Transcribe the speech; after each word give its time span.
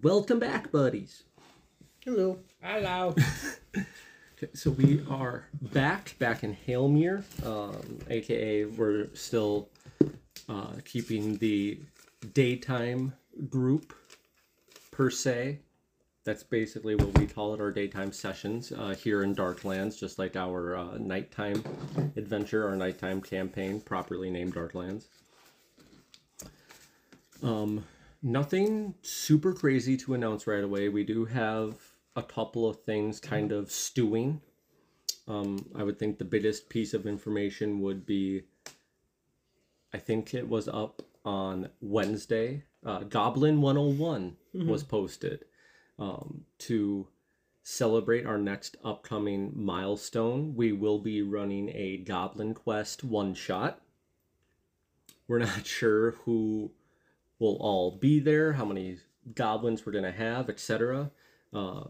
Welcome 0.00 0.38
back, 0.38 0.70
buddies. 0.70 1.24
Hello. 2.04 2.38
Hello. 2.62 3.14
Okay, 4.40 4.52
so 4.54 4.70
we 4.70 5.04
are 5.10 5.48
back, 5.60 6.14
back 6.20 6.44
in 6.44 6.56
Hailmere, 6.68 7.24
um, 7.44 7.98
aka 8.08 8.66
we're 8.66 9.08
still 9.12 9.68
uh, 10.48 10.74
keeping 10.84 11.38
the 11.38 11.80
daytime 12.34 13.14
group 13.48 13.92
per 14.92 15.10
se. 15.10 15.58
That's 16.24 16.44
basically 16.44 16.94
what 16.94 17.18
we 17.18 17.26
call 17.26 17.52
it, 17.52 17.60
our 17.60 17.72
daytime 17.72 18.12
sessions 18.12 18.70
uh, 18.70 18.94
here 18.94 19.24
in 19.24 19.34
Darklands, 19.34 19.98
just 19.98 20.20
like 20.20 20.36
our 20.36 20.76
uh, 20.76 20.98
nighttime 20.98 21.64
adventure, 22.16 22.64
our 22.68 22.76
nighttime 22.76 23.20
campaign, 23.20 23.80
properly 23.80 24.30
named 24.30 24.54
Darklands. 24.54 25.06
Um, 27.42 27.84
nothing 28.22 28.94
super 29.02 29.52
crazy 29.52 29.96
to 29.98 30.14
announce 30.14 30.46
right 30.46 30.64
away. 30.64 30.88
We 30.88 31.04
do 31.04 31.24
have 31.26 31.76
a 32.16 32.22
couple 32.22 32.68
of 32.68 32.82
things 32.82 33.20
kind 33.20 33.52
of 33.52 33.70
stewing. 33.70 34.40
Um, 35.26 35.70
I 35.74 35.82
would 35.82 35.98
think 35.98 36.18
the 36.18 36.24
biggest 36.24 36.68
piece 36.68 36.94
of 36.94 37.06
information 37.06 37.80
would 37.80 38.06
be 38.06 38.42
I 39.92 39.98
think 39.98 40.34
it 40.34 40.48
was 40.48 40.68
up 40.68 41.02
on 41.24 41.70
Wednesday. 41.80 42.64
Uh, 42.84 43.00
Goblin 43.00 43.60
101 43.60 44.36
was 44.66 44.82
posted 44.82 45.44
um, 45.98 46.44
to 46.58 47.08
celebrate 47.62 48.26
our 48.26 48.38
next 48.38 48.76
upcoming 48.84 49.52
milestone. 49.54 50.54
We 50.54 50.72
will 50.72 50.98
be 50.98 51.22
running 51.22 51.70
a 51.74 51.98
Goblin 51.98 52.54
Quest 52.54 53.02
one 53.02 53.34
shot. 53.34 53.80
We're 55.26 55.38
not 55.38 55.66
sure 55.66 56.12
who 56.12 56.70
will 57.38 57.56
all 57.60 57.98
be 57.98 58.20
there, 58.20 58.52
how 58.52 58.64
many 58.64 58.98
goblins 59.34 59.84
we're 59.84 59.92
going 59.92 60.04
to 60.04 60.12
have, 60.12 60.48
etc. 60.48 61.10
Uh, 61.52 61.84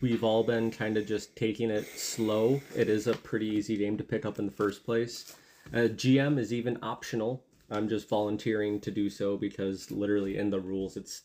we've 0.00 0.24
all 0.24 0.44
been 0.44 0.70
kind 0.70 0.96
of 0.96 1.06
just 1.06 1.34
taking 1.36 1.70
it 1.70 1.86
slow. 1.98 2.60
It 2.76 2.88
is 2.88 3.06
a 3.06 3.14
pretty 3.14 3.46
easy 3.46 3.76
game 3.76 3.96
to 3.98 4.04
pick 4.04 4.24
up 4.24 4.38
in 4.38 4.46
the 4.46 4.52
first 4.52 4.84
place. 4.84 5.34
Uh, 5.72 5.88
GM 5.88 6.38
is 6.38 6.52
even 6.52 6.78
optional. 6.82 7.44
I'm 7.70 7.88
just 7.88 8.08
volunteering 8.08 8.80
to 8.80 8.90
do 8.90 9.10
so 9.10 9.36
because 9.36 9.90
literally 9.90 10.38
in 10.38 10.50
the 10.50 10.60
rules, 10.60 10.96
it's 10.96 11.22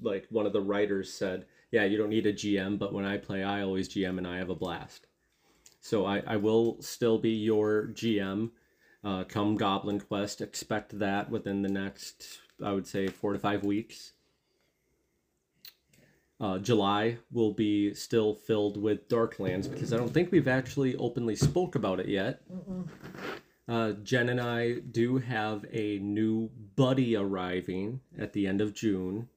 like 0.00 0.26
one 0.30 0.46
of 0.46 0.52
the 0.52 0.60
writers 0.60 1.12
said, 1.12 1.46
yeah, 1.70 1.84
you 1.84 1.98
don't 1.98 2.10
need 2.10 2.26
a 2.26 2.32
GM, 2.32 2.78
but 2.78 2.94
when 2.94 3.04
I 3.04 3.18
play, 3.18 3.42
I 3.42 3.62
always 3.62 3.88
GM 3.88 4.18
and 4.18 4.26
I 4.26 4.38
have 4.38 4.50
a 4.50 4.54
blast. 4.54 5.06
So 5.80 6.06
I, 6.06 6.22
I 6.26 6.36
will 6.36 6.80
still 6.80 7.18
be 7.18 7.30
your 7.30 7.88
GM 7.92 8.50
uh, 9.04 9.24
come 9.24 9.56
Goblin 9.56 10.00
Quest. 10.00 10.40
Expect 10.40 10.98
that 10.98 11.30
within 11.30 11.62
the 11.62 11.68
next, 11.68 12.40
I 12.62 12.72
would 12.72 12.86
say, 12.86 13.08
four 13.08 13.32
to 13.32 13.38
five 13.38 13.64
weeks. 13.64 14.12
Uh, 16.38 16.58
July 16.58 17.16
will 17.32 17.52
be 17.52 17.94
still 17.94 18.34
filled 18.34 18.76
with 18.76 19.08
Darklands 19.08 19.70
because 19.70 19.92
I 19.92 19.96
don't 19.96 20.12
think 20.12 20.30
we've 20.30 20.48
actually 20.48 20.94
openly 20.96 21.34
spoke 21.34 21.74
about 21.74 21.98
it 21.98 22.08
yet. 22.08 22.42
Uh, 23.68 23.92
Jen 23.92 24.28
and 24.28 24.40
I 24.40 24.74
do 24.74 25.18
have 25.18 25.64
a 25.72 25.98
new 25.98 26.50
buddy 26.76 27.16
arriving 27.16 28.00
at 28.18 28.32
the 28.32 28.46
end 28.46 28.60
of 28.60 28.74
June. 28.74 29.28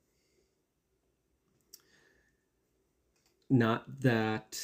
Not 3.49 4.01
that 4.01 4.59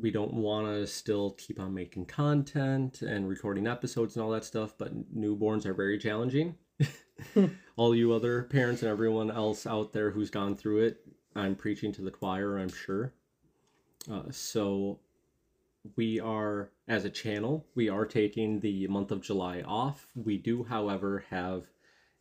we 0.00 0.10
don't 0.10 0.34
want 0.34 0.66
to 0.66 0.86
still 0.86 1.32
keep 1.32 1.60
on 1.60 1.74
making 1.74 2.06
content 2.06 3.02
and 3.02 3.28
recording 3.28 3.66
episodes 3.66 4.16
and 4.16 4.24
all 4.24 4.30
that 4.30 4.44
stuff, 4.44 4.74
but 4.78 5.14
newborns 5.16 5.66
are 5.66 5.74
very 5.74 5.98
challenging. 5.98 6.56
all 7.76 7.94
you 7.94 8.12
other 8.12 8.44
parents 8.44 8.82
and 8.82 8.90
everyone 8.90 9.30
else 9.30 9.66
out 9.66 9.92
there 9.92 10.10
who's 10.10 10.30
gone 10.30 10.56
through 10.56 10.82
it, 10.82 11.06
I'm 11.36 11.54
preaching 11.54 11.92
to 11.92 12.02
the 12.02 12.10
choir, 12.10 12.58
I'm 12.58 12.70
sure. 12.70 13.12
Uh, 14.10 14.30
so 14.30 14.98
we 15.96 16.20
are 16.20 16.70
as 16.88 17.04
a 17.04 17.10
channel 17.10 17.66
we 17.74 17.88
are 17.88 18.04
taking 18.04 18.60
the 18.60 18.86
month 18.88 19.10
of 19.10 19.22
july 19.22 19.62
off 19.62 20.08
we 20.14 20.36
do 20.36 20.64
however 20.64 21.24
have 21.30 21.64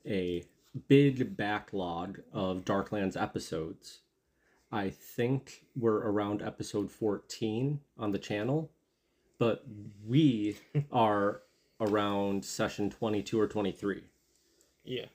a 0.05 0.43
big 0.87 1.35
backlog 1.35 2.19
of 2.31 2.63
darklands 2.63 3.21
episodes 3.21 3.99
i 4.71 4.89
think 4.89 5.63
we're 5.75 5.97
around 6.09 6.41
episode 6.41 6.91
14 6.91 7.79
on 7.97 8.11
the 8.11 8.19
channel 8.19 8.71
but 9.37 9.63
we 10.05 10.57
are 10.91 11.41
around 11.81 12.43
session 12.43 12.89
22 12.89 13.39
or 13.39 13.47
23 13.47 14.03
Yeah. 14.83 15.05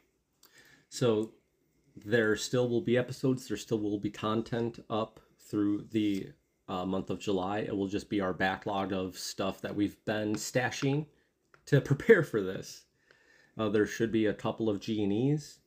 so 0.88 1.32
there 1.96 2.34
still 2.34 2.68
will 2.68 2.80
be 2.80 2.98
episodes, 2.98 3.46
there 3.46 3.56
still 3.56 3.78
will 3.78 4.00
be 4.00 4.10
content 4.10 4.80
up 4.90 5.20
through 5.38 5.86
the 5.92 6.28
uh, 6.66 6.84
month 6.84 7.08
of 7.08 7.20
July. 7.20 7.58
It 7.58 7.76
will 7.76 7.86
just 7.86 8.08
be 8.10 8.20
our 8.20 8.32
backlog 8.32 8.92
of 8.92 9.16
stuff 9.16 9.60
that 9.60 9.76
we've 9.76 10.04
been 10.04 10.34
stashing 10.34 11.06
to 11.66 11.80
prepare 11.90 12.24
for 12.24 12.42
this. 12.42 12.86
Uh, 13.56 13.68
there 13.68 13.86
should 13.86 14.10
be 14.10 14.26
a 14.26 14.34
couple 14.34 14.68
of 14.68 14.80
G&Es, 14.80 15.60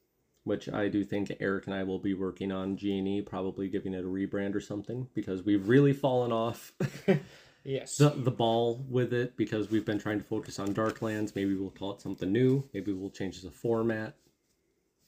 which 0.47 0.67
I 0.69 0.87
do 0.87 1.03
think 1.03 1.31
Eric 1.39 1.65
and 1.67 1.75
I 1.75 1.83
will 1.83 1.99
be 1.99 2.13
working 2.13 2.51
on 2.51 2.77
G&E, 2.77 3.21
probably 3.21 3.67
giving 3.69 3.93
it 3.93 4.03
a 4.03 4.07
rebrand 4.07 4.55
or 4.55 4.61
something, 4.61 5.07
because 5.13 5.43
we've 5.43 5.67
really 5.67 5.93
fallen 5.93 6.31
off 6.31 6.73
Yes. 7.63 7.97
the, 7.97 8.09
the 8.11 8.31
ball 8.31 8.85
with 8.89 9.13
it 9.13 9.35
because 9.35 9.69
we've 9.69 9.85
been 9.85 9.99
trying 9.99 10.19
to 10.19 10.23
focus 10.25 10.57
on 10.57 10.73
Darklands. 10.73 11.35
Maybe 11.35 11.53
we'll 11.55 11.69
call 11.69 11.91
it 11.93 12.01
something 12.01 12.31
new. 12.31 12.63
Maybe 12.73 12.93
we'll 12.93 13.09
change 13.09 13.41
the 13.41 13.51
format. 13.51 14.15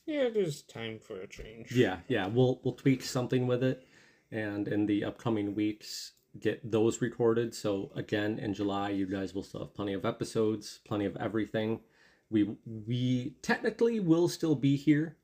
yeah, 0.05 0.27
there's 0.29 0.61
time 0.63 0.99
for 0.99 1.21
a 1.21 1.27
change. 1.27 1.71
Yeah, 1.71 1.99
yeah, 2.09 2.27
we'll 2.27 2.59
we'll 2.63 2.73
tweak 2.73 3.01
something 3.03 3.47
with 3.47 3.63
it, 3.63 3.85
and 4.31 4.67
in 4.67 4.85
the 4.87 5.05
upcoming 5.05 5.55
weeks 5.55 6.13
get 6.39 6.69
those 6.69 7.01
recorded. 7.01 7.55
So 7.55 7.91
again, 7.95 8.39
in 8.39 8.53
July, 8.53 8.89
you 8.89 9.05
guys 9.07 9.33
will 9.33 9.43
still 9.43 9.61
have 9.61 9.73
plenty 9.73 9.93
of 9.93 10.03
episodes, 10.05 10.79
plenty 10.85 11.05
of 11.05 11.15
everything. 11.17 11.79
We 12.29 12.57
we 12.65 13.35
technically 13.41 13.99
will 14.01 14.27
still 14.27 14.55
be 14.55 14.75
here. 14.75 15.15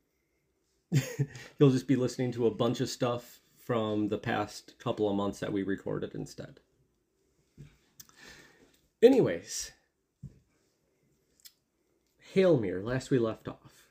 You'll 1.58 1.70
just 1.70 1.88
be 1.88 1.96
listening 1.96 2.32
to 2.32 2.46
a 2.46 2.50
bunch 2.50 2.80
of 2.80 2.88
stuff 2.88 3.40
from 3.58 4.08
the 4.08 4.18
past 4.18 4.74
couple 4.78 5.08
of 5.08 5.16
months 5.16 5.40
that 5.40 5.52
we 5.52 5.62
recorded 5.62 6.14
instead. 6.14 6.60
Anyways, 9.02 9.72
Hailmere, 12.34 12.84
last 12.84 13.10
we 13.10 13.18
left 13.18 13.48
off. 13.48 13.88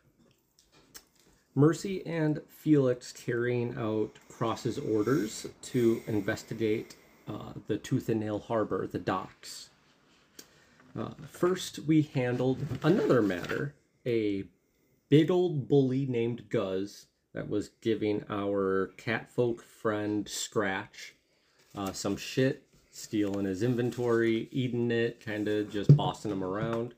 Mercy 1.53 2.05
and 2.05 2.41
Felix 2.49 3.11
carrying 3.11 3.75
out 3.77 4.11
Cross's 4.29 4.77
orders 4.77 5.47
to 5.61 6.01
investigate 6.07 6.95
uh, 7.27 7.53
the 7.67 7.77
Tooth 7.77 8.09
and 8.09 8.19
Nail 8.19 8.39
Harbor, 8.39 8.87
the 8.87 8.99
docks. 8.99 9.69
Uh, 10.97 11.11
first, 11.29 11.79
we 11.79 12.03
handled 12.03 12.59
another 12.83 13.21
matter 13.21 13.73
a 14.05 14.45
big 15.09 15.29
old 15.29 15.67
bully 15.67 16.05
named 16.05 16.49
Guz 16.49 17.07
that 17.33 17.49
was 17.49 17.69
giving 17.81 18.23
our 18.29 18.91
catfolk 18.97 19.61
friend 19.63 20.27
Scratch 20.27 21.15
uh, 21.75 21.91
some 21.91 22.15
shit, 22.15 22.63
stealing 22.91 23.45
his 23.45 23.61
inventory, 23.61 24.47
eating 24.51 24.89
it, 24.91 25.23
kind 25.23 25.47
of 25.47 25.69
just 25.69 25.95
bossing 25.95 26.31
him 26.31 26.43
around. 26.43 26.93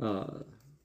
Uh, 0.00 0.40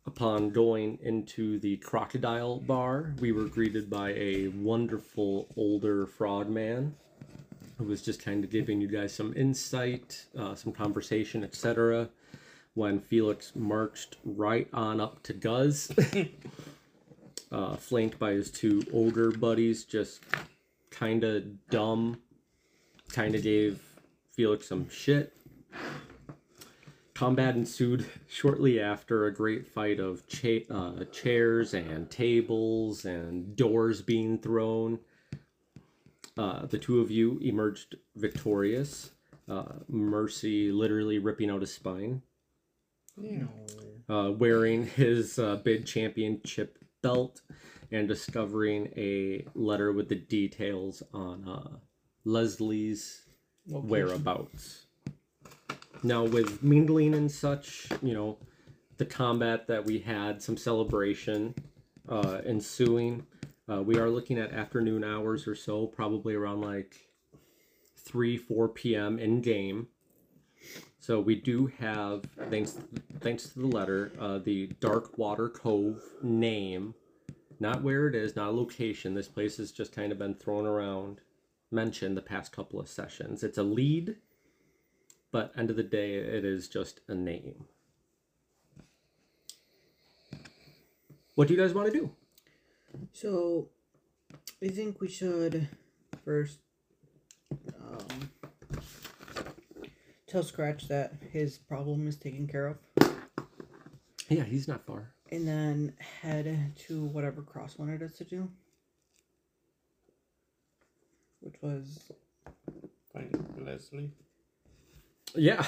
upon 0.05 0.51
going 0.51 0.99
into 1.01 1.59
the 1.59 1.77
crocodile 1.77 2.59
bar, 2.59 3.13
we 3.19 3.31
were 3.31 3.45
greeted 3.45 3.89
by 3.89 4.11
a 4.13 4.47
wonderful 4.49 5.47
older 5.57 6.05
fraud 6.05 6.45
frogman 6.45 6.95
who 7.77 7.85
was 7.85 8.01
just 8.01 8.23
kind 8.23 8.43
of 8.43 8.51
giving 8.51 8.79
you 8.79 8.87
guys 8.87 9.13
some 9.13 9.33
insight, 9.35 10.25
uh, 10.37 10.53
some 10.53 10.71
conversation, 10.71 11.43
etc. 11.43 12.07
When 12.73 12.99
Felix 12.99 13.53
marched 13.55 14.17
right 14.23 14.67
on 14.71 15.01
up 15.01 15.21
to 15.23 15.33
Guz, 15.33 15.91
uh, 17.51 17.75
flanked 17.75 18.17
by 18.17 18.31
his 18.31 18.49
two 18.49 18.83
ogre 18.93 19.31
buddies, 19.31 19.83
just 19.83 20.21
kind 20.89 21.23
of 21.23 21.67
dumb, 21.69 22.21
kind 23.09 23.35
of 23.35 23.43
gave 23.43 23.81
Felix 24.31 24.67
some 24.67 24.89
shit. 24.89 25.33
Combat 27.13 27.55
ensued 27.55 28.05
shortly 28.27 28.79
after 28.79 29.25
a 29.25 29.33
great 29.33 29.67
fight 29.67 29.99
of 29.99 30.25
cha- 30.27 30.65
uh, 30.71 31.03
chairs 31.11 31.73
and 31.73 32.09
tables 32.09 33.05
and 33.05 33.55
doors 33.55 34.01
being 34.01 34.39
thrown. 34.39 34.97
Uh, 36.37 36.65
the 36.65 36.79
two 36.79 36.99
of 37.01 37.11
you 37.11 37.37
emerged 37.43 37.97
victorious. 38.15 39.11
Uh, 39.47 39.73
Mercy 39.89 40.71
literally 40.71 41.19
ripping 41.19 41.49
out 41.49 41.61
his 41.61 41.73
spine, 41.73 42.21
No. 43.17 43.47
uh, 44.09 44.31
wearing 44.31 44.87
his 44.87 45.37
uh, 45.39 45.57
big 45.57 45.85
championship 45.85 46.77
belt, 47.01 47.41
and 47.91 48.07
discovering 48.07 48.87
a 48.95 49.45
letter 49.53 49.91
with 49.91 50.07
the 50.09 50.15
details 50.15 51.03
on 51.13 51.47
uh, 51.47 51.77
Leslie's 52.23 53.23
whereabouts. 53.67 54.85
Now, 56.03 56.23
with 56.23 56.63
mingling 56.63 57.13
and 57.13 57.29
such, 57.31 57.89
you 58.01 58.13
know, 58.13 58.37
the 58.97 59.05
combat 59.05 59.67
that 59.67 59.85
we 59.85 59.99
had, 59.99 60.41
some 60.41 60.57
celebration 60.57 61.53
uh, 62.09 62.41
ensuing, 62.45 63.25
Uh, 63.69 63.81
we 63.81 63.97
are 63.97 64.09
looking 64.09 64.37
at 64.37 64.51
afternoon 64.51 65.03
hours 65.03 65.47
or 65.47 65.55
so, 65.55 65.85
probably 65.87 66.33
around 66.33 66.61
like 66.61 66.95
3, 67.97 68.35
4 68.37 68.67
p.m. 68.69 69.17
in 69.19 69.41
game. 69.41 69.87
So 71.01 71.19
we 71.19 71.33
do 71.33 71.65
have, 71.79 72.23
thanks 72.51 72.77
thanks 73.21 73.49
to 73.49 73.59
the 73.59 73.65
letter, 73.65 74.11
uh, 74.19 74.37
the 74.37 74.67
Dark 74.79 75.17
Water 75.17 75.49
Cove 75.49 75.99
name. 76.21 76.93
Not 77.59 77.81
where 77.81 78.07
it 78.07 78.13
is, 78.13 78.35
not 78.35 78.49
a 78.49 78.51
location. 78.51 79.15
This 79.15 79.27
place 79.27 79.57
has 79.57 79.71
just 79.71 79.95
kind 79.95 80.11
of 80.11 80.19
been 80.19 80.35
thrown 80.35 80.67
around, 80.67 81.21
mentioned 81.71 82.15
the 82.15 82.21
past 82.21 82.51
couple 82.51 82.79
of 82.79 82.87
sessions. 82.87 83.43
It's 83.43 83.57
a 83.57 83.63
lead, 83.63 84.17
but 85.31 85.51
end 85.57 85.71
of 85.71 85.75
the 85.75 85.83
day, 85.83 86.13
it 86.13 86.45
is 86.45 86.67
just 86.67 86.99
a 87.07 87.15
name. 87.15 87.65
What 91.33 91.47
do 91.47 91.55
you 91.55 91.59
guys 91.59 91.73
want 91.73 91.91
to 91.91 91.99
do? 91.99 92.11
So, 93.11 93.69
I 94.63 94.67
think 94.67 95.01
we 95.01 95.07
should 95.07 95.67
first 96.23 96.59
um, 97.79 98.29
tell 100.31 100.43
Scratch 100.43 100.87
that 100.87 101.13
his 101.33 101.57
problem 101.57 102.07
is 102.07 102.15
taken 102.15 102.47
care 102.47 102.67
of, 102.67 102.77
Yeah, 104.29 104.43
he's 104.43 104.65
not 104.67 104.85
far. 104.85 105.13
and 105.29 105.45
then 105.45 105.93
head 106.21 106.73
to 106.87 107.03
whatever 107.05 107.41
Cross 107.41 107.77
wanted 107.77 108.01
us 108.01 108.13
to 108.17 108.23
do, 108.23 108.49
which 111.41 111.55
was 111.61 112.11
Find 113.11 113.61
Leslie. 113.65 114.11
Yeah, 115.35 115.67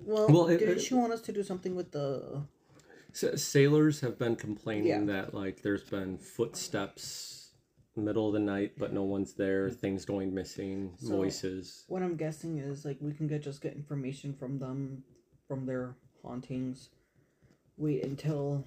well. 0.00 0.26
Well, 0.28 0.46
it- 0.48 0.58
did 0.58 0.70
it- 0.70 0.80
she 0.80 0.94
want 0.94 1.12
us 1.12 1.20
to 1.22 1.32
do 1.32 1.44
something 1.44 1.76
with 1.76 1.92
the? 1.92 2.42
Sailors 3.12 4.00
have 4.00 4.18
been 4.18 4.34
complaining 4.36 4.88
Yeah. 4.88 5.04
that 5.04 5.32
like 5.34 5.62
there's 5.62 5.84
been 5.84 6.18
footsteps 6.18 7.45
middle 8.02 8.26
of 8.28 8.34
the 8.34 8.40
night, 8.40 8.72
but 8.78 8.92
no 8.92 9.02
one's 9.02 9.34
there. 9.34 9.70
Things 9.70 10.04
going 10.04 10.34
missing, 10.34 10.92
So- 10.98 11.16
voices. 11.16 11.84
What 11.88 12.02
I'm 12.02 12.16
guessing 12.16 12.58
is 12.58 12.84
like 12.84 12.98
we 13.00 13.12
can 13.12 13.26
get 13.26 13.42
just 13.42 13.60
get 13.60 13.74
information 13.74 14.34
from 14.34 14.58
them, 14.58 15.04
from 15.48 15.66
their 15.66 15.96
hauntings. 16.22 16.90
Wait 17.76 18.04
until 18.04 18.66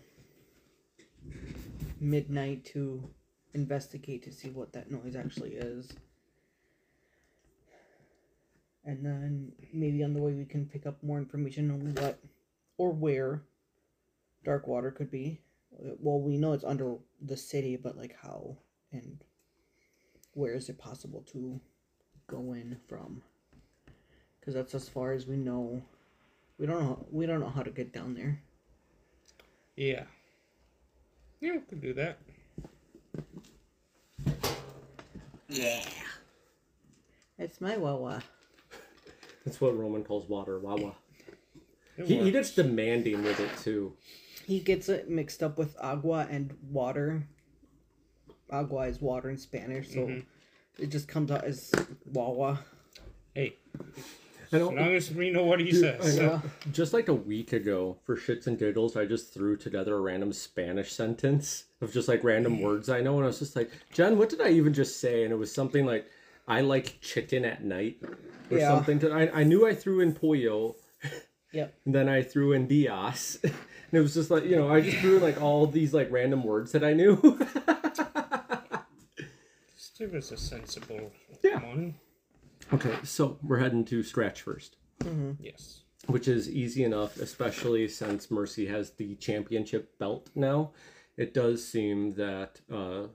midnight 1.99 2.63
to 2.65 3.09
investigate 3.53 4.23
to 4.23 4.31
see 4.31 4.49
what 4.49 4.73
that 4.73 4.91
noise 4.91 5.15
actually 5.15 5.55
is. 5.55 5.91
And 8.85 9.05
then 9.05 9.51
maybe 9.73 10.03
on 10.03 10.13
the 10.13 10.21
way 10.21 10.33
we 10.33 10.45
can 10.45 10.65
pick 10.65 10.85
up 10.85 11.03
more 11.03 11.17
information 11.17 11.69
on 11.69 11.93
what 11.95 12.19
or 12.77 12.91
where 12.91 13.43
dark 14.43 14.67
water 14.67 14.89
could 14.91 15.11
be. 15.11 15.41
Well, 15.71 16.21
we 16.21 16.37
know 16.37 16.53
it's 16.53 16.63
under 16.63 16.97
the 17.21 17.37
city, 17.37 17.75
but 17.75 17.97
like 17.97 18.15
how 18.21 18.57
and 18.91 19.23
where 20.33 20.53
is 20.53 20.69
it 20.69 20.77
possible 20.77 21.23
to 21.31 21.59
go 22.27 22.53
in 22.53 22.77
from? 22.87 23.21
Because 24.39 24.53
that's 24.53 24.75
as 24.75 24.89
far 24.89 25.11
as 25.11 25.27
we 25.27 25.35
know. 25.35 25.81
We 26.57 26.65
don't 26.65 26.81
know. 26.81 27.05
We 27.11 27.25
don't 27.25 27.39
know 27.39 27.49
how 27.49 27.63
to 27.63 27.71
get 27.71 27.93
down 27.93 28.13
there. 28.13 28.41
Yeah. 29.75 30.03
Yeah, 31.39 31.53
we 31.53 31.59
could 31.59 31.81
do 31.81 31.93
that. 31.93 32.19
Yeah. 35.47 35.83
It's 37.37 37.61
my 37.61 37.77
Wawa. 37.77 38.21
That's 39.45 39.61
what 39.61 39.77
Roman 39.77 40.03
calls 40.03 40.27
water. 40.27 40.59
Wawa. 40.59 40.93
It 41.97 42.05
He, 42.05 42.23
he 42.23 42.31
gets 42.31 42.51
demanding 42.51 43.23
with 43.23 43.39
it 43.39 43.49
too. 43.63 43.93
He 44.45 44.59
gets 44.59 44.89
it 44.89 45.09
mixed 45.09 45.41
up 45.41 45.57
with 45.57 45.75
agua 45.81 46.27
and 46.29 46.57
water. 46.69 47.27
Agua 48.51 48.87
is 48.87 49.01
water 49.01 49.29
in 49.29 49.37
Spanish, 49.37 49.89
so 49.89 49.99
Mhm. 50.07 50.23
it 50.79 50.87
just 50.87 51.07
comes 51.07 51.31
out 51.31 51.43
as 51.43 51.71
Wawa. 52.11 52.59
Hey, 53.35 53.55
I 54.51 54.55
as 54.55 54.61
long 54.63 54.77
as 54.79 55.11
we 55.11 55.29
know 55.29 55.43
what 55.45 55.59
he 55.59 55.71
Dude, 55.71 55.79
says. 55.79 56.17
know. 56.17 56.41
Yeah. 56.43 56.71
Just 56.71 56.93
like 56.93 57.07
a 57.07 57.13
week 57.13 57.53
ago, 57.53 57.97
for 58.03 58.15
shits 58.17 58.47
and 58.47 58.57
giggles, 58.57 58.95
I 58.97 59.05
just 59.05 59.31
threw 59.33 59.55
together 59.55 59.95
a 59.95 60.01
random 60.01 60.33
Spanish 60.33 60.91
sentence 60.91 61.65
of 61.81 61.93
just 61.93 62.07
like 62.07 62.23
random 62.23 62.59
words 62.61 62.89
I 62.89 63.01
know, 63.01 63.15
and 63.17 63.23
I 63.23 63.27
was 63.27 63.39
just 63.39 63.55
like, 63.55 63.69
Jen, 63.93 64.17
what 64.17 64.29
did 64.29 64.41
I 64.41 64.49
even 64.49 64.73
just 64.73 64.97
say? 64.99 65.23
And 65.23 65.31
it 65.31 65.35
was 65.37 65.51
something 65.51 65.85
like, 65.85 66.07
I 66.47 66.61
like 66.61 66.99
chicken 67.01 67.45
at 67.45 67.63
night, 67.63 68.01
or 68.49 68.57
Yeah. 68.57 68.69
something. 68.83 69.11
I, 69.11 69.29
I 69.29 69.43
knew 69.43 69.67
I 69.67 69.75
threw 69.75 69.99
in 69.99 70.13
pollo, 70.13 70.75
Yep. 71.53 71.73
and 71.85 71.93
then 71.95 72.09
I 72.09 72.23
threw 72.23 72.53
in 72.53 72.67
Diaz, 72.67 73.37
and 73.43 73.53
it 73.93 73.99
was 74.01 74.15
just 74.15 74.31
like, 74.31 74.45
you 74.45 74.55
know, 74.55 74.67
I 74.69 74.81
just 74.81 74.97
threw 74.97 75.17
in 75.17 75.21
like 75.21 75.39
all 75.39 75.67
these 75.67 75.93
like 75.93 76.11
random 76.11 76.43
words 76.43 76.71
that 76.71 76.83
I 76.83 76.93
knew. 76.93 77.39
Just 79.99 80.11
give 80.11 80.17
us 80.17 80.31
a 80.31 80.37
sensible 80.37 81.11
Yeah. 81.43 81.61
one. 81.65 81.95
okay, 82.71 82.95
so 83.03 83.37
we're 83.43 83.57
heading 83.59 83.83
to 83.85 84.01
scratch 84.01 84.41
first. 84.41 84.77
Yes. 85.41 85.81
which 86.07 86.27
is 86.29 86.49
easy 86.49 86.83
enough, 86.85 87.17
especially 87.19 87.87
since 87.89 88.31
Mercy 88.31 88.65
has 88.67 88.91
the 88.91 89.15
championship 89.15 89.97
belt 89.99 90.29
now. 90.35 90.71
It 91.17 91.33
does 91.33 91.65
seem 91.67 92.11
that 92.13 92.61
uh, 92.71 93.07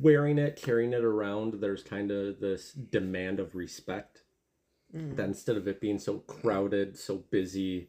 wearing 0.00 0.38
it, 0.38 0.56
carrying 0.56 0.92
it 0.92 1.02
around, 1.04 1.54
there's 1.54 1.82
kind 1.82 2.10
of 2.10 2.38
this 2.40 2.72
demand 2.72 3.40
of 3.40 3.54
respect. 3.54 4.22
That 4.92 5.24
instead 5.24 5.56
of 5.56 5.66
it 5.68 5.80
being 5.80 5.98
so 5.98 6.18
crowded, 6.20 6.96
so 6.98 7.16
busy, 7.30 7.88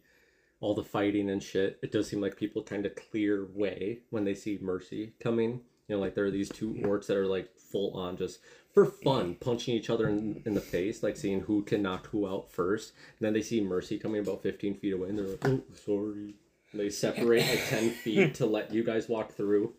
all 0.61 0.73
the 0.73 0.83
fighting 0.83 1.29
and 1.29 1.41
shit, 1.43 1.79
it 1.83 1.91
does 1.91 2.07
seem 2.09 2.19
like 2.21 2.35
people 2.37 2.63
kind 2.63 2.85
of 2.85 2.95
clear 2.95 3.47
way 3.53 3.99
when 4.09 4.23
they 4.25 4.35
see 4.35 4.57
Mercy 4.61 5.13
coming. 5.19 5.61
You 5.89 5.95
know, 5.95 6.01
like 6.01 6.13
there 6.13 6.25
are 6.25 6.31
these 6.31 6.49
two 6.49 6.75
orcs 6.83 7.07
that 7.07 7.17
are 7.17 7.25
like 7.25 7.49
full 7.57 7.97
on 7.97 8.15
just 8.15 8.39
for 8.73 8.85
fun, 8.85 9.35
punching 9.35 9.75
each 9.75 9.89
other 9.89 10.07
in, 10.07 10.41
in 10.45 10.53
the 10.53 10.61
face, 10.61 11.01
like 11.01 11.17
seeing 11.17 11.41
who 11.41 11.63
can 11.63 11.81
knock 11.81 12.07
who 12.07 12.27
out 12.27 12.51
first. 12.51 12.93
And 13.19 13.25
then 13.25 13.33
they 13.33 13.41
see 13.41 13.59
Mercy 13.59 13.97
coming 13.97 14.21
about 14.21 14.43
15 14.43 14.75
feet 14.75 14.93
away, 14.93 15.09
and 15.09 15.17
they're 15.17 15.27
like, 15.27 15.45
oh, 15.45 15.63
sorry. 15.73 16.35
And 16.71 16.79
they 16.79 16.91
separate 16.91 17.47
like 17.49 17.67
10 17.67 17.89
feet 18.03 18.35
to 18.35 18.45
let 18.45 18.71
you 18.71 18.83
guys 18.83 19.09
walk 19.09 19.33
through. 19.33 19.73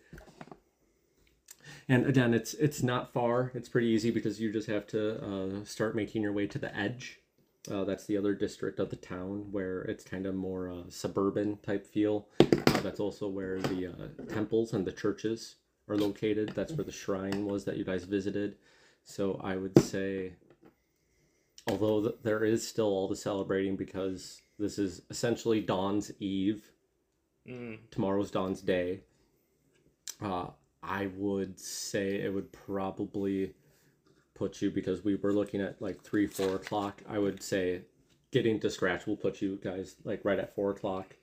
And 1.89 2.07
again, 2.07 2.35
it's 2.35 2.55
it's 2.55 2.83
not 2.83 3.13
far. 3.13 3.53
It's 3.55 3.69
pretty 3.69 3.89
easy 3.89 4.11
because 4.11 4.41
you 4.41 4.53
just 4.53 4.69
have 4.69 4.87
to 4.89 5.25
uh, 5.25 5.65
start 5.65 5.97
making 5.97 6.23
your 6.23 6.33
way 6.33 6.47
to 6.49 6.59
the 6.59 6.77
edge. 6.77 7.21
Uh, 7.71 7.85
that's 7.85 8.07
the 8.07 8.17
other 8.17 8.35
district 8.35 8.81
of 8.81 8.91
the 8.91 8.97
town 8.97 9.49
where 9.51 9.83
it's 9.83 10.03
kind 10.03 10.27
of 10.27 10.35
more 10.35 10.71
uh, 10.71 10.83
suburban 10.89 11.59
type 11.59 11.87
feel. 11.87 12.27
Uh, 12.41 12.81
that's 12.81 13.01
also 13.01 13.29
where 13.29 13.61
the 13.61 13.89
uh, 13.89 14.33
temples 14.33 14.73
and 14.73 14.87
the 14.87 14.93
churches 14.93 15.57
are 15.91 15.97
located. 15.97 16.51
That's 16.55 16.73
where 16.73 16.85
the 16.85 16.93
shrine 16.93 17.45
was 17.47 17.65
that 17.65 17.77
you 17.77 17.85
guys 17.85 18.05
visited. 18.05 18.57
So 19.05 19.41
I 19.43 19.57
would 19.57 19.79
say, 19.81 20.33
although 21.67 22.03
th- 22.03 22.15
there 22.23 22.45
is 22.45 22.67
still 22.67 22.87
all 22.87 23.09
the 23.09 23.17
celebrating 23.17 23.77
because 23.77 24.43
this 24.59 24.79
is 24.79 25.03
essentially 25.11 25.61
Dawn's 25.61 26.13
Eve, 26.21 26.71
Mm. 27.49 27.79
tomorrow's 27.91 28.31
Dawn's 28.31 28.61
Day. 28.61 29.01
Uh, 30.21 30.49
I 30.83 31.07
would 31.17 31.59
say 31.59 32.17
it 32.21 32.33
would 32.33 32.53
probably 32.53 33.55
put 34.35 34.61
you 34.61 34.71
because 34.71 35.03
we 35.03 35.15
were 35.17 35.33
looking 35.33 35.61
at 35.63 35.81
like 35.81 36.03
three, 36.03 36.27
four 36.27 36.57
o'clock. 36.57 37.03
I 37.09 37.19
would 37.19 37.43
say 37.43 37.83
getting 38.31 38.61
to 38.61 38.71
scratch 38.71 39.07
will 39.07 39.17
put 39.17 39.41
you 39.41 39.57
guys 39.63 39.97
like 40.05 40.25
right 40.25 40.39
at 40.39 40.55
four 40.55 40.71
o'clock. 40.71 41.17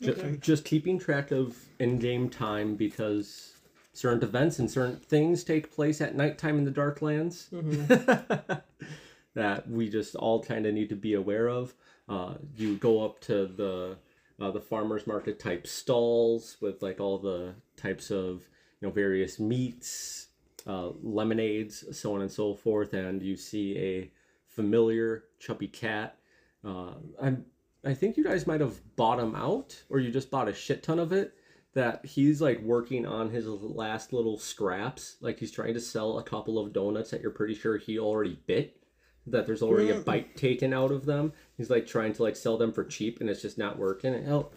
Ju- 0.00 0.12
Okay. 0.12 0.36
Just 0.40 0.64
keeping 0.64 0.98
track 0.98 1.30
of 1.32 1.56
in-game 1.78 2.28
time 2.30 2.76
because 2.76 3.54
certain 3.92 4.22
events 4.22 4.58
and 4.60 4.70
certain 4.70 4.96
things 4.96 5.42
take 5.44 5.74
place 5.74 6.00
at 6.00 6.14
nighttime 6.14 6.56
in 6.58 6.64
the 6.64 6.70
Darklands 6.70 7.48
that 9.34 9.68
we 9.68 9.88
just 9.88 10.14
all 10.16 10.42
kind 10.42 10.66
of 10.66 10.74
need 10.74 10.88
to 10.88 10.96
be 10.96 11.14
aware 11.14 11.48
of. 11.48 11.74
Uh, 12.08 12.34
you 12.56 12.76
go 12.76 13.04
up 13.04 13.20
to 13.22 13.46
the 13.46 13.96
uh, 14.40 14.50
the 14.52 14.60
farmers 14.60 15.06
market 15.06 15.40
type 15.40 15.66
stalls 15.66 16.56
with 16.60 16.80
like 16.80 17.00
all 17.00 17.18
the 17.18 17.52
types 17.76 18.10
of 18.10 18.46
you 18.80 18.86
know 18.86 18.90
various 18.90 19.40
meats, 19.40 20.28
uh, 20.66 20.90
lemonades, 21.02 21.84
so 21.98 22.14
on 22.14 22.20
and 22.22 22.30
so 22.30 22.54
forth, 22.54 22.94
and 22.94 23.20
you 23.22 23.36
see 23.36 23.76
a 23.76 24.10
familiar 24.46 25.24
chubby 25.40 25.66
cat. 25.68 26.16
Uh, 26.64 26.92
I'm 27.20 27.44
I 27.84 27.94
think 27.94 28.16
you 28.16 28.24
guys 28.24 28.46
might 28.46 28.60
have 28.60 28.80
bought 28.96 29.20
him 29.20 29.34
out, 29.34 29.80
or 29.88 29.98
you 30.00 30.10
just 30.10 30.30
bought 30.30 30.48
a 30.48 30.54
shit 30.54 30.82
ton 30.82 30.98
of 30.98 31.12
it. 31.12 31.34
That 31.74 32.04
he's 32.04 32.40
like 32.40 32.60
working 32.62 33.06
on 33.06 33.30
his 33.30 33.46
last 33.46 34.12
little 34.12 34.38
scraps, 34.38 35.16
like 35.20 35.38
he's 35.38 35.52
trying 35.52 35.74
to 35.74 35.80
sell 35.80 36.18
a 36.18 36.22
couple 36.24 36.58
of 36.58 36.72
donuts 36.72 37.10
that 37.10 37.20
you're 37.20 37.30
pretty 37.30 37.54
sure 37.54 37.76
he 37.76 37.98
already 37.98 38.38
bit. 38.46 38.82
That 39.26 39.46
there's 39.46 39.62
already 39.62 39.90
a 39.90 39.96
Mm. 40.00 40.04
bite 40.04 40.36
taken 40.36 40.72
out 40.72 40.90
of 40.90 41.04
them. 41.04 41.32
He's 41.56 41.70
like 41.70 41.86
trying 41.86 42.14
to 42.14 42.22
like 42.22 42.34
sell 42.36 42.56
them 42.56 42.72
for 42.72 42.84
cheap, 42.84 43.20
and 43.20 43.28
it's 43.30 43.42
just 43.42 43.58
not 43.58 43.78
working. 43.78 44.14
And, 44.14 44.28
oh, 44.32 44.48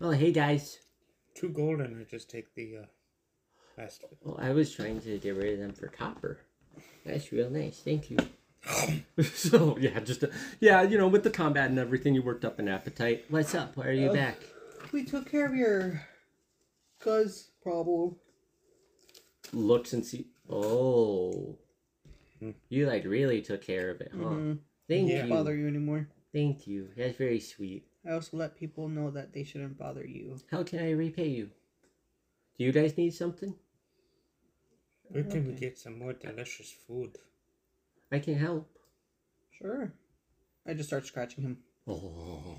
oh, 0.00 0.10
hey 0.10 0.32
guys. 0.32 0.80
Two 1.34 1.48
golden. 1.48 1.98
I 1.98 2.04
just 2.04 2.28
take 2.28 2.52
the 2.54 2.78
uh, 2.78 2.86
last. 3.78 4.04
Well, 4.22 4.36
I 4.38 4.50
was 4.50 4.74
trying 4.74 5.00
to 5.02 5.18
get 5.18 5.36
rid 5.36 5.54
of 5.54 5.60
them 5.60 5.72
for 5.72 5.86
copper. 5.86 6.40
That's 7.06 7.32
real 7.32 7.48
nice. 7.48 7.78
Thank 7.80 8.10
you. 8.10 8.18
so 9.34 9.76
yeah, 9.78 9.98
just 10.00 10.24
yeah, 10.60 10.82
you 10.82 10.96
know, 10.96 11.08
with 11.08 11.24
the 11.24 11.30
combat 11.30 11.68
and 11.70 11.78
everything, 11.78 12.14
you 12.14 12.22
worked 12.22 12.44
up 12.44 12.58
an 12.58 12.68
appetite. 12.68 13.24
What's 13.28 13.54
up? 13.54 13.76
Why 13.76 13.88
are 13.88 13.92
you 13.92 14.10
Uh, 14.10 14.14
back? 14.14 14.38
We 14.92 15.04
took 15.04 15.30
care 15.30 15.46
of 15.46 15.54
your 15.54 16.02
Cause 17.00 17.50
problem. 17.62 18.16
Looks 19.52 19.92
and 19.92 20.04
see. 20.06 20.28
Oh, 20.48 21.58
Hmm. 22.38 22.50
you 22.68 22.86
like 22.86 23.04
really 23.04 23.42
took 23.42 23.62
care 23.62 23.90
of 23.90 24.00
it, 24.00 24.10
huh? 24.12 24.18
Mm-hmm. 24.18 24.52
Thank 24.88 25.08
Yeah. 25.10 25.16
Can't 25.18 25.30
bother 25.30 25.54
you 25.56 25.66
anymore. 25.66 26.08
Thank 26.32 26.66
you. 26.66 26.90
That's 26.96 27.16
very 27.16 27.40
sweet. 27.40 27.86
I 28.06 28.12
also 28.12 28.36
let 28.36 28.56
people 28.56 28.88
know 28.88 29.10
that 29.10 29.32
they 29.32 29.44
shouldn't 29.44 29.78
bother 29.78 30.04
you. 30.06 30.38
How 30.50 30.62
can 30.62 30.78
I 30.80 30.90
repay 30.92 31.28
you? 31.28 31.50
Do 32.58 32.64
you 32.64 32.72
guys 32.72 32.96
need 32.96 33.14
something? 33.14 33.54
Where 35.08 35.24
can 35.24 35.46
we 35.46 35.52
Okay. 35.52 35.60
get 35.60 35.78
some 35.78 35.98
more 35.98 36.12
delicious 36.12 36.70
food? 36.70 37.18
I 38.12 38.18
can 38.18 38.38
help. 38.38 38.68
Sure. 39.58 39.92
I 40.66 40.74
just 40.74 40.90
start 40.90 41.06
scratching 41.06 41.42
him. 41.42 41.58
Oh. 41.88 42.58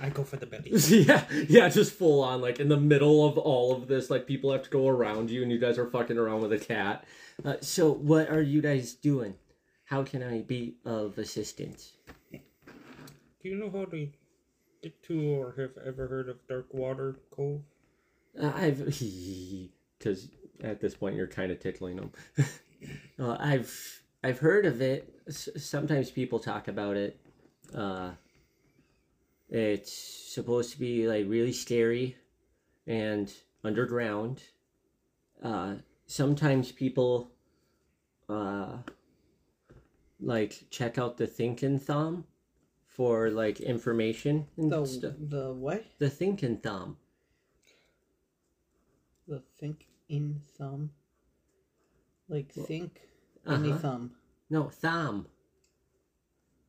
I 0.00 0.10
go 0.10 0.22
for 0.22 0.36
the 0.36 0.46
belly. 0.46 0.70
yeah, 0.88 1.24
yeah, 1.48 1.68
just 1.68 1.94
full 1.94 2.22
on, 2.22 2.40
like 2.40 2.60
in 2.60 2.68
the 2.68 2.76
middle 2.76 3.26
of 3.26 3.36
all 3.38 3.74
of 3.74 3.88
this, 3.88 4.10
like 4.10 4.26
people 4.26 4.52
have 4.52 4.62
to 4.62 4.70
go 4.70 4.86
around 4.86 5.30
you, 5.30 5.42
and 5.42 5.50
you 5.50 5.58
guys 5.58 5.78
are 5.78 5.90
fucking 5.90 6.18
around 6.18 6.42
with 6.42 6.52
a 6.52 6.58
cat. 6.58 7.04
Uh, 7.44 7.56
so, 7.60 7.90
what 7.90 8.30
are 8.30 8.42
you 8.42 8.62
guys 8.62 8.92
doing? 8.92 9.34
How 9.86 10.04
can 10.04 10.22
I 10.22 10.42
be 10.42 10.76
of 10.84 11.18
assistance? 11.18 11.94
Do 12.30 13.48
you 13.48 13.56
know 13.56 13.70
how 13.70 13.86
to 13.86 14.08
get 14.82 15.02
to 15.04 15.34
or 15.34 15.54
have 15.58 15.84
ever 15.84 16.06
heard 16.06 16.28
of 16.28 16.36
Dark 16.48 16.66
Water 16.72 17.16
Cove? 17.30 17.62
Uh, 18.40 18.52
I've 18.54 18.78
because 19.98 20.28
at 20.62 20.80
this 20.80 20.94
point 20.94 21.16
you're 21.16 21.26
kind 21.26 21.50
of 21.50 21.58
tickling 21.58 21.96
them. 21.96 22.12
uh, 23.18 23.36
I've 23.40 24.01
I've 24.22 24.38
heard 24.38 24.66
of 24.66 24.80
it. 24.80 25.12
S- 25.28 25.48
sometimes 25.56 26.10
people 26.10 26.38
talk 26.38 26.68
about 26.68 26.96
it. 26.96 27.18
Uh, 27.74 28.12
it's 29.48 29.92
supposed 30.32 30.72
to 30.72 30.78
be 30.78 31.06
like 31.08 31.26
really 31.28 31.52
scary 31.52 32.16
and 32.86 33.32
underground. 33.64 34.42
Uh, 35.42 35.74
sometimes 36.06 36.70
people 36.72 37.30
uh, 38.28 38.76
like 40.20 40.64
check 40.70 40.98
out 40.98 41.16
the 41.16 41.26
Thinkin' 41.26 41.78
Thumb 41.78 42.24
for 42.86 43.30
like 43.30 43.60
information 43.60 44.46
and 44.56 44.70
The 44.70 44.86
stuff. 44.86 45.14
the 45.18 45.52
what? 45.52 45.84
The 45.98 46.10
Thinkin' 46.10 46.58
Thumb. 46.58 46.96
The 49.28 49.42
think 49.58 49.86
in 50.08 50.42
thumb. 50.58 50.90
Like 52.28 52.52
Well, 52.56 52.66
think 52.66 53.00
in 53.46 53.52
Uh-huh. 53.52 53.78
thumb. 53.78 54.10
No, 54.50 54.68
Thumb. 54.68 55.26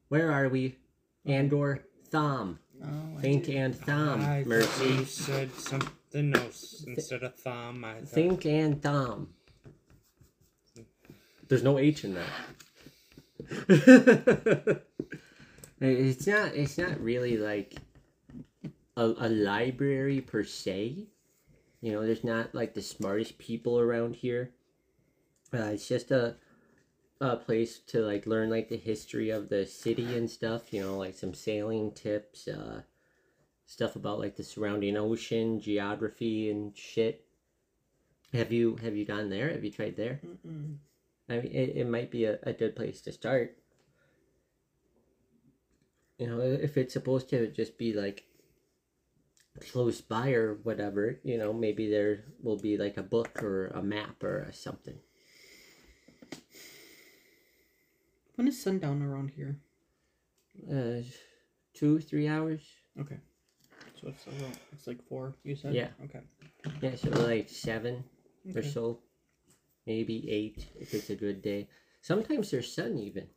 Where 0.10 0.32
are 0.32 0.48
we? 0.50 0.78
Andor, 1.26 1.86
Thumb. 2.10 2.60
Oh, 2.84 3.20
Think 3.20 3.48
and 3.50 3.76
Thumb. 3.76 4.22
I 4.22 4.44
Mercy. 4.46 4.86
you 4.94 5.06
said 5.06 5.52
something 5.56 6.36
else 6.36 6.84
instead 6.86 7.24
of 7.24 7.36
thumb. 7.36 7.84
I 7.86 7.96
thought, 8.00 8.10
Think 8.10 8.46
and 8.46 8.82
Thumb. 8.82 9.34
There's 11.48 11.64
no 11.64 11.78
H 11.78 12.04
in 12.06 12.16
that. 12.16 12.30
it's 15.80 16.28
not. 16.28 16.56
It's 16.56 16.78
not 16.78 17.00
really 17.00 17.38
like 17.38 17.76
a, 18.96 19.14
a 19.18 19.30
library 19.30 20.22
per 20.22 20.44
se. 20.44 21.08
You 21.82 21.92
know, 21.92 22.06
there's 22.06 22.24
not 22.24 22.56
like 22.56 22.74
the 22.74 22.82
smartest 22.82 23.38
people 23.38 23.80
around 23.80 24.16
here. 24.16 24.52
Uh, 25.54 25.72
it's 25.74 25.88
just 25.88 26.12
a 26.12 26.36
a 27.22 27.36
place 27.38 27.80
to 27.80 28.02
like 28.02 28.26
learn 28.26 28.50
like 28.50 28.70
the 28.70 28.78
history 28.78 29.30
of 29.30 29.50
the 29.50 29.66
city 29.66 30.16
and 30.18 30.30
stuff. 30.30 30.74
You 30.74 30.82
know, 30.82 30.98
like 30.98 31.16
some 31.16 31.34
sailing 31.34 31.92
tips, 31.92 32.48
uh, 32.48 32.82
stuff 33.66 33.96
about 33.96 34.20
like 34.20 34.36
the 34.36 34.44
surrounding 34.44 34.98
ocean, 34.98 35.60
geography 35.60 36.50
and 36.50 36.76
shit. 36.78 37.26
Have 38.34 38.52
you 38.52 38.78
have 38.78 38.96
you 38.96 39.06
gone 39.06 39.30
there? 39.30 39.52
Have 39.52 39.64
you 39.64 39.72
tried 39.72 39.96
there? 39.96 40.20
Mm-mm. 40.26 40.78
I 41.30 41.38
mean, 41.38 41.52
it, 41.52 41.78
it 41.78 41.88
might 41.88 42.12
be 42.12 42.26
a, 42.26 42.40
a 42.44 42.54
good 42.54 42.76
place 42.76 43.02
to 43.02 43.12
start. 43.12 43.58
You 46.18 46.28
know, 46.28 46.42
if 46.42 46.78
it's 46.78 46.94
supposed 46.94 47.30
to 47.30 47.48
just 47.48 47.78
be 47.78 47.94
like 47.94 48.26
close 49.72 50.02
by 50.02 50.32
or 50.32 50.56
whatever, 50.64 51.20
you 51.24 51.38
know, 51.38 51.54
maybe 51.54 51.90
there 51.90 52.26
will 52.42 52.58
be 52.58 52.78
like 52.78 52.98
a 52.98 53.04
book 53.04 53.42
or 53.42 53.68
a 53.68 53.82
map 53.82 54.24
or 54.24 54.40
a 54.40 54.54
something. 54.54 55.00
When 58.36 58.48
is 58.48 58.62
sundown 58.62 59.02
around 59.02 59.32
here? 59.32 59.60
Uh, 60.70 61.04
two, 61.74 62.00
three 62.00 62.28
hours? 62.28 62.62
Okay. 63.00 63.18
So 64.02 64.08
it's 64.10 64.26
it's 64.72 64.88
like 64.88 65.04
four. 65.08 65.36
You 65.44 65.56
said. 65.56 65.74
Yeah. 65.76 65.90
Okay. 66.04 66.22
Yeah, 66.82 66.96
so 66.96 67.10
like 67.10 67.50
seven 67.50 68.04
or 68.56 68.64
so. 68.64 69.00
Maybe 69.86 70.30
eight 70.30 70.68
if 70.80 70.94
it's 70.94 71.10
a 71.10 71.16
good 71.16 71.42
day. 71.42 71.68
Sometimes 72.02 72.52
there's 72.52 72.74
sun 72.74 72.98
even. 72.98 73.28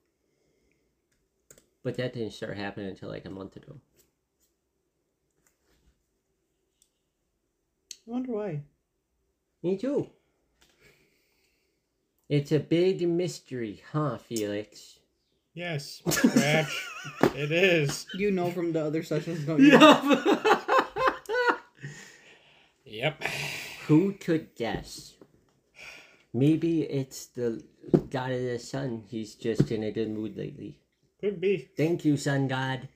But 1.82 1.96
that 1.96 2.14
didn't 2.14 2.32
start 2.32 2.56
happening 2.56 2.88
until 2.88 3.08
like 3.08 3.26
a 3.26 3.30
month 3.30 3.56
ago. 3.56 3.80
I 8.08 8.10
wonder 8.10 8.32
why. 8.32 8.62
Me 9.62 9.76
too. 9.76 10.10
It's 12.28 12.50
a 12.52 12.58
big 12.58 13.08
mystery, 13.08 13.82
huh, 13.92 14.18
Felix? 14.18 14.98
yes, 15.54 16.02
Scratch. 16.08 16.86
it 17.34 17.50
is. 17.52 18.06
You 18.14 18.30
know 18.30 18.50
from 18.50 18.72
the 18.72 18.84
other 18.84 19.02
sessions, 19.02 19.44
don't 19.44 19.60
you? 19.60 19.78
Yep. 22.88 23.24
Who 23.88 24.12
could 24.12 24.54
guess? 24.54 25.14
Maybe 26.32 26.82
it's 26.82 27.26
the 27.26 27.62
god 28.10 28.30
of 28.30 28.42
the 28.42 28.58
sun. 28.58 29.04
He's 29.08 29.34
just 29.34 29.70
in 29.70 29.82
a 29.82 29.90
good 29.90 30.08
mood 30.08 30.36
lately. 30.36 30.78
Could 31.20 31.40
be. 31.40 31.68
Thank 31.76 32.04
you, 32.04 32.16
sun 32.16 32.46
god. 32.48 32.88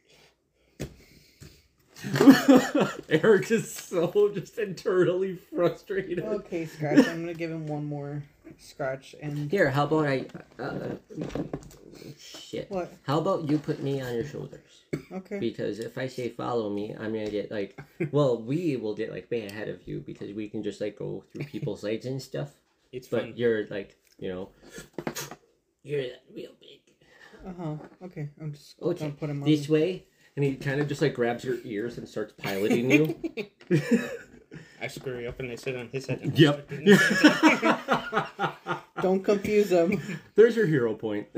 Eric 3.10 3.50
is 3.50 3.74
so 3.74 4.30
just 4.32 4.56
internally 4.58 5.34
frustrated. 5.34 6.20
Okay, 6.20 6.66
scratch. 6.66 7.06
I'm 7.08 7.20
gonna 7.20 7.34
give 7.34 7.50
him 7.50 7.66
one 7.66 7.84
more 7.84 8.22
scratch 8.58 9.14
and 9.20 9.50
Here, 9.50 9.70
how 9.70 9.84
about 9.84 10.06
I? 10.06 10.26
Uh, 10.58 10.96
shit. 12.18 12.70
what? 12.70 12.92
How 13.02 13.18
about 13.18 13.48
you 13.48 13.58
put 13.58 13.82
me 13.82 14.00
on 14.00 14.14
your 14.14 14.24
shoulders? 14.24 14.84
Okay. 15.12 15.38
because 15.38 15.78
if 15.78 15.98
I 15.98 16.06
say 16.06 16.28
follow 16.28 16.70
me, 16.70 16.94
I'm 16.98 17.12
gonna 17.12 17.30
get 17.30 17.50
like, 17.50 17.78
well, 18.12 18.40
we 18.40 18.76
will 18.76 18.94
get 18.94 19.10
like 19.10 19.30
way 19.30 19.46
ahead 19.46 19.68
of 19.68 19.86
you 19.86 20.00
because 20.00 20.32
we 20.32 20.48
can 20.48 20.62
just 20.62 20.80
like 20.80 20.96
go 20.98 21.24
through 21.32 21.44
people's 21.44 21.82
legs 21.82 22.06
and 22.06 22.20
stuff. 22.22 22.50
It's 22.92 23.08
But 23.08 23.22
fun. 23.22 23.32
you're 23.36 23.66
like, 23.68 23.96
you 24.18 24.28
know, 24.28 24.48
you're 25.82 26.04
real 26.34 26.52
big. 26.60 26.80
Uh 27.46 27.52
huh. 27.58 27.74
Okay. 28.04 28.28
I'm 28.40 28.52
just 28.52 28.80
Okay, 28.82 29.00
gonna 29.06 29.12
put 29.12 29.30
him 29.30 29.42
on. 29.42 29.48
This 29.48 29.68
way, 29.68 30.06
and 30.36 30.44
he 30.44 30.56
kind 30.56 30.80
of 30.80 30.88
just 30.88 31.02
like 31.02 31.14
grabs 31.14 31.44
your 31.44 31.56
ears 31.64 31.98
and 31.98 32.08
starts 32.08 32.32
piloting 32.36 32.90
you. 32.90 33.16
I 34.80 34.86
screw 34.88 35.26
up 35.28 35.40
and 35.40 35.50
they 35.50 35.56
sit 35.56 35.76
on 35.76 35.88
his 35.88 36.06
head. 36.06 36.20
and 36.20 36.38
yep. 36.38 36.66
I 36.70 36.74
start 36.74 36.84
doing 36.84 36.84
the 36.84 36.96
same 36.96 37.56
thing. 37.56 38.76
Don't 39.02 39.24
confuse 39.24 39.70
them. 39.70 40.20
There's 40.34 40.56
your 40.56 40.66
hero 40.66 40.94
point. 40.94 41.28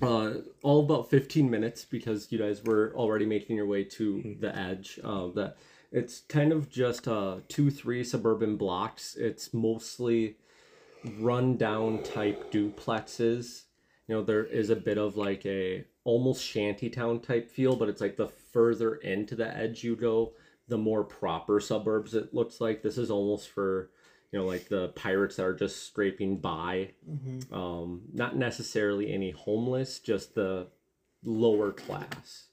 Uh, 0.00 0.34
all 0.62 0.80
about 0.80 1.10
15 1.10 1.48
minutes 1.48 1.84
because 1.84 2.30
you 2.32 2.38
guys 2.38 2.62
were 2.64 2.92
already 2.96 3.26
making 3.26 3.56
your 3.56 3.66
way 3.66 3.84
to 3.84 4.36
the 4.40 4.56
edge. 4.56 4.98
Uh, 5.02 5.28
that 5.34 5.56
it's 5.92 6.20
kind 6.28 6.52
of 6.52 6.70
just 6.70 7.06
uh, 7.06 7.36
two, 7.48 7.70
three 7.70 8.02
suburban 8.02 8.56
blocks. 8.56 9.14
It's 9.14 9.54
mostly 9.54 10.36
run 11.18 11.56
down 11.56 12.02
type 12.02 12.50
duplexes. 12.50 13.64
You 14.08 14.16
know, 14.16 14.22
there 14.22 14.44
is 14.44 14.70
a 14.70 14.76
bit 14.76 14.98
of 14.98 15.16
like 15.16 15.46
a 15.46 15.84
almost 16.04 16.44
shanty 16.44 16.90
town 16.90 17.20
type 17.20 17.48
feel, 17.48 17.76
but 17.76 17.88
it's 17.88 18.00
like 18.00 18.16
the 18.16 18.28
further 18.28 18.96
into 18.96 19.36
the 19.36 19.56
edge 19.56 19.84
you 19.84 19.94
go, 19.94 20.32
the 20.72 20.78
more 20.78 21.04
proper 21.04 21.60
suburbs 21.60 22.14
it 22.14 22.32
looks 22.32 22.58
like. 22.58 22.82
This 22.82 22.96
is 22.96 23.10
almost 23.10 23.50
for 23.50 23.90
you 24.32 24.38
know 24.38 24.46
like 24.46 24.70
the 24.70 24.88
pirates 24.88 25.36
that 25.36 25.44
are 25.44 25.54
just 25.54 25.86
scraping 25.86 26.38
by 26.38 26.92
hmm 27.06 27.40
um, 27.52 28.02
not 28.14 28.36
necessarily 28.36 29.12
any 29.12 29.30
homeless, 29.30 29.98
just 29.98 30.34
the 30.34 30.68
lower 31.22 31.70
class. 31.72 32.46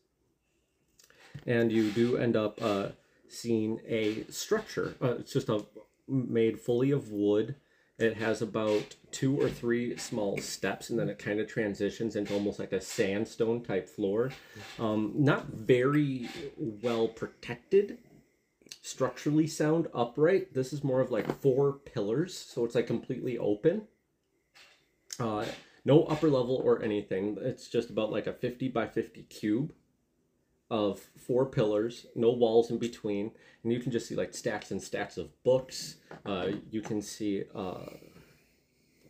And 1.47 1.71
you 1.71 1.91
do 1.91 2.17
end 2.17 2.35
up 2.35 2.61
uh, 2.61 2.89
seeing 3.29 3.79
a 3.87 4.25
structure. 4.29 4.95
Uh, 5.01 5.15
it's 5.19 5.31
just 5.31 5.47
a 5.47 5.63
made 6.09 6.59
fully 6.59 6.91
of 6.91 7.11
wood. 7.11 7.55
It 7.97 8.17
has 8.17 8.41
about 8.41 8.95
two 9.11 9.39
or 9.39 9.49
three 9.49 9.95
small 9.97 10.37
steps, 10.39 10.89
and 10.89 10.99
then 10.99 11.07
it 11.09 11.19
kind 11.19 11.39
of 11.39 11.47
transitions 11.47 12.15
into 12.15 12.33
almost 12.33 12.59
like 12.59 12.73
a 12.73 12.81
sandstone 12.81 13.61
type 13.61 13.89
floor. 13.89 14.31
Um, 14.79 15.13
not 15.15 15.47
very 15.47 16.29
well 16.57 17.07
protected 17.07 17.97
structurally 18.81 19.47
sound 19.47 19.87
upright. 19.93 20.53
This 20.53 20.73
is 20.73 20.83
more 20.83 21.01
of 21.01 21.11
like 21.11 21.41
four 21.41 21.73
pillars, 21.73 22.37
so 22.37 22.65
it's 22.65 22.75
like 22.75 22.87
completely 22.87 23.37
open. 23.37 23.83
Uh, 25.19 25.45
no 25.85 26.03
upper 26.05 26.29
level 26.29 26.61
or 26.63 26.81
anything. 26.81 27.37
It's 27.41 27.67
just 27.67 27.89
about 27.89 28.11
like 28.11 28.27
a 28.27 28.33
50 28.33 28.69
by 28.69 28.87
50 28.87 29.23
cube. 29.23 29.73
of 30.71 30.99
four 31.17 31.47
pillars, 31.47 32.05
no 32.15 32.29
walls 32.29 32.69
in 32.69 32.77
between, 32.77 33.31
and 33.63 33.73
you 33.73 33.79
can 33.79 33.91
just 33.91 34.07
see 34.07 34.15
like 34.15 34.35
stacks 34.35 34.69
and 34.69 34.81
stacks 34.81 35.17
of 35.17 35.31
books. 35.43 35.95
Uh, 36.27 36.49
you 36.69 36.79
can 36.81 37.01
see 37.01 37.43
uh, 37.55 37.85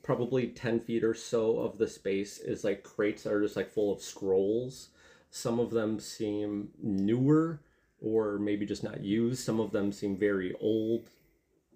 probably 0.02 0.48
10 0.48 0.80
feet 0.80 1.04
or 1.04 1.14
so 1.14 1.60
of 1.60 1.78
the 1.78 1.88
space 1.88 2.40
is 2.40 2.64
like 2.64 2.84
crates 2.84 3.24
that 3.24 3.34
are 3.34 3.42
just 3.42 3.58
like 3.58 3.70
full 3.70 3.92
of 3.94 4.02
scrolls. 4.02 4.90
Some 5.32 5.60
of 5.60 5.70
them 5.70 6.00
seem 6.00 6.70
newer 6.82 7.60
or 8.02 8.38
maybe 8.40 8.66
just 8.66 8.84
not 8.84 9.04
used. 9.04 9.44
Some 9.44 9.60
of 9.60 9.72
them 9.72 9.92
seem 9.92 10.18
very 10.18 10.56
old, 10.60 11.10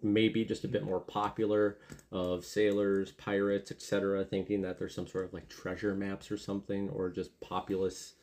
maybe 0.02 0.46
just 0.46 0.64
a 0.64 0.68
bit 0.68 0.84
more 0.84 1.00
popular 1.00 1.78
of 2.12 2.46
sailors, 2.46 3.12
pirates, 3.12 3.72
etc., 3.72 4.24
thinking 4.26 4.62
that 4.62 4.80
there's 4.80 4.96
some 4.96 5.08
sort 5.08 5.26
of 5.26 5.34
like 5.34 5.50
treasure 5.50 5.96
maps 5.96 6.32
or 6.32 6.38
something, 6.38 6.90
or 6.90 7.10
just 7.10 7.40
populous 7.42 8.14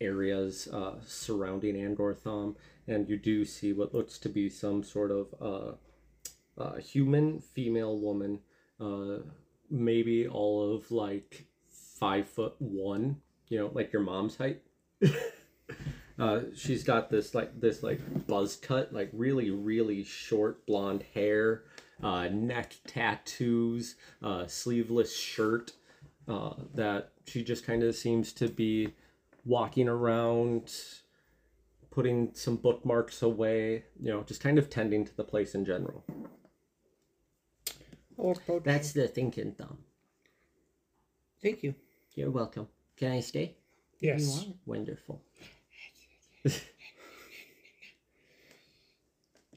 areas 0.00 0.68
uh, 0.72 0.94
surrounding 1.06 1.76
Andortham. 1.76 2.56
And 2.88 3.08
you 3.08 3.16
do 3.16 3.44
see 3.44 3.72
what 3.72 3.94
looks 3.94 4.18
to 4.20 4.28
be 4.28 4.48
some 4.48 4.82
sort 4.82 5.10
of 5.10 5.34
uh, 5.40 6.62
uh, 6.62 6.76
human 6.76 7.40
female 7.40 7.98
woman, 7.98 8.40
uh, 8.80 9.18
maybe 9.70 10.28
all 10.28 10.74
of 10.74 10.90
like 10.90 11.46
five 11.68 12.28
foot 12.28 12.54
one, 12.58 13.20
you 13.48 13.58
know, 13.58 13.70
like 13.74 13.92
your 13.92 14.02
mom's 14.02 14.36
height. 14.36 14.62
Uh, 16.18 16.40
she's 16.54 16.82
got 16.82 17.10
this 17.10 17.34
like 17.34 17.60
this 17.60 17.82
like 17.82 18.26
buzz 18.26 18.56
cut, 18.56 18.92
like 18.92 19.10
really 19.12 19.50
really 19.50 20.02
short 20.02 20.64
blonde 20.66 21.04
hair, 21.14 21.64
uh, 22.02 22.28
neck 22.28 22.74
tattoos, 22.86 23.96
uh, 24.22 24.46
sleeveless 24.46 25.16
shirt. 25.16 25.72
Uh, 26.28 26.54
that 26.74 27.12
she 27.26 27.44
just 27.44 27.64
kind 27.64 27.84
of 27.84 27.94
seems 27.94 28.32
to 28.32 28.48
be 28.48 28.92
walking 29.44 29.88
around, 29.88 30.72
putting 31.90 32.30
some 32.34 32.56
bookmarks 32.56 33.22
away. 33.22 33.84
You 34.00 34.10
know, 34.10 34.22
just 34.22 34.40
kind 34.40 34.58
of 34.58 34.68
tending 34.68 35.04
to 35.04 35.16
the 35.16 35.22
place 35.22 35.54
in 35.54 35.64
general. 35.64 36.04
I'll 38.18 38.60
That's 38.64 38.92
the 38.92 39.08
thinking 39.08 39.52
thumb. 39.52 39.78
Thank 41.42 41.62
you. 41.62 41.74
You're 42.14 42.30
welcome. 42.30 42.68
Can 42.96 43.12
I 43.12 43.20
stay? 43.20 43.56
Yes. 44.00 44.46
Wonderful. 44.64 45.22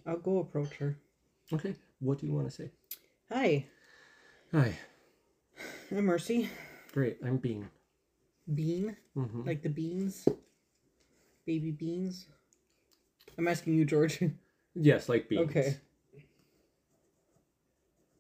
I'll 0.06 0.18
go 0.18 0.40
approach 0.40 0.76
her. 0.78 0.98
Okay. 1.54 1.76
What 2.00 2.20
do 2.20 2.28
you 2.28 2.34
want 2.34 2.48
to 2.50 2.56
say? 2.56 2.72
Hi, 3.32 3.66
Hi. 4.52 4.78
I'm 5.92 6.06
Mercy. 6.06 6.50
Great. 6.94 7.18
I'm 7.24 7.38
Bean. 7.38 7.70
Bean, 8.56 8.96
hmm 9.14 9.44
like 9.46 9.62
the 9.62 9.70
beans, 9.70 10.28
baby 11.46 11.70
beans. 11.72 12.26
I'm 13.38 13.48
asking 13.48 13.76
you, 13.76 13.86
George. 13.86 14.22
Yes, 14.76 15.10
like 15.10 15.28
beans. 15.28 15.50
okay, 15.50 15.78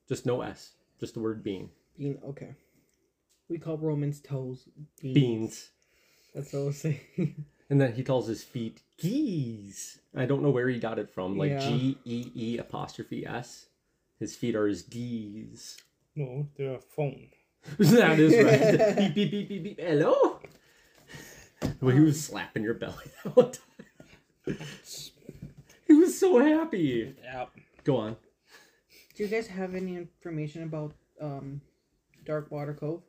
Just 0.09 0.25
no 0.25 0.41
S. 0.41 0.73
Just 0.99 1.13
the 1.13 1.19
word 1.19 1.43
bean. 1.43 1.69
bean. 1.97 2.17
Okay. 2.27 2.55
We 3.47 3.59
call 3.59 3.77
Romans 3.77 4.19
toes 4.19 4.67
beans. 5.01 5.13
Beans. 5.13 5.69
That's 6.35 6.51
what 6.51 6.59
I 6.59 6.63
was 6.65 6.77
saying. 6.77 7.45
And 7.69 7.79
then 7.79 7.93
he 7.93 8.03
calls 8.03 8.27
his 8.27 8.43
feet 8.43 8.81
geese. 8.97 9.99
I 10.15 10.25
don't 10.25 10.41
know 10.41 10.49
where 10.49 10.67
he 10.69 10.79
got 10.79 10.97
it 10.99 11.09
from. 11.09 11.37
Like 11.37 11.51
Yeah. 11.51 11.59
G 11.69 11.97
E 12.05 12.31
E 12.35 12.57
apostrophe 12.57 13.25
S. 13.25 13.67
His 14.19 14.35
feet 14.35 14.55
are 14.55 14.67
his 14.67 14.81
geese. 14.81 15.77
No, 16.15 16.47
they're 16.57 16.75
a 16.75 16.79
phone. 16.79 17.27
that 17.77 18.19
is 18.19 18.33
right. 18.43 18.97
beep, 19.13 19.31
beep, 19.31 19.31
beep, 19.31 19.49
beep, 19.49 19.63
beep. 19.63 19.79
Hello? 19.79 20.39
Well, 21.81 21.95
he 21.95 22.01
was 22.01 22.23
slapping 22.23 22.63
your 22.63 22.73
belly 22.73 22.95
the 23.23 23.29
whole 23.29 23.51
time. 23.51 24.57
He 25.87 25.93
was 25.93 26.17
so 26.19 26.39
happy. 26.39 27.13
Yeah. 27.23 27.45
Go 27.83 27.97
on. 27.97 28.15
Do 29.15 29.23
you 29.23 29.29
guys 29.29 29.47
have 29.47 29.75
any 29.75 29.95
information 29.97 30.63
about 30.63 30.93
um, 31.21 31.61
Dark 32.25 32.49
Water 32.49 32.73
Cove? 32.73 33.01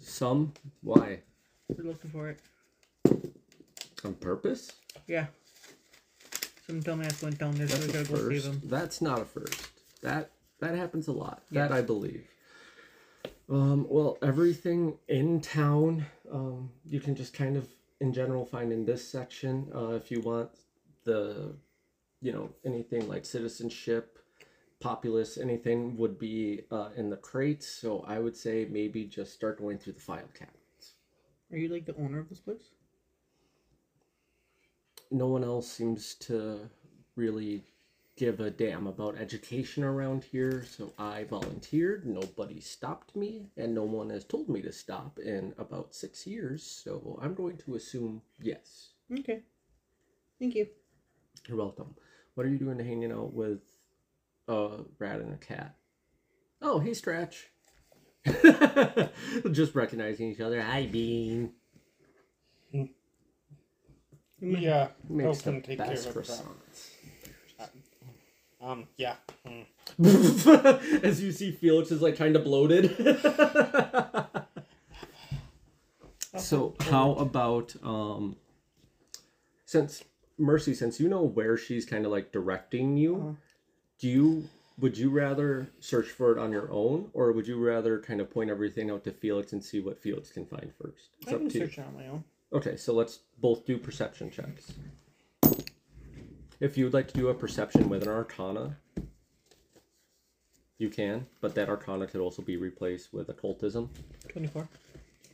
Some. 0.00 0.52
Why? 0.82 1.20
We're 1.68 1.84
looking 1.84 2.10
for 2.10 2.28
it. 2.28 2.40
On 4.04 4.14
purpose? 4.14 4.72
Yeah. 5.06 5.26
Some 6.66 6.82
dumbass 6.82 7.22
went 7.22 7.38
down 7.38 7.54
there, 7.54 7.68
so 7.68 7.76
That's 7.76 7.86
we 7.86 7.92
gotta 7.92 8.08
go 8.08 8.28
save 8.28 8.44
him. 8.44 8.62
That's 8.64 9.00
not 9.00 9.20
a 9.20 9.24
first. 9.24 9.68
That 10.02 10.30
that 10.60 10.74
happens 10.74 11.08
a 11.08 11.12
lot. 11.12 11.42
Yeah. 11.50 11.68
That 11.68 11.74
I 11.76 11.82
believe. 11.82 12.26
Um, 13.50 13.86
well, 13.88 14.18
everything 14.22 14.98
in 15.08 15.40
town, 15.40 16.04
um, 16.30 16.70
you 16.86 17.00
can 17.00 17.14
just 17.14 17.32
kind 17.32 17.56
of, 17.56 17.66
in 18.00 18.12
general, 18.12 18.44
find 18.44 18.72
in 18.72 18.84
this 18.84 19.06
section. 19.08 19.68
Uh, 19.74 19.90
if 19.92 20.10
you 20.10 20.20
want 20.20 20.50
the, 21.04 21.54
you 22.20 22.32
know, 22.32 22.50
anything 22.66 23.08
like 23.08 23.24
citizenship, 23.24 24.18
populace, 24.80 25.38
anything 25.38 25.96
would 25.96 26.18
be 26.18 26.62
uh, 26.70 26.90
in 26.96 27.08
the 27.08 27.16
crates. 27.16 27.66
So 27.66 28.04
I 28.06 28.18
would 28.18 28.36
say 28.36 28.66
maybe 28.70 29.04
just 29.04 29.32
start 29.32 29.58
going 29.58 29.78
through 29.78 29.94
the 29.94 30.00
file 30.00 30.28
cabinets. 30.34 30.57
Are 31.50 31.56
you 31.56 31.68
like 31.68 31.86
the 31.86 31.96
owner 31.96 32.18
of 32.18 32.28
this 32.28 32.40
place? 32.40 32.70
no 35.10 35.26
one 35.28 35.44
else 35.44 35.70
seems 35.70 36.14
to 36.14 36.68
really 37.16 37.64
give 38.16 38.40
a 38.40 38.50
damn 38.50 38.86
about 38.86 39.16
education 39.16 39.84
around 39.84 40.24
here, 40.24 40.64
so 40.68 40.92
I 40.98 41.24
volunteered. 41.24 42.04
Nobody 42.04 42.60
stopped 42.60 43.14
me, 43.14 43.46
and 43.56 43.74
no 43.74 43.84
one 43.84 44.10
has 44.10 44.24
told 44.24 44.48
me 44.48 44.60
to 44.62 44.72
stop 44.72 45.18
in 45.18 45.54
about 45.56 45.94
six 45.94 46.26
years, 46.26 46.62
so 46.62 47.18
I'm 47.22 47.34
going 47.34 47.56
to 47.58 47.76
assume 47.76 48.22
yes. 48.40 48.90
Okay. 49.20 49.42
Thank 50.38 50.56
you. 50.56 50.66
You're 51.46 51.58
welcome. 51.58 51.94
What 52.34 52.46
are 52.46 52.50
you 52.50 52.58
doing 52.58 52.78
hanging 52.78 53.12
out 53.12 53.32
with 53.32 53.60
uh, 54.48 54.52
a 54.52 54.84
rat 54.98 55.20
and 55.20 55.34
a 55.34 55.38
cat? 55.38 55.76
Oh, 56.60 56.80
hey, 56.80 56.94
Stretch. 56.94 57.48
Just 59.52 59.74
recognizing 59.74 60.30
each 60.32 60.40
other. 60.40 60.60
Hi, 60.62 60.86
Bean. 60.86 61.52
Yeah. 64.40 64.88
Makes 65.08 65.24
Help 65.24 65.38
the 65.38 65.50
him 65.50 65.62
take 65.62 65.78
care 65.78 65.86
best 65.88 66.08
of 66.08 66.16
it. 66.16 66.20
croissants. 66.26 66.90
Um. 68.60 68.86
Yeah. 68.96 69.14
mm. 69.46 69.66
As 71.04 71.22
you 71.22 71.30
see, 71.32 71.52
Felix 71.52 71.90
is 71.92 72.02
like 72.02 72.16
kind 72.16 72.34
of 72.36 72.42
bloated. 72.44 72.96
so, 76.36 76.74
how 76.80 77.12
about 77.14 77.74
um, 77.82 78.36
since 79.64 80.02
Mercy, 80.38 80.74
since 80.74 80.98
you 81.00 81.08
know 81.08 81.22
where 81.22 81.56
she's 81.56 81.84
kind 81.86 82.04
of 82.04 82.12
like 82.12 82.32
directing 82.32 82.96
you, 82.96 83.16
Uh-huh. 83.16 83.32
do 84.00 84.08
you 84.08 84.48
would 84.78 84.96
you 84.96 85.10
rather 85.10 85.70
search 85.80 86.08
for 86.08 86.32
it 86.32 86.38
on 86.38 86.52
your 86.52 86.70
own, 86.70 87.10
or 87.12 87.32
would 87.32 87.46
you 87.48 87.58
rather 87.58 88.00
kind 88.00 88.20
of 88.20 88.30
point 88.30 88.50
everything 88.50 88.90
out 88.90 89.04
to 89.04 89.12
Felix 89.12 89.52
and 89.52 89.62
see 89.62 89.80
what 89.80 90.00
Felix 90.00 90.30
can 90.30 90.46
find 90.46 90.72
first? 90.80 91.10
It's 91.20 91.32
I 91.32 91.34
up 91.34 91.40
can 91.40 91.50
to 91.50 91.58
you. 91.58 91.66
search 91.66 91.78
it 91.78 91.84
on 91.86 91.94
my 91.94 92.06
own. 92.06 92.24
Okay, 92.52 92.76
so 92.76 92.92
let's 92.94 93.20
both 93.40 93.66
do 93.66 93.76
perception 93.76 94.30
checks. 94.30 94.72
If 96.60 96.78
you 96.78 96.84
would 96.84 96.94
like 96.94 97.08
to 97.08 97.14
do 97.14 97.28
a 97.28 97.34
perception 97.34 97.88
with 97.88 98.02
an 98.02 98.08
arcana, 98.08 98.76
you 100.78 100.88
can, 100.88 101.26
but 101.40 101.54
that 101.56 101.68
arcana 101.68 102.06
could 102.06 102.20
also 102.20 102.42
be 102.42 102.56
replaced 102.56 103.12
with 103.12 103.28
occultism. 103.28 103.90
24. 104.28 104.68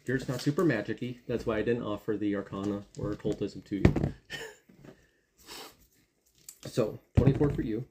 Yours 0.07 0.29
not 0.29 0.41
super 0.41 0.65
magicy, 0.65 1.19
that's 1.27 1.47
why 1.47 1.59
I 1.59 1.63
didn't 1.63 1.83
offer 1.83 2.17
the 2.17 2.35
arcana 2.37 2.83
or 2.99 3.13
occultism 3.13 3.63
to 3.63 3.77
you. 3.77 3.95
so, 6.67 6.99
24 7.17 7.51
for 7.51 7.63
you. 7.63 7.85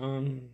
Um. 0.00 0.48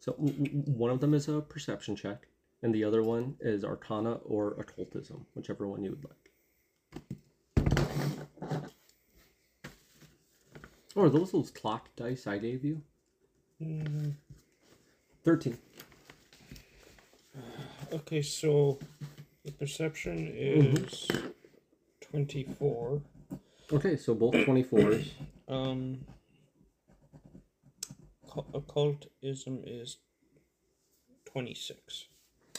So, 0.00 0.12
one 0.12 0.90
of 0.90 1.00
them 1.00 1.14
is 1.14 1.28
a 1.28 1.40
perception 1.40 1.96
check, 1.96 2.26
and 2.62 2.74
the 2.74 2.84
other 2.84 3.02
one 3.02 3.36
is 3.40 3.64
arcana 3.64 4.14
or 4.24 4.52
occultism, 4.58 5.24
whichever 5.34 5.66
one 5.66 5.82
you 5.82 5.90
would 5.90 6.04
like. 6.04 6.24
Or 10.94 11.08
those 11.08 11.32
those 11.32 11.50
clock 11.50 11.88
dice 11.96 12.26
I 12.26 12.38
gave 12.38 12.64
you? 12.64 12.82
mm, 13.62 14.12
13. 15.24 15.58
Okay, 17.92 18.22
so 18.22 18.78
the 19.44 19.52
perception 19.52 20.32
is 20.34 21.08
twenty-four. 22.00 23.00
Okay, 23.72 23.96
so 23.96 24.14
both 24.14 24.34
24s. 24.34 25.08
Um. 25.48 26.04
Occu- 28.34 28.54
Occultism 28.54 29.62
is 29.66 29.98
twenty-six. 31.24 32.06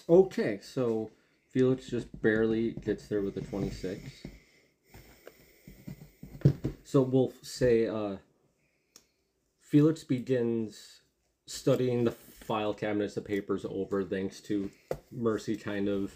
Okay, 0.08 0.60
so 0.62 1.10
Felix 1.50 1.88
just 1.88 2.08
barely 2.22 2.72
gets 2.72 3.08
there 3.08 3.22
with 3.22 3.38
a 3.38 3.42
26. 3.42 4.02
So 6.84 7.02
we'll 7.02 7.34
say 7.42 7.88
uh, 7.88 8.18
Felix 9.62 10.04
begins 10.04 11.02
studying 11.48 12.04
the 12.04 12.12
file 12.12 12.74
cabinets 12.74 13.18
of 13.18 13.26
papers 13.26 13.66
over 13.68 14.04
thanks 14.04 14.40
to 14.42 14.70
Mercy 15.12 15.56
kind 15.56 15.88
of 15.88 16.14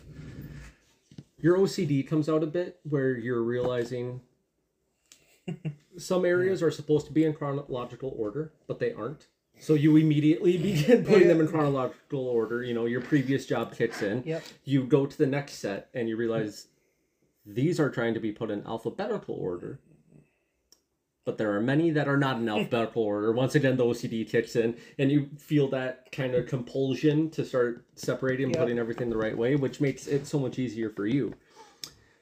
your 1.41 1.57
OCD 1.57 2.07
comes 2.07 2.29
out 2.29 2.43
a 2.43 2.47
bit 2.47 2.79
where 2.83 3.17
you're 3.17 3.41
realizing 3.41 4.21
some 5.97 6.25
areas 6.25 6.61
are 6.61 6.69
supposed 6.71 7.07
to 7.07 7.13
be 7.13 7.23
in 7.23 7.33
chronological 7.33 8.13
order, 8.17 8.51
but 8.67 8.79
they 8.79 8.91
aren't. 8.91 9.27
So 9.59 9.73
you 9.73 9.95
immediately 9.97 10.57
begin 10.69 11.03
putting 11.05 11.27
them 11.27 11.41
in 11.41 11.47
chronological 11.47 12.27
order. 12.27 12.63
You 12.63 12.73
know, 12.73 12.85
your 12.85 13.01
previous 13.01 13.45
job 13.45 13.75
kicks 13.75 14.01
in. 14.01 14.23
Yep. 14.25 14.43
You 14.63 14.83
go 14.85 15.05
to 15.05 15.17
the 15.17 15.27
next 15.27 15.53
set 15.55 15.89
and 15.93 16.07
you 16.09 16.17
realize 16.17 16.67
these 17.45 17.79
are 17.79 17.89
trying 17.89 18.13
to 18.13 18.19
be 18.19 18.31
put 18.31 18.51
in 18.51 18.65
alphabetical 18.65 19.35
order. 19.35 19.79
But 21.25 21.37
there 21.37 21.53
are 21.55 21.61
many 21.61 21.91
that 21.91 22.07
are 22.07 22.17
not 22.17 22.37
in 22.37 22.49
alphabetical 22.49 23.03
order. 23.03 23.31
Once 23.31 23.53
again, 23.55 23.77
the 23.77 23.83
OCD 23.83 24.27
kicks 24.27 24.55
in, 24.55 24.77
and 24.97 25.11
you 25.11 25.29
feel 25.37 25.67
that 25.69 26.11
kind 26.11 26.33
of 26.33 26.47
compulsion 26.47 27.29
to 27.31 27.45
start 27.45 27.85
separating 27.95 28.47
and 28.47 28.55
Yep. 28.55 28.63
putting 28.63 28.79
everything 28.79 29.09
the 29.09 29.17
right 29.17 29.37
way, 29.37 29.55
which 29.55 29.79
makes 29.81 30.07
it 30.07 30.25
so 30.25 30.39
much 30.39 30.57
easier 30.57 30.89
for 30.89 31.05
you. 31.05 31.33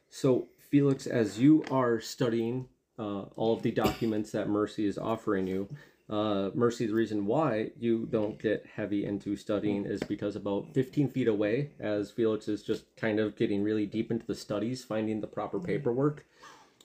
So, 0.10 0.47
Felix, 0.58 1.08
as 1.08 1.39
you 1.39 1.63
are 1.71 2.02
studying 2.02 2.67
uh, 3.00 3.21
all 3.36 3.54
of 3.54 3.62
the 3.62 3.71
documents 3.71 4.32
that 4.32 4.50
Mercy 4.50 4.86
is 4.86 4.97
offering 4.97 5.47
you, 5.47 5.69
uh, 6.10 6.52
Mercy, 6.54 6.88
the 6.88 6.93
reason 6.93 7.26
why 7.26 7.72
you 7.78 8.08
don't 8.10 8.39
get 8.39 8.65
heavy 8.76 9.06
into 9.06 9.36
studying 9.36 9.86
is 9.86 10.02
because 10.04 10.36
about 10.36 10.74
15 10.74 11.10
feet 11.10 11.28
away, 11.28 11.72
as 11.80 12.12
Felix 12.12 12.48
is 12.48 12.63
just 12.63 12.96
kind 12.96 13.20
of 13.20 13.36
getting 13.36 13.62
really 13.62 13.86
deep 13.86 14.10
into 14.10 14.26
the 14.26 14.36
studies, 14.36 14.86
finding 14.86 15.20
the 15.20 15.28
proper 15.28 15.60
paperwork, 15.60 16.26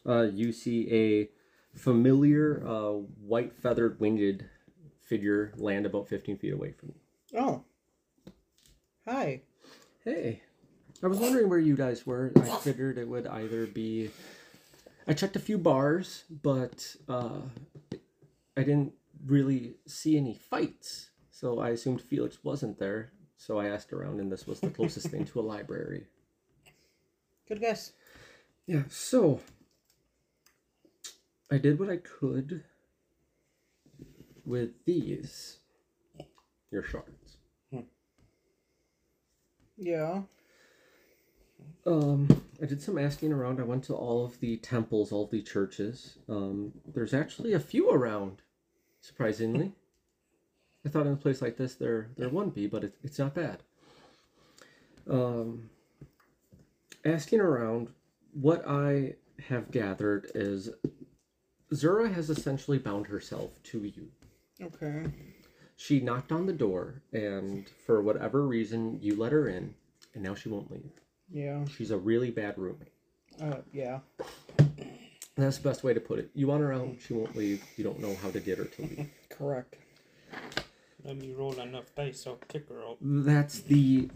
uh, 0.06 0.22
you 0.22 0.52
see 0.52 0.90
a 0.92 1.78
familiar 1.78 2.62
uh, 2.66 2.92
white 3.24 3.54
feathered 3.54 4.00
winged 4.00 4.44
figure 5.02 5.52
land 5.56 5.86
about 5.86 6.08
15 6.08 6.38
feet 6.38 6.52
away 6.52 6.72
from 6.72 6.88
you. 6.88 7.38
Oh. 7.38 7.64
Hi. 9.06 9.42
Hey, 10.04 10.42
I 11.00 11.06
was 11.06 11.18
wondering 11.18 11.48
where 11.48 11.60
you 11.60 11.76
guys 11.76 12.04
were. 12.04 12.32
I 12.36 12.56
figured 12.56 12.98
it 12.98 13.06
would 13.06 13.28
either 13.28 13.66
be. 13.66 14.10
I 15.06 15.12
checked 15.12 15.36
a 15.36 15.40
few 15.40 15.58
bars, 15.58 16.24
but 16.42 16.96
uh, 17.08 17.40
I 18.56 18.62
didn't 18.62 18.92
really 19.26 19.76
see 19.86 20.16
any 20.16 20.34
fights. 20.34 21.10
So 21.30 21.60
I 21.60 21.70
assumed 21.70 22.00
Felix 22.00 22.38
wasn't 22.42 22.78
there. 22.78 23.12
So 23.36 23.58
I 23.58 23.68
asked 23.68 23.92
around, 23.92 24.20
and 24.20 24.30
this 24.30 24.46
was 24.46 24.60
the 24.60 24.70
closest 24.70 25.08
thing 25.08 25.24
to 25.26 25.40
a 25.40 25.42
library. 25.42 26.06
Good 27.48 27.60
guess. 27.60 27.92
Yeah, 28.66 28.82
so 28.88 29.40
I 31.50 31.58
did 31.58 31.78
what 31.78 31.90
I 31.90 31.96
could 31.96 32.62
with 34.44 34.84
these. 34.84 35.58
Your 36.70 36.84
shards. 36.84 37.38
Yeah. 39.76 40.22
Um, 41.84 42.28
I 42.62 42.66
did 42.66 42.80
some 42.80 42.98
asking 42.98 43.32
around. 43.32 43.60
I 43.60 43.64
went 43.64 43.84
to 43.84 43.94
all 43.94 44.24
of 44.24 44.38
the 44.38 44.56
temples, 44.58 45.10
all 45.10 45.24
of 45.24 45.30
the 45.30 45.42
churches. 45.42 46.18
Um, 46.28 46.72
there's 46.94 47.12
actually 47.12 47.52
a 47.52 47.60
few 47.60 47.90
around, 47.90 48.42
surprisingly. 49.02 49.72
I 50.86 50.88
thought 50.88 51.06
in 51.06 51.12
a 51.12 51.16
place 51.16 51.42
like 51.42 51.58
this 51.58 51.74
there 51.74 52.08
there 52.16 52.30
wouldn't 52.30 52.54
be, 52.54 52.66
but 52.66 52.84
it, 52.84 52.94
it's 53.02 53.18
not 53.18 53.34
bad. 53.34 53.62
Um, 55.08 55.68
asking 57.04 57.40
around, 57.40 57.88
what 58.32 58.66
I 58.66 59.16
have 59.48 59.70
gathered 59.70 60.30
is 60.34 60.70
Zura 61.74 62.08
has 62.08 62.30
essentially 62.30 62.78
bound 62.78 63.06
herself 63.06 63.62
to 63.64 63.84
you. 63.84 64.08
Okay. 64.62 65.06
She 65.76 66.00
knocked 66.00 66.30
on 66.30 66.46
the 66.46 66.52
door, 66.52 67.02
and 67.12 67.68
for 67.86 68.02
whatever 68.02 68.46
reason, 68.46 68.98
you 69.02 69.16
let 69.16 69.32
her 69.32 69.48
in, 69.48 69.74
and 70.14 70.22
now 70.22 70.34
she 70.34 70.48
won't 70.48 70.70
leave. 70.70 70.92
Yeah. 71.32 71.64
She's 71.64 71.90
a 71.90 71.98
really 71.98 72.30
bad 72.30 72.56
roommate. 72.56 72.92
Uh, 73.40 73.56
yeah. 73.72 74.00
That's 75.36 75.58
the 75.58 75.68
best 75.68 75.82
way 75.82 75.94
to 75.94 76.00
put 76.00 76.18
it. 76.18 76.30
You 76.34 76.46
want 76.46 76.62
her 76.62 76.72
out, 76.72 76.96
she 77.00 77.14
won't 77.14 77.34
leave. 77.34 77.64
You 77.76 77.84
don't 77.84 78.00
know 78.00 78.14
how 78.22 78.30
to 78.30 78.40
get 78.40 78.58
her 78.58 78.64
to 78.64 78.82
leave. 78.82 79.10
Correct. 79.30 79.76
Let 81.04 81.16
me 81.16 81.32
roll 81.32 81.58
enough 81.58 81.94
dice, 81.96 82.26
I'll 82.26 82.36
kick 82.48 82.68
her 82.68 82.82
out. 82.82 82.98
That's 83.00 83.60
the 83.60 84.10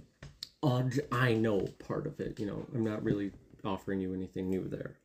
odd 0.62 1.00
I 1.10 1.34
know 1.34 1.68
part 1.86 2.06
of 2.06 2.20
it. 2.20 2.38
You 2.38 2.46
know, 2.46 2.66
I'm 2.74 2.84
not 2.84 3.02
really 3.02 3.32
offering 3.64 4.00
you 4.00 4.14
anything 4.14 4.50
new 4.50 4.68
there. 4.68 4.98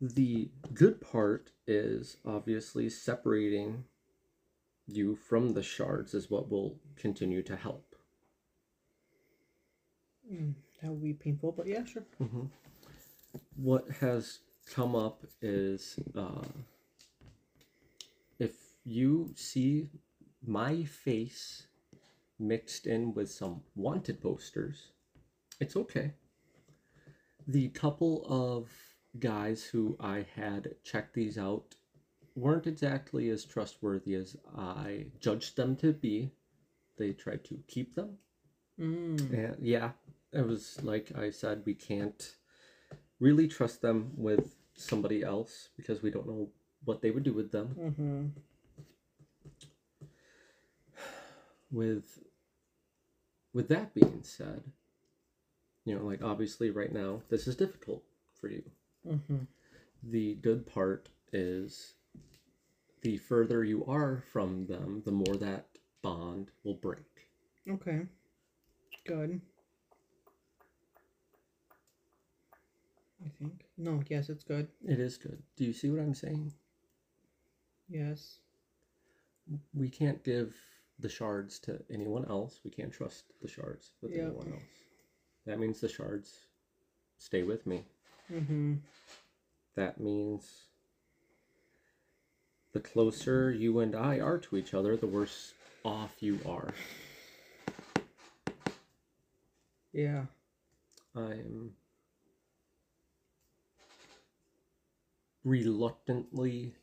The 0.00 0.50
good 0.74 1.00
part 1.00 1.52
is 1.66 2.18
obviously 2.26 2.90
separating 2.90 3.84
you 4.86 5.16
from 5.16 5.54
the 5.54 5.62
shards 5.62 6.12
is 6.12 6.30
what 6.30 6.50
will 6.50 6.76
continue 6.96 7.42
to 7.42 7.56
help. 7.56 7.94
Mm, 10.30 10.54
that 10.82 10.90
would 10.90 11.02
be 11.02 11.12
painful, 11.12 11.52
but 11.52 11.66
yeah, 11.66 11.84
sure. 11.84 12.04
what 13.56 13.86
has 14.00 14.40
come 14.66 14.94
up 14.96 15.24
is 15.42 15.98
uh, 16.16 16.44
if 18.38 18.52
you 18.84 19.32
see 19.36 19.88
my 20.46 20.84
face 20.84 21.66
mixed 22.38 22.86
in 22.86 23.14
with 23.14 23.30
some 23.30 23.62
wanted 23.74 24.20
posters, 24.20 24.92
it's 25.60 25.76
okay. 25.76 26.12
The 27.46 27.68
couple 27.70 28.24
of 28.28 28.68
guys 29.18 29.64
who 29.64 29.96
I 30.00 30.26
had 30.34 30.74
checked 30.82 31.14
these 31.14 31.38
out 31.38 31.74
weren't 32.34 32.66
exactly 32.66 33.28
as 33.30 33.44
trustworthy 33.44 34.14
as 34.14 34.36
I 34.56 35.06
judged 35.20 35.56
them 35.56 35.76
to 35.76 35.92
be. 35.92 36.32
They 36.96 37.12
tried 37.12 37.44
to 37.46 37.58
keep 37.68 37.94
them 37.94 38.18
Mm. 38.80 39.32
and 39.32 39.56
yeah, 39.66 39.92
it 40.32 40.46
was 40.46 40.82
like 40.82 41.12
I 41.16 41.30
said, 41.30 41.62
we 41.64 41.74
can't 41.74 42.34
really 43.20 43.48
trust 43.48 43.82
them 43.82 44.12
with 44.16 44.56
somebody 44.76 45.22
else 45.22 45.68
because 45.76 46.02
we 46.02 46.10
don't 46.10 46.26
know 46.26 46.48
what 46.84 47.00
they 47.00 47.10
would 47.10 47.22
do 47.22 47.32
with 47.32 47.52
them. 47.52 47.76
Mm-hmm. 47.78 48.26
With 51.70 52.18
with 53.52 53.68
that 53.68 53.94
being 53.94 54.20
said, 54.22 54.62
you 55.84 55.94
know, 55.94 56.04
like 56.04 56.22
obviously 56.22 56.70
right 56.70 56.92
now 56.92 57.22
this 57.30 57.46
is 57.46 57.56
difficult 57.56 58.02
for 58.40 58.48
you. 58.48 58.62
Mm-hmm. 59.08 59.38
The 60.04 60.34
good 60.34 60.66
part 60.66 61.08
is 61.32 61.94
the 63.02 63.16
further 63.18 63.64
you 63.64 63.84
are 63.86 64.22
from 64.32 64.66
them, 64.66 65.02
the 65.04 65.12
more 65.12 65.36
that 65.36 65.66
bond 66.02 66.50
will 66.62 66.74
break. 66.74 67.28
Okay. 67.68 68.02
Good. 69.06 69.40
I 73.24 73.28
think. 73.38 73.64
No, 73.78 74.02
yes, 74.08 74.28
it's 74.28 74.44
good. 74.44 74.68
It 74.86 75.00
is 75.00 75.16
good. 75.16 75.42
Do 75.56 75.64
you 75.64 75.72
see 75.72 75.90
what 75.90 76.00
I'm 76.00 76.14
saying? 76.14 76.52
Yes. 77.88 78.38
we 79.74 79.88
can't 79.90 80.22
give 80.24 80.54
the 80.98 81.08
shards 81.08 81.58
to 81.60 81.78
anyone 81.90 82.24
else. 82.30 82.60
We 82.64 82.70
can't 82.70 82.92
trust 82.92 83.24
the 83.42 83.48
shards 83.48 83.90
with 84.00 84.12
Yeah. 84.12 84.22
anyone 84.24 84.52
else. 84.52 84.62
That 85.44 85.58
means 85.58 85.80
the 85.80 85.88
shards 85.88 86.46
stay 87.18 87.42
with 87.42 87.66
me. 87.66 87.84
Mm-hmm. 88.32 88.76
That 89.74 90.00
means 90.00 90.68
the 92.72 92.80
closer 92.80 93.50
you 93.52 93.80
and 93.80 93.94
I 93.94 94.18
are 94.20 94.38
to 94.38 94.56
each 94.56 94.72
other, 94.72 94.96
the 94.96 95.06
worse 95.06 95.52
off 95.84 96.14
you 96.20 96.40
are. 96.46 96.72
Yeah. 99.92 100.24
I'm 101.14 101.72
reluctantly 105.44 106.74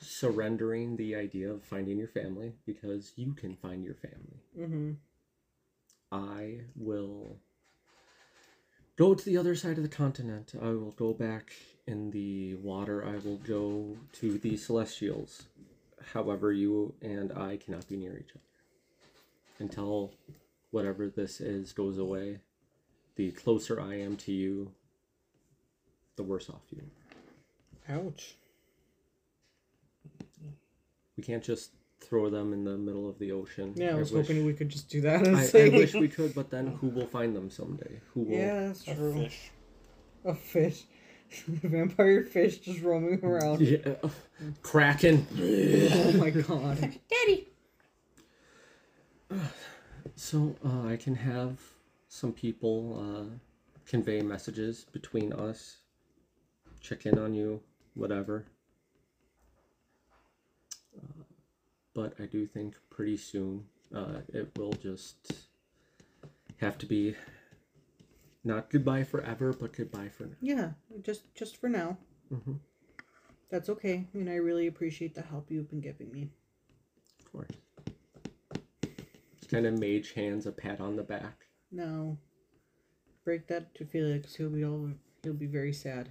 surrendering 0.00 0.96
the 0.96 1.14
idea 1.14 1.50
of 1.50 1.62
finding 1.62 1.98
your 1.98 2.08
family 2.08 2.52
because 2.66 3.12
you 3.16 3.32
can 3.32 3.56
find 3.56 3.84
your 3.84 3.94
family. 3.94 4.42
Mm-hmm. 4.58 4.92
I 6.10 6.60
will 6.76 7.36
go 8.96 9.14
to 9.14 9.24
the 9.24 9.36
other 9.36 9.54
side 9.54 9.76
of 9.76 9.82
the 9.82 9.88
continent. 9.88 10.52
I 10.60 10.70
will 10.70 10.92
go 10.92 11.12
back 11.12 11.52
in 11.86 12.10
the 12.10 12.54
water. 12.56 13.04
I 13.04 13.18
will 13.26 13.38
go 13.38 13.96
to 14.14 14.38
the 14.38 14.56
Celestials. 14.56 15.44
However, 16.12 16.52
you 16.52 16.94
and 17.02 17.32
I 17.32 17.56
cannot 17.56 17.88
be 17.88 17.96
near 17.96 18.16
each 18.16 18.30
other 18.30 18.40
until 19.58 20.12
whatever 20.70 21.08
this 21.08 21.40
is 21.40 21.72
goes 21.72 21.98
away. 21.98 22.38
The 23.16 23.32
closer 23.32 23.80
I 23.80 23.94
am 24.00 24.16
to 24.18 24.32
you, 24.32 24.70
the 26.16 26.22
worse 26.22 26.48
off 26.48 26.62
you. 26.70 26.82
Ouch. 27.88 28.36
We 31.16 31.22
can't 31.22 31.42
just 31.42 31.72
throw 32.00 32.30
them 32.30 32.52
in 32.52 32.64
the 32.64 32.76
middle 32.76 33.08
of 33.08 33.18
the 33.18 33.32
ocean. 33.32 33.72
Yeah, 33.76 33.90
I 33.90 33.94
was 33.94 34.12
wish, 34.12 34.26
hoping 34.26 34.46
we 34.46 34.54
could 34.54 34.68
just 34.68 34.88
do 34.88 35.00
that. 35.02 35.26
And 35.26 35.36
I, 35.36 35.42
I 35.42 35.68
wish 35.70 35.94
we 35.94 36.08
could, 36.08 36.34
but 36.34 36.50
then 36.50 36.68
who 36.80 36.88
will 36.88 37.06
find 37.06 37.34
them 37.34 37.50
someday? 37.50 38.00
Who 38.14 38.22
will? 38.22 38.36
Yeah, 38.36 38.68
that's 38.68 38.86
A 38.86 38.94
fish. 38.94 39.50
A 40.24 40.34
fish. 40.34 40.84
Vampire 41.46 42.24
fish 42.24 42.58
just 42.58 42.80
roaming 42.82 43.22
around. 43.22 43.60
Yeah, 43.60 43.94
Kraken. 44.62 45.26
oh 45.92 46.12
my 46.12 46.30
god. 46.30 46.78
Daddy. 47.10 47.48
So 50.16 50.56
uh, 50.64 50.86
I 50.88 50.96
can 50.96 51.14
have 51.14 51.58
some 52.08 52.32
people 52.32 52.98
uh, 52.98 53.36
convey 53.86 54.22
messages 54.22 54.86
between 54.92 55.32
us, 55.34 55.78
check 56.80 57.04
in 57.04 57.18
on 57.18 57.34
you, 57.34 57.60
whatever. 57.98 58.46
Uh, 60.96 61.22
but 61.94 62.14
I 62.20 62.26
do 62.26 62.46
think 62.46 62.76
pretty 62.90 63.16
soon 63.16 63.64
uh, 63.94 64.20
it 64.32 64.50
will 64.56 64.72
just 64.72 65.32
have 66.58 66.78
to 66.78 66.86
be 66.86 67.14
not 68.44 68.70
goodbye 68.70 69.04
forever, 69.04 69.52
but 69.52 69.72
goodbye 69.76 70.08
for 70.08 70.24
now. 70.24 70.36
Yeah, 70.40 70.70
just 71.02 71.34
just 71.34 71.56
for 71.56 71.68
now. 71.68 71.98
hmm 72.30 72.54
That's 73.50 73.68
okay. 73.68 74.06
I 74.12 74.16
mean, 74.16 74.28
I 74.28 74.36
really 74.36 74.66
appreciate 74.68 75.14
the 75.14 75.22
help 75.22 75.50
you've 75.50 75.70
been 75.70 75.80
giving 75.80 76.10
me. 76.12 76.30
Of 77.20 77.32
course. 77.32 77.50
Just 79.36 79.50
kind 79.50 79.66
of 79.66 79.78
mage 79.78 80.12
hands 80.12 80.46
a 80.46 80.52
pat 80.52 80.80
on 80.80 80.96
the 80.96 81.02
back. 81.02 81.46
Now, 81.70 82.16
break 83.24 83.46
that 83.48 83.74
to 83.74 83.84
Felix. 83.84 84.34
He'll 84.34 84.50
be 84.50 84.64
all. 84.64 84.90
He'll 85.22 85.34
be 85.34 85.46
very 85.46 85.72
sad. 85.72 86.10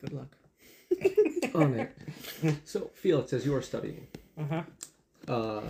Good 0.00 0.12
luck. 0.12 0.36
on 1.54 1.74
it. 1.74 2.56
So, 2.64 2.90
Felix, 2.94 3.32
as 3.32 3.44
you 3.46 3.54
are 3.54 3.62
studying, 3.62 4.06
Uh 4.38 4.44
huh. 4.48 4.62
uh, 5.32 5.62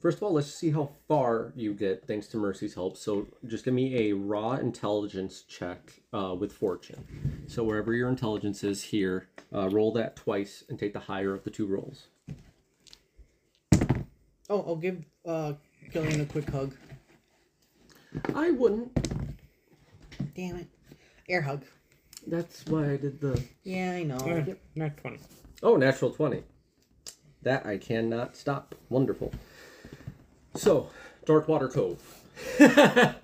first 0.00 0.18
of 0.18 0.22
all, 0.22 0.32
let's 0.32 0.52
see 0.52 0.70
how 0.70 0.90
far 1.08 1.52
you 1.56 1.72
get 1.74 2.06
thanks 2.06 2.26
to 2.28 2.36
Mercy's 2.36 2.74
help. 2.74 2.96
So, 2.96 3.26
just 3.46 3.64
give 3.64 3.74
me 3.74 4.08
a 4.10 4.12
raw 4.14 4.52
intelligence 4.52 5.42
check 5.42 6.00
uh, 6.12 6.34
with 6.38 6.52
fortune. 6.52 7.44
So, 7.48 7.64
wherever 7.64 7.92
your 7.92 8.08
intelligence 8.08 8.62
is 8.62 8.82
here, 8.82 9.28
uh, 9.54 9.68
roll 9.70 9.92
that 9.94 10.16
twice 10.16 10.62
and 10.68 10.78
take 10.78 10.92
the 10.92 11.00
higher 11.00 11.32
of 11.34 11.44
the 11.44 11.50
two 11.50 11.66
rolls. 11.66 12.08
Oh, 14.48 14.62
I'll 14.64 14.76
give 14.76 15.04
uh 15.26 15.54
Killian 15.92 16.20
a 16.20 16.26
quick 16.26 16.48
hug. 16.50 16.72
I 18.34 18.50
wouldn't. 18.52 18.92
Damn 20.36 20.56
it. 20.56 20.68
Air 21.28 21.42
hug. 21.42 21.64
That's 22.26 22.64
why 22.66 22.92
I 22.92 22.96
did 22.96 23.20
the. 23.20 23.40
Yeah, 23.62 23.92
I 23.92 24.02
know. 24.02 24.16
Uh, 24.16 24.54
not 24.74 24.98
funny. 25.00 25.18
Oh, 25.62 25.76
natural 25.76 26.10
20. 26.10 26.42
That 27.42 27.64
I 27.64 27.78
cannot 27.78 28.36
stop. 28.36 28.74
Wonderful. 28.88 29.32
So, 30.54 30.90
Darkwater 31.24 31.72
Cove. 31.72 32.02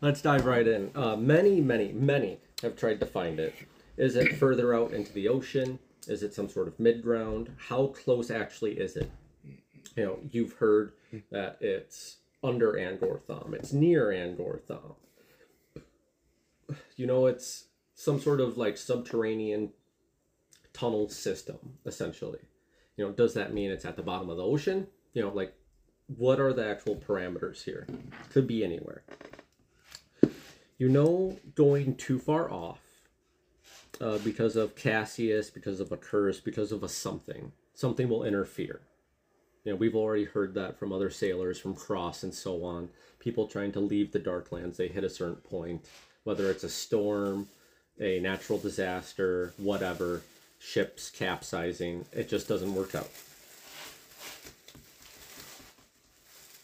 Let's 0.00 0.22
dive 0.22 0.46
right 0.46 0.66
in. 0.66 0.90
Uh, 0.94 1.16
many, 1.16 1.60
many, 1.60 1.92
many 1.92 2.38
have 2.62 2.76
tried 2.76 3.00
to 3.00 3.06
find 3.06 3.38
it. 3.38 3.54
Is 3.96 4.16
it 4.16 4.36
further 4.36 4.74
out 4.74 4.92
into 4.92 5.12
the 5.12 5.28
ocean? 5.28 5.78
Is 6.06 6.22
it 6.22 6.34
some 6.34 6.48
sort 6.48 6.68
of 6.68 6.78
mid 6.78 7.02
ground? 7.02 7.50
How 7.56 7.88
close 7.88 8.30
actually 8.30 8.72
is 8.72 8.96
it? 8.96 9.10
You 9.96 10.04
know, 10.04 10.18
you've 10.30 10.52
heard 10.54 10.92
that 11.30 11.58
it's 11.60 12.16
under 12.42 12.74
Andortham. 12.74 13.54
It's 13.54 13.72
near 13.72 14.08
Andortham. 14.08 14.94
You 16.96 17.06
know, 17.06 17.26
it's 17.26 17.64
some 17.96 18.20
sort 18.20 18.40
of 18.40 18.56
like 18.56 18.76
subterranean 18.76 19.70
tunnel 20.72 21.08
system, 21.08 21.58
essentially. 21.86 22.38
You 22.96 23.06
know, 23.06 23.12
does 23.12 23.34
that 23.34 23.52
mean 23.52 23.70
it's 23.70 23.84
at 23.84 23.96
the 23.96 24.02
bottom 24.02 24.30
of 24.30 24.36
the 24.36 24.44
ocean? 24.44 24.86
You 25.14 25.22
know, 25.22 25.30
like 25.30 25.54
what 26.06 26.38
are 26.38 26.52
the 26.52 26.68
actual 26.68 26.96
parameters 26.96 27.64
here? 27.64 27.86
Could 28.30 28.46
be 28.46 28.62
anywhere. 28.62 29.02
You 30.78 30.90
know, 30.90 31.38
going 31.54 31.96
too 31.96 32.18
far 32.18 32.50
off 32.50 32.80
uh, 34.00 34.18
because 34.18 34.56
of 34.56 34.76
Cassius, 34.76 35.48
because 35.50 35.80
of 35.80 35.90
a 35.90 35.96
curse, 35.96 36.38
because 36.38 36.70
of 36.72 36.82
a 36.82 36.88
something, 36.88 37.50
something 37.72 38.10
will 38.10 38.24
interfere. 38.24 38.82
You 39.64 39.72
know, 39.72 39.76
we've 39.76 39.96
already 39.96 40.24
heard 40.24 40.54
that 40.54 40.78
from 40.78 40.92
other 40.92 41.10
sailors, 41.10 41.58
from 41.58 41.74
Cross 41.74 42.22
and 42.22 42.34
so 42.34 42.62
on. 42.62 42.90
People 43.18 43.46
trying 43.46 43.72
to 43.72 43.80
leave 43.80 44.12
the 44.12 44.20
Darklands, 44.20 44.76
they 44.76 44.86
hit 44.86 45.02
a 45.02 45.10
certain 45.10 45.36
point, 45.36 45.86
whether 46.24 46.50
it's 46.50 46.62
a 46.62 46.68
storm, 46.68 47.48
a 48.00 48.20
natural 48.20 48.58
disaster, 48.58 49.52
whatever, 49.56 50.22
ships 50.58 51.10
capsizing, 51.10 52.04
it 52.12 52.28
just 52.28 52.48
doesn't 52.48 52.74
work 52.74 52.94
out. 52.94 53.10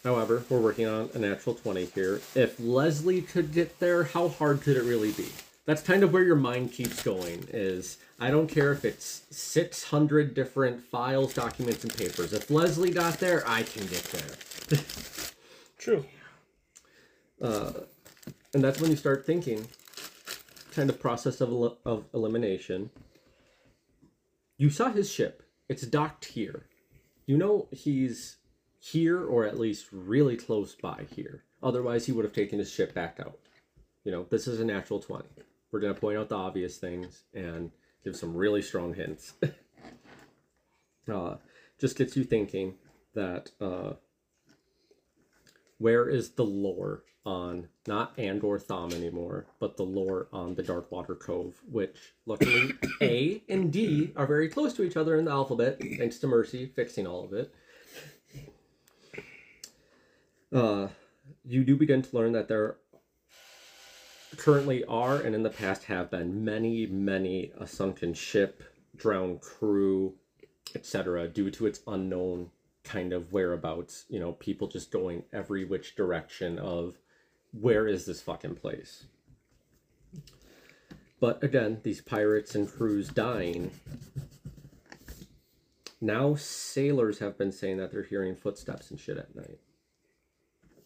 However, 0.04 0.42
we're 0.48 0.60
working 0.60 0.86
on 0.86 1.10
a 1.14 1.18
natural 1.18 1.54
20 1.54 1.84
here. 1.86 2.20
If 2.34 2.58
Leslie 2.58 3.22
could 3.22 3.52
get 3.52 3.78
there, 3.78 4.04
how 4.04 4.28
hard 4.28 4.62
could 4.62 4.76
it 4.76 4.82
really 4.82 5.12
be? 5.12 5.28
That's 5.64 5.80
kind 5.80 6.02
of 6.02 6.12
where 6.12 6.24
your 6.24 6.36
mind 6.36 6.72
keeps 6.72 7.04
going 7.04 7.46
is 7.52 7.98
I 8.18 8.30
don't 8.30 8.48
care 8.48 8.72
if 8.72 8.84
it's 8.84 9.22
600 9.30 10.34
different 10.34 10.82
files, 10.82 11.34
documents, 11.34 11.84
and 11.84 11.96
papers. 11.96 12.32
If 12.32 12.50
Leslie 12.50 12.90
got 12.90 13.18
there, 13.20 13.44
I 13.46 13.62
can 13.62 13.86
get 13.86 14.02
there. 14.04 14.78
True. 15.78 16.04
Uh, 17.40 17.72
and 18.54 18.62
that's 18.62 18.80
when 18.80 18.90
you 18.90 18.96
start 18.96 19.24
thinking, 19.24 19.68
kind 20.72 20.90
of 20.90 21.00
process 21.00 21.40
of, 21.40 21.50
el- 21.50 21.78
of 21.84 22.04
elimination. 22.12 22.90
You 24.56 24.70
saw 24.70 24.90
his 24.90 25.10
ship. 25.10 25.42
It's 25.68 25.82
docked 25.82 26.26
here. 26.26 26.66
You 27.26 27.36
know 27.36 27.68
he's 27.70 28.38
here 28.80 29.24
or 29.24 29.46
at 29.46 29.58
least 29.58 29.86
really 29.92 30.36
close 30.36 30.74
by 30.74 31.06
here. 31.14 31.44
Otherwise, 31.62 32.06
he 32.06 32.12
would 32.12 32.24
have 32.24 32.34
taken 32.34 32.58
his 32.58 32.70
ship 32.70 32.92
back 32.92 33.18
out. 33.20 33.38
You 34.04 34.10
know, 34.10 34.26
this 34.28 34.48
is 34.48 34.58
a 34.58 34.64
natural 34.64 34.98
20. 34.98 35.24
We're 35.70 35.80
going 35.80 35.94
to 35.94 36.00
point 36.00 36.18
out 36.18 36.28
the 36.28 36.34
obvious 36.36 36.76
things 36.78 37.22
and 37.32 37.70
give 38.04 38.16
some 38.16 38.34
really 38.34 38.62
strong 38.62 38.94
hints. 38.94 39.34
uh, 41.12 41.36
just 41.78 41.96
gets 41.96 42.16
you 42.16 42.24
thinking 42.24 42.74
that 43.14 43.50
uh, 43.60 43.92
where 45.82 46.08
is 46.08 46.30
the 46.30 46.44
lore 46.44 47.02
on 47.26 47.68
not 47.88 48.16
Andor 48.16 48.58
Thom 48.58 48.92
anymore, 48.92 49.46
but 49.58 49.76
the 49.76 49.82
lore 49.82 50.28
on 50.32 50.54
the 50.54 50.62
Darkwater 50.62 51.18
Cove, 51.18 51.60
which 51.68 52.14
luckily 52.24 52.72
A 53.02 53.42
and 53.48 53.72
D 53.72 54.12
are 54.16 54.26
very 54.26 54.48
close 54.48 54.72
to 54.74 54.84
each 54.84 54.96
other 54.96 55.16
in 55.16 55.24
the 55.24 55.32
alphabet, 55.32 55.80
thanks 55.98 56.18
to 56.18 56.28
Mercy 56.28 56.66
fixing 56.66 57.06
all 57.06 57.24
of 57.24 57.32
it. 57.32 57.54
Uh, 60.52 60.88
you 61.44 61.64
do 61.64 61.76
begin 61.76 62.02
to 62.02 62.16
learn 62.16 62.32
that 62.32 62.46
there 62.46 62.76
currently 64.36 64.84
are 64.84 65.16
and 65.16 65.34
in 65.34 65.42
the 65.42 65.50
past 65.50 65.84
have 65.84 66.10
been 66.10 66.44
many, 66.44 66.86
many 66.86 67.52
a 67.58 67.66
sunken 67.66 68.14
ship, 68.14 68.62
drowned 68.96 69.40
crew, 69.40 70.14
etc., 70.76 71.26
due 71.26 71.50
to 71.50 71.66
its 71.66 71.80
unknown 71.88 72.50
kind 72.84 73.12
of 73.12 73.32
whereabouts. 73.32 74.04
You 74.08 74.20
know, 74.20 74.32
people 74.32 74.68
just 74.68 74.90
going 74.90 75.24
every 75.32 75.64
which 75.64 75.94
direction 75.94 76.58
of 76.58 76.98
where 77.52 77.86
is 77.86 78.06
this 78.06 78.22
fucking 78.22 78.56
place? 78.56 79.04
But 81.20 81.42
again, 81.44 81.80
these 81.82 82.00
pirates 82.00 82.54
and 82.54 82.70
crews 82.70 83.08
dying. 83.08 83.70
Now 86.00 86.34
sailors 86.34 87.20
have 87.20 87.38
been 87.38 87.52
saying 87.52 87.76
that 87.76 87.92
they're 87.92 88.02
hearing 88.02 88.34
footsteps 88.34 88.90
and 88.90 88.98
shit 88.98 89.18
at 89.18 89.34
night. 89.36 89.58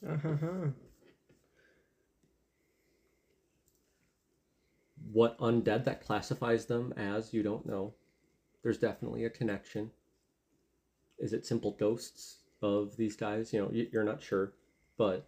Uh-huh. 0.06 0.68
What 5.10 5.38
undead 5.38 5.84
that 5.84 6.04
classifies 6.04 6.66
them 6.66 6.92
as, 6.98 7.32
you 7.32 7.42
don't 7.42 7.64
know. 7.64 7.94
There's 8.62 8.76
definitely 8.76 9.24
a 9.24 9.30
connection. 9.30 9.90
Is 11.18 11.32
it 11.32 11.46
simple 11.46 11.72
ghosts 11.72 12.38
of 12.62 12.96
these 12.96 13.16
guys? 13.16 13.52
You 13.52 13.62
know, 13.62 13.70
you're 13.72 14.04
not 14.04 14.22
sure, 14.22 14.52
but 14.96 15.26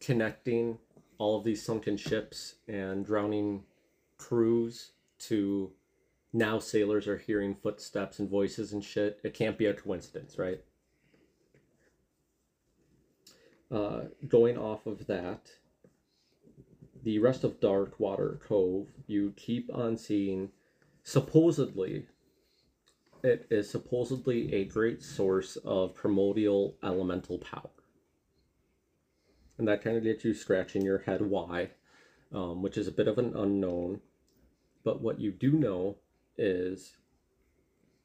connecting 0.00 0.78
all 1.18 1.38
of 1.38 1.44
these 1.44 1.64
sunken 1.64 1.96
ships 1.96 2.56
and 2.68 3.04
drowning 3.04 3.62
crews 4.18 4.92
to 5.18 5.70
now 6.32 6.58
sailors 6.58 7.06
are 7.06 7.16
hearing 7.16 7.54
footsteps 7.54 8.18
and 8.18 8.28
voices 8.28 8.72
and 8.72 8.84
shit. 8.84 9.20
It 9.22 9.34
can't 9.34 9.56
be 9.56 9.66
a 9.66 9.74
coincidence, 9.74 10.38
right? 10.38 10.60
Uh, 13.70 14.02
going 14.28 14.58
off 14.58 14.86
of 14.86 15.06
that, 15.06 15.50
the 17.02 17.18
rest 17.18 17.44
of 17.44 17.60
Dark 17.60 17.98
Water 18.00 18.40
Cove, 18.46 18.88
you 19.06 19.32
keep 19.36 19.70
on 19.74 19.96
seeing 19.96 20.50
supposedly 21.02 22.06
it 23.24 23.46
is 23.50 23.70
supposedly 23.70 24.52
a 24.52 24.66
great 24.66 25.02
source 25.02 25.56
of 25.64 25.94
primordial 25.94 26.76
elemental 26.84 27.38
power. 27.38 27.70
And 29.56 29.66
that 29.66 29.82
kind 29.82 29.96
of 29.96 30.02
gets 30.02 30.26
you 30.26 30.34
scratching 30.34 30.82
your 30.82 30.98
head 30.98 31.22
why, 31.22 31.70
um, 32.32 32.60
which 32.60 32.76
is 32.76 32.86
a 32.86 32.92
bit 32.92 33.08
of 33.08 33.16
an 33.16 33.34
unknown. 33.34 34.02
But 34.84 35.00
what 35.00 35.20
you 35.20 35.32
do 35.32 35.52
know 35.52 35.96
is 36.36 36.98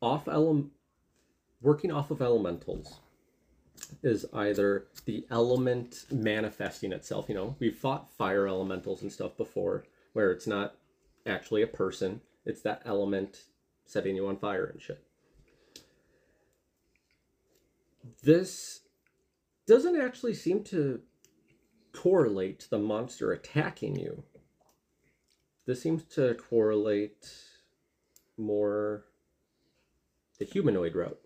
off 0.02 0.30
ele- 0.30 0.70
working 1.62 1.92
off 1.92 2.12
of 2.12 2.22
elementals 2.22 3.02
is 4.02 4.26
either 4.34 4.86
the 5.04 5.26
element 5.30 6.06
manifesting 6.10 6.94
itself. 6.94 7.28
You 7.28 7.36
know, 7.36 7.56
we've 7.60 7.76
fought 7.76 8.10
fire 8.14 8.48
elementals 8.48 9.02
and 9.02 9.12
stuff 9.12 9.36
before 9.36 9.84
where 10.14 10.32
it's 10.32 10.48
not 10.48 10.76
actually 11.26 11.62
a 11.62 11.68
person, 11.68 12.22
it's 12.46 12.62
that 12.62 12.82
element 12.86 13.44
setting 13.86 14.16
you 14.16 14.28
on 14.28 14.38
fire 14.38 14.66
and 14.66 14.82
shit. 14.82 15.09
This 18.24 18.82
doesn't 19.68 20.00
actually 20.00 20.34
seem 20.34 20.64
to 20.66 21.02
correlate 21.94 22.60
to 22.62 22.70
the 22.70 22.80
monster 22.80 23.32
attacking 23.32 23.98
you. 23.98 24.24
This 25.66 25.82
seems 25.82 26.04
to 26.16 26.34
correlate 26.36 27.32
more 28.38 29.06
the 30.40 30.46
humanoid 30.46 30.96
route. 30.96 31.20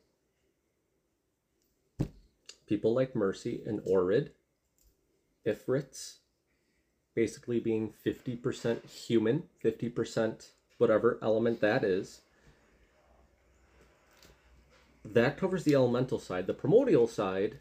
People 2.68 2.94
like 2.94 3.16
Mercy 3.16 3.62
and 3.66 3.80
Oread, 3.82 4.30
Ifrits, 5.46 6.16
basically 7.14 7.60
being 7.60 7.94
50% 8.06 8.90
human, 8.90 9.44
50% 9.64 10.48
whatever 10.78 11.20
element 11.22 11.62
that 11.62 11.84
is. 11.84 12.22
That 15.06 15.38
covers 15.38 15.64
the 15.64 15.76
elemental 15.76 16.20
side. 16.20 16.48
The 16.48 16.54
primordial 16.54 17.08
side 17.08 17.60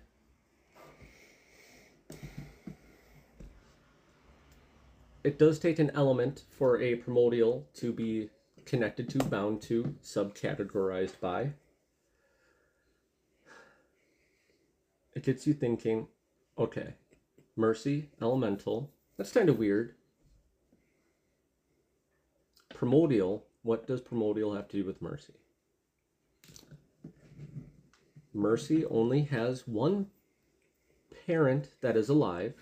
it 5.25 5.39
does 5.39 5.59
take 5.59 5.79
an 5.79 5.91
element 5.95 6.43
for 6.51 6.81
a 6.81 6.97
primordial 6.97 7.67
to 7.75 7.93
be 7.93 8.31
connected 8.65 9.09
to, 9.11 9.19
bound 9.19 9.63
to, 9.63 9.95
subcategorized 10.03 11.21
by. 11.21 11.53
It 15.15 15.23
gets 15.23 15.47
you 15.47 15.53
thinking, 15.53 16.09
okay, 16.59 16.95
mercy, 17.57 18.09
elemental, 18.21 18.91
that's 19.17 19.33
kind 19.33 19.49
of 19.49 19.59
weird. 19.59 19.95
Primordial, 22.71 23.45
what 23.63 23.87
does 23.87 24.01
primordial 24.01 24.55
have 24.55 24.69
to 24.69 24.79
do 24.79 24.85
with 24.85 25.03
mercy? 25.03 25.35
Mercy 28.35 28.85
only 28.87 29.23
has 29.25 29.67
one 29.69 30.07
parent 31.27 31.69
that 31.81 31.97
is 31.97 32.09
alive. 32.09 32.55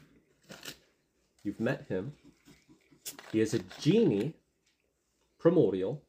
You've 1.42 1.60
met 1.60 1.86
him. 1.88 2.12
He 3.32 3.40
is 3.40 3.54
a 3.54 3.60
genie, 3.80 4.34
primordial. 5.38 6.02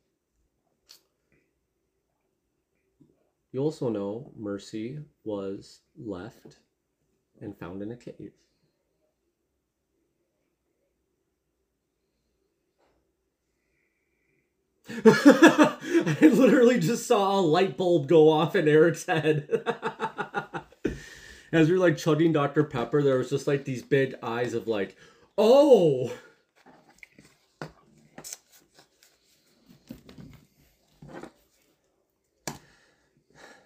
You 3.52 3.62
also 3.62 3.90
know 3.90 4.32
Mercy 4.36 5.00
was 5.24 5.82
left 5.98 6.58
and 7.40 7.58
found 7.58 7.82
in 7.82 7.92
a 7.92 7.98
cave. 7.98 8.32
I 15.06 16.18
literally 16.22 16.80
just 16.80 17.08
saw 17.08 17.40
a 17.40 17.42
light 17.42 17.78
bulb 17.78 18.08
go 18.08 18.30
off 18.30 18.56
in 18.56 18.68
Eric's 18.68 19.06
head. 19.06 19.48
As 21.52 21.68
we 21.68 21.74
were 21.74 21.80
like 21.80 21.98
chugging 21.98 22.32
Dr. 22.32 22.64
Pepper, 22.64 23.02
there 23.02 23.18
was 23.18 23.30
just 23.30 23.48
like 23.48 23.66
these 23.66 23.84
big 23.84 24.16
eyes 24.24 24.54
of 24.54 24.68
like, 24.68 24.96
oh! 25.38 26.14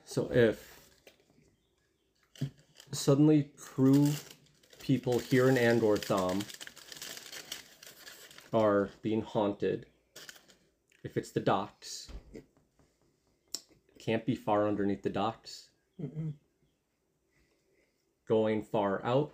So 0.06 0.32
if 0.32 0.80
suddenly 2.92 3.50
crew 3.58 4.14
people 4.80 5.20
here 5.20 5.50
in 5.50 5.56
Andortham 5.56 6.44
are 8.54 8.90
being 9.02 9.22
haunted, 9.22 9.86
if 11.06 11.18
it's 11.18 11.30
the 11.30 11.40
docks, 11.40 12.12
it 12.34 12.44
can't 14.00 14.26
be 14.26 14.36
far 14.36 14.68
underneath 14.68 15.04
the 15.04 15.10
docks. 15.10 15.70
Mm-mm. 16.02 16.34
Going 18.28 18.64
far 18.64 19.06
out, 19.06 19.34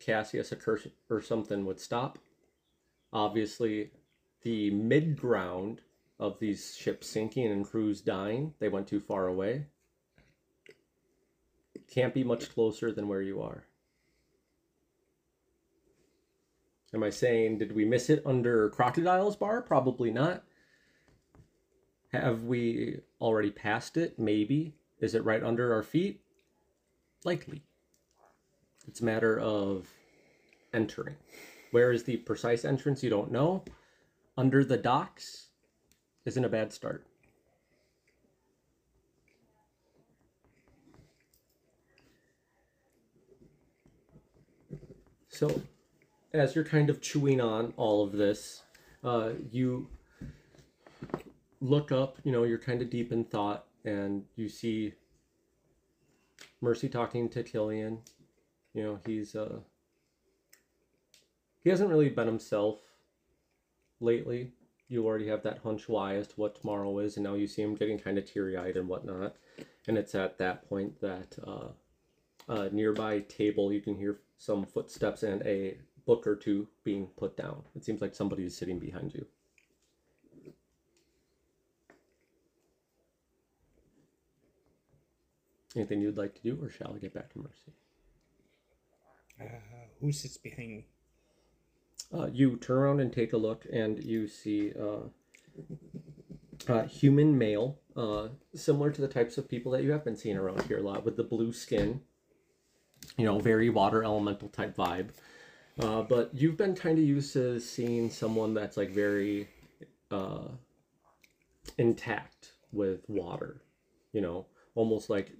Cassius 0.00 0.52
or 0.52 0.56
curse 0.56 0.88
or 1.08 1.22
something 1.22 1.64
would 1.64 1.78
stop. 1.78 2.18
Obviously, 3.12 3.92
the 4.42 4.70
mid 4.70 5.16
ground 5.16 5.82
of 6.18 6.40
these 6.40 6.76
ships 6.76 7.08
sinking 7.08 7.46
and 7.46 7.64
crews 7.64 8.00
dying, 8.00 8.52
they 8.58 8.68
went 8.68 8.88
too 8.88 9.00
far 9.00 9.28
away. 9.28 9.66
Can't 11.88 12.12
be 12.12 12.24
much 12.24 12.52
closer 12.52 12.90
than 12.90 13.06
where 13.06 13.22
you 13.22 13.40
are. 13.40 13.64
Am 16.92 17.04
I 17.04 17.10
saying, 17.10 17.58
did 17.58 17.74
we 17.74 17.84
miss 17.84 18.10
it 18.10 18.22
under 18.26 18.70
Crocodile's 18.70 19.36
bar? 19.36 19.62
Probably 19.62 20.10
not. 20.10 20.44
Have 22.14 22.44
we 22.44 23.00
already 23.20 23.50
passed 23.50 23.96
it? 23.96 24.20
Maybe. 24.20 24.72
Is 25.00 25.16
it 25.16 25.24
right 25.24 25.42
under 25.42 25.74
our 25.74 25.82
feet? 25.82 26.20
Likely. 27.24 27.64
It's 28.86 29.00
a 29.00 29.04
matter 29.04 29.40
of 29.40 29.88
entering. 30.72 31.16
Where 31.72 31.90
is 31.90 32.04
the 32.04 32.18
precise 32.18 32.64
entrance? 32.64 33.02
You 33.02 33.10
don't 33.10 33.32
know. 33.32 33.64
Under 34.38 34.64
the 34.64 34.76
docks 34.76 35.48
isn't 36.24 36.44
a 36.44 36.48
bad 36.48 36.72
start. 36.72 37.04
So, 45.28 45.62
as 46.32 46.54
you're 46.54 46.62
kind 46.62 46.90
of 46.90 47.00
chewing 47.00 47.40
on 47.40 47.74
all 47.76 48.04
of 48.04 48.12
this, 48.12 48.62
uh, 49.02 49.30
you 49.50 49.88
look 51.64 51.90
up, 51.90 52.18
you 52.24 52.30
know, 52.30 52.44
you're 52.44 52.58
kind 52.58 52.82
of 52.82 52.90
deep 52.90 53.10
in 53.10 53.24
thought, 53.24 53.64
and 53.84 54.22
you 54.36 54.48
see 54.48 54.92
Mercy 56.60 56.88
talking 56.88 57.28
to 57.30 57.42
Killian. 57.42 58.00
You 58.74 58.82
know, 58.82 59.00
he's 59.06 59.34
uh 59.34 59.60
he 61.62 61.70
hasn't 61.70 61.88
really 61.88 62.10
been 62.10 62.26
himself 62.26 62.80
lately. 64.00 64.52
You 64.88 65.06
already 65.06 65.26
have 65.28 65.42
that 65.44 65.58
hunch 65.58 65.88
why 65.88 66.16
as 66.16 66.28
to 66.28 66.34
what 66.34 66.60
tomorrow 66.60 66.98
is, 66.98 67.16
and 67.16 67.24
now 67.24 67.34
you 67.34 67.46
see 67.46 67.62
him 67.62 67.74
getting 67.74 67.98
kind 67.98 68.18
of 68.18 68.26
teary 68.30 68.58
eyed 68.58 68.76
and 68.76 68.86
whatnot. 68.86 69.36
And 69.88 69.96
it's 69.96 70.14
at 70.14 70.36
that 70.38 70.68
point 70.68 71.00
that 71.00 71.38
uh, 71.46 71.68
a 72.48 72.68
nearby 72.70 73.20
table 73.20 73.72
you 73.72 73.80
can 73.80 73.94
hear 73.94 74.20
some 74.36 74.66
footsteps 74.66 75.22
and 75.22 75.40
a 75.46 75.78
book 76.04 76.26
or 76.26 76.36
two 76.36 76.68
being 76.84 77.06
put 77.16 77.38
down. 77.38 77.62
It 77.74 77.84
seems 77.84 78.02
like 78.02 78.14
somebody 78.14 78.44
is 78.44 78.54
sitting 78.54 78.78
behind 78.78 79.14
you. 79.14 79.26
Anything 85.76 86.00
you'd 86.00 86.16
like 86.16 86.34
to 86.34 86.42
do, 86.42 86.58
or 86.62 86.70
shall 86.70 86.94
I 86.94 86.98
get 86.98 87.14
back 87.14 87.32
to 87.32 87.38
Mercy? 87.38 87.72
Uh, 89.40 89.58
who 90.00 90.12
sits 90.12 90.36
behind 90.36 90.70
me? 90.70 90.86
Uh, 92.12 92.26
you 92.32 92.56
turn 92.56 92.78
around 92.78 93.00
and 93.00 93.12
take 93.12 93.32
a 93.32 93.36
look, 93.36 93.66
and 93.72 94.02
you 94.04 94.28
see 94.28 94.72
uh, 94.80 95.08
uh, 96.72 96.84
human 96.84 97.36
male, 97.36 97.80
uh, 97.96 98.28
similar 98.54 98.90
to 98.90 99.00
the 99.00 99.08
types 99.08 99.36
of 99.36 99.48
people 99.48 99.72
that 99.72 99.82
you 99.82 99.90
have 99.90 100.04
been 100.04 100.16
seeing 100.16 100.36
around 100.36 100.62
here 100.62 100.78
a 100.78 100.82
lot, 100.82 101.04
with 101.04 101.16
the 101.16 101.24
blue 101.24 101.52
skin. 101.52 102.00
You 103.18 103.24
know, 103.24 103.38
very 103.38 103.68
water 103.68 104.04
elemental 104.04 104.48
type 104.48 104.76
vibe. 104.76 105.10
Uh, 105.80 106.02
but 106.02 106.30
you've 106.32 106.56
been 106.56 106.74
kind 106.74 106.98
of 106.98 107.04
used 107.04 107.32
to 107.32 107.58
seeing 107.58 108.08
someone 108.08 108.54
that's 108.54 108.76
like 108.76 108.90
very 108.90 109.48
uh, 110.10 110.48
intact 111.78 112.52
with 112.72 113.00
water. 113.08 113.62
You 114.12 114.20
know, 114.20 114.46
almost 114.76 115.10
like 115.10 115.32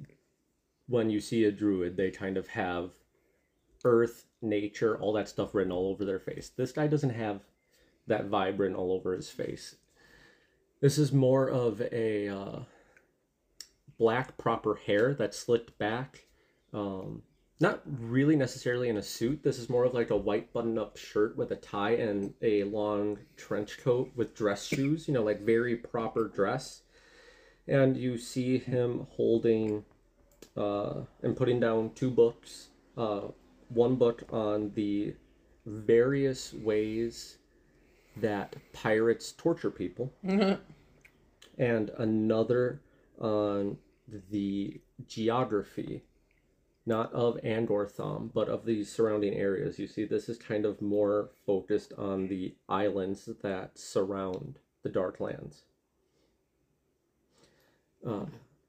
when 0.87 1.11
you 1.11 1.21
see 1.21 1.45
a 1.45 1.53
druid, 1.53 1.97
they 1.97 2.11
kind 2.11 2.37
of 2.37 2.49
have 2.49 2.91
earth, 3.85 4.27
nature, 4.43 4.99
all 4.99 5.13
that 5.15 5.29
stuff 5.29 5.55
written 5.55 5.73
all 5.73 5.91
over 5.91 6.05
their 6.05 6.19
face. 6.19 6.51
This 6.51 6.73
guy 6.73 6.87
doesn't 6.87 7.11
have 7.11 7.41
that 8.07 8.31
written 8.31 8.77
all 8.77 8.93
over 8.93 9.15
his 9.15 9.31
face. 9.31 9.77
This 10.81 10.99
is 10.99 11.13
more 11.13 11.49
of 11.49 11.81
a 11.81 12.29
uh, 12.29 12.59
black 13.99 14.37
proper 14.37 14.75
hair 14.75 15.15
that's 15.15 15.39
slicked 15.39 15.79
back. 15.79 16.27
Um, 16.73 17.23
not 17.61 17.83
really 17.87 18.37
necessarily 18.37 18.89
in 18.89 18.97
a 18.97 19.03
suit. 19.03 19.43
This 19.43 19.59
is 19.59 19.71
more 19.71 19.85
of 19.85 19.95
like 19.95 20.11
a 20.11 20.17
white 20.17 20.53
button 20.53 20.79
up 20.79 20.97
shirt 20.97 21.37
with 21.37 21.53
a 21.53 21.57
tie 21.57 21.93
and 21.93 22.35
a 22.43 22.65
long 22.65 23.19
trench 23.37 23.79
coat 23.79 24.11
with 24.17 24.35
dress 24.35 24.67
shoes, 24.67 25.07
you 25.09 25.15
know, 25.15 25.23
like 25.23 25.41
very 25.41 25.77
proper 25.77 26.29
dress. 26.29 26.83
And 27.67 27.97
you 27.97 28.19
see 28.19 28.59
him 28.59 29.07
holding 29.11 29.85
uh, 30.57 31.01
and 31.23 31.37
putting 31.37 31.61
down 31.61 31.91
two 31.95 32.11
books. 32.11 32.69
Uh, 32.97 33.23
one 33.69 33.97
book 33.97 34.23
on 34.31 34.71
the 34.75 35.15
various 35.67 36.53
ways 36.53 37.39
that 38.17 38.55
pirates 38.73 39.33
torture 39.33 39.71
people, 39.71 40.13
and 41.59 41.91
another 41.99 42.81
on 43.19 43.77
the 44.31 44.81
geography, 45.09 46.03
not 46.87 47.13
of 47.13 47.37
Andortham, 47.43 48.31
but 48.33 48.49
of 48.49 48.65
the 48.65 48.85
surrounding 48.85 49.35
areas. 49.35 49.79
You 49.79 49.87
see, 49.89 50.05
this 50.05 50.29
is 50.29 50.39
kind 50.39 50.65
of 50.67 50.81
more 50.81 51.31
focused 51.47 51.93
on 51.99 52.29
the 52.29 52.55
islands 52.69 53.29
that 53.43 53.79
surround 53.79 54.59
the 54.83 54.91
Darklands. 54.91 55.63
Uh, 58.07 58.27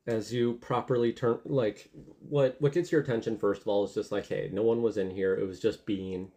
as 0.07 0.31
you 0.31 0.53
properly 0.55 1.11
turn 1.11 1.39
like 1.45 1.89
what 2.19 2.55
what 2.59 2.73
gets 2.73 2.91
your 2.91 3.01
attention 3.01 3.37
first 3.37 3.61
of 3.61 3.67
all 3.67 3.83
is 3.85 3.93
just 3.93 4.11
like 4.11 4.27
hey 4.27 4.49
no 4.51 4.63
one 4.63 4.81
was 4.81 4.97
in 4.97 5.09
here. 5.09 5.35
It 5.35 5.47
was 5.47 5.59
just 5.59 5.85
being 5.85 6.31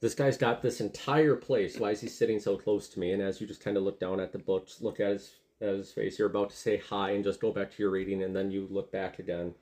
this 0.00 0.14
guy's 0.14 0.36
got 0.36 0.60
this 0.60 0.80
entire 0.80 1.36
place. 1.36 1.78
Why 1.78 1.90
is 1.90 2.00
he 2.02 2.08
sitting 2.08 2.38
so 2.38 2.56
close 2.56 2.88
to 2.90 3.00
me? 3.00 3.12
And 3.12 3.22
as 3.22 3.40
you 3.40 3.46
just 3.46 3.64
kind 3.64 3.76
of 3.78 3.82
look 3.82 3.98
down 3.98 4.20
at 4.20 4.32
the 4.32 4.38
books 4.38 4.80
look 4.80 5.00
at 5.00 5.12
his 5.12 5.36
at 5.60 5.68
his 5.68 5.90
face 5.90 6.18
you're 6.18 6.28
about 6.28 6.50
to 6.50 6.56
say 6.56 6.76
hi 6.76 7.12
and 7.12 7.24
just 7.24 7.40
go 7.40 7.50
back 7.50 7.70
to 7.70 7.82
your 7.82 7.90
reading 7.90 8.22
and 8.22 8.36
then 8.36 8.50
you 8.50 8.68
look 8.70 8.92
back 8.92 9.18
again. 9.18 9.54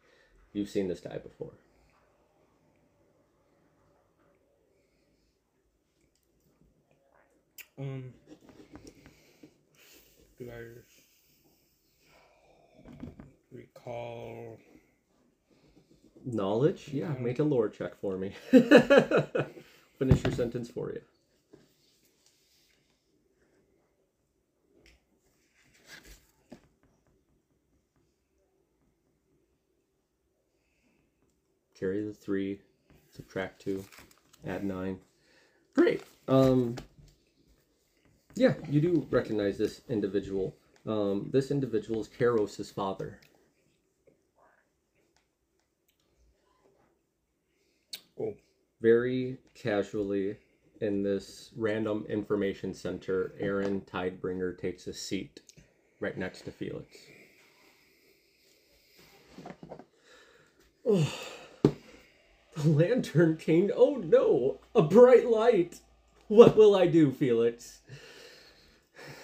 You've 0.52 0.68
seen 0.68 0.88
this 0.88 1.00
guy 1.00 1.18
before. 1.18 1.52
Um, 7.76 8.12
do 10.38 10.48
I 10.48 10.83
recall? 13.84 14.58
knowledge 16.24 16.88
yeah 16.92 17.12
make 17.20 17.38
a 17.38 17.42
lore 17.42 17.68
check 17.68 17.94
for 18.00 18.16
me 18.16 18.32
finish 19.98 20.22
your 20.24 20.32
sentence 20.32 20.70
for 20.70 20.90
you 20.90 21.00
carry 31.84 32.02
the 32.02 32.14
three, 32.14 32.60
subtract 33.14 33.60
two, 33.60 33.84
add 34.46 34.64
nine. 34.64 34.98
Great. 35.74 36.02
Um, 36.28 36.76
yeah, 38.34 38.54
you 38.70 38.80
do 38.80 39.06
recognize 39.10 39.58
this 39.58 39.82
individual. 39.90 40.56
Um, 40.86 41.28
this 41.30 41.50
individual 41.50 42.00
is 42.00 42.08
Karos' 42.08 42.72
father. 42.72 43.18
Oh, 48.18 48.32
Very 48.84 49.38
casually, 49.54 50.36
in 50.82 51.02
this 51.02 51.52
random 51.56 52.04
information 52.06 52.74
center, 52.74 53.32
Aaron 53.40 53.80
Tidebringer 53.90 54.58
takes 54.58 54.86
a 54.88 54.92
seat 54.92 55.40
right 56.00 56.18
next 56.18 56.42
to 56.42 56.50
Felix. 56.50 56.94
Oh, 60.86 61.10
the 61.62 62.68
lantern 62.68 63.38
came. 63.38 63.70
Oh 63.74 63.94
no, 63.94 64.60
a 64.74 64.82
bright 64.82 65.30
light. 65.30 65.80
What 66.28 66.54
will 66.54 66.76
I 66.76 66.86
do, 66.86 67.10
Felix? 67.10 67.80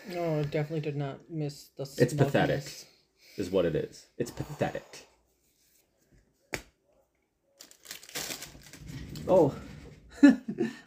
No, 0.08 0.38
I 0.38 0.42
definitely 0.44 0.80
did 0.80 0.96
not 0.96 1.18
miss 1.28 1.66
the. 1.76 1.82
It's 1.98 2.14
pathetic, 2.14 2.64
is 3.36 3.50
what 3.50 3.66
it 3.66 3.76
is. 3.76 4.06
It's 4.16 4.30
pathetic. 4.30 5.06
Oh, 9.30 9.54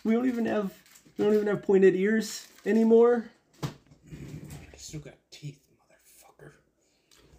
we 0.03 0.11
don't 0.11 0.27
even 0.27 0.45
have 0.47 0.73
we 1.17 1.23
don't 1.23 1.33
even 1.33 1.47
have 1.47 1.63
pointed 1.63 1.95
ears 1.95 2.45
anymore. 2.65 3.29
I 3.63 4.75
still 4.75 4.99
got 4.99 5.13
teeth, 5.31 5.61
motherfucker. 5.79 6.51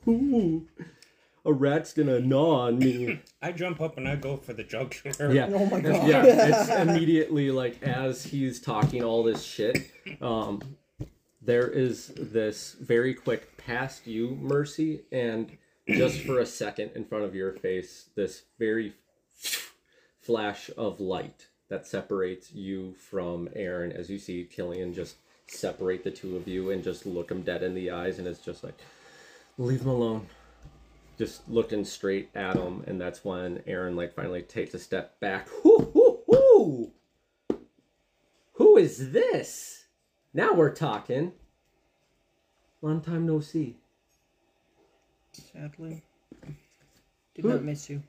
Ooh, 0.09 0.67
a 1.45 1.53
rat's 1.53 1.93
gonna 1.93 2.21
gnaw 2.21 2.69
on 2.69 2.79
me. 2.79 3.21
I 3.43 3.53
jump 3.53 3.83
up 3.83 3.99
and 3.99 4.09
I 4.09 4.17
go 4.17 4.39
for 4.39 4.55
the 4.55 4.65
jugular. 4.65 5.31
Yeah. 5.31 5.51
Oh 5.53 5.67
my 5.67 5.81
god. 5.81 6.09
yeah, 6.09 6.23
it's 6.25 6.71
immediately 6.71 7.51
like 7.51 7.83
as 7.83 8.25
he's 8.25 8.59
talking 8.59 9.05
all 9.05 9.23
this 9.23 9.45
shit. 9.45 9.91
Um, 10.23 10.63
there 11.43 11.69
is 11.69 12.15
this 12.17 12.77
very 12.81 13.13
quick 13.13 13.59
past 13.59 14.07
you, 14.07 14.39
Mercy, 14.41 15.03
and 15.13 15.55
just 15.87 16.23
for 16.23 16.39
a 16.39 16.47
second 16.47 16.93
in 16.95 17.05
front 17.05 17.25
of 17.27 17.35
your 17.35 17.53
face, 17.53 18.09
this 18.17 18.45
very 18.59 18.95
flash 20.25 20.71
of 20.77 21.01
light 21.01 21.47
that 21.69 21.87
separates 21.87 22.53
you 22.53 22.95
from 22.95 23.49
Aaron 23.55 23.93
as 23.93 24.11
you 24.11 24.19
see 24.19 24.45
Killian 24.45 24.95
just 24.95 25.17
separate 25.47 26.05
the 26.05 26.11
two 26.11 26.37
of 26.37 26.49
you 26.49 26.71
and 26.71 26.83
just 26.83 27.07
look 27.07 27.31
him 27.31 27.43
dead 27.43 27.63
in 27.63 27.75
the 27.75 27.91
eyes, 27.91 28.19
and 28.19 28.27
it's 28.27 28.45
just 28.45 28.65
like, 28.65 28.79
leave 29.59 29.83
him 29.83 29.89
alone 29.89 30.27
just 31.19 31.49
looking 31.49 31.85
straight 31.85 32.29
at 32.35 32.57
him, 32.57 32.83
and 32.87 33.01
that's 33.01 33.25
when 33.25 33.63
Aaron 33.67 33.97
like 33.97 34.15
finally 34.15 34.43
takes 34.43 34.75
a 34.75 34.79
step 34.79 35.19
back. 35.21 35.49
Hoo 35.49 35.91
hoo 35.93 36.19
hoo! 36.27 36.91
Who 38.55 38.77
is 38.77 39.13
this? 39.13 39.85
Now 40.33 40.53
we're 40.53 40.75
talking. 40.75 41.33
Long 42.83 43.01
time 43.01 43.27
no 43.27 43.41
see. 43.41 43.77
Sadly, 45.33 46.03
did 47.35 47.43
Who- 47.45 47.51
not 47.51 47.63
miss 47.63 47.89
you. 47.89 48.03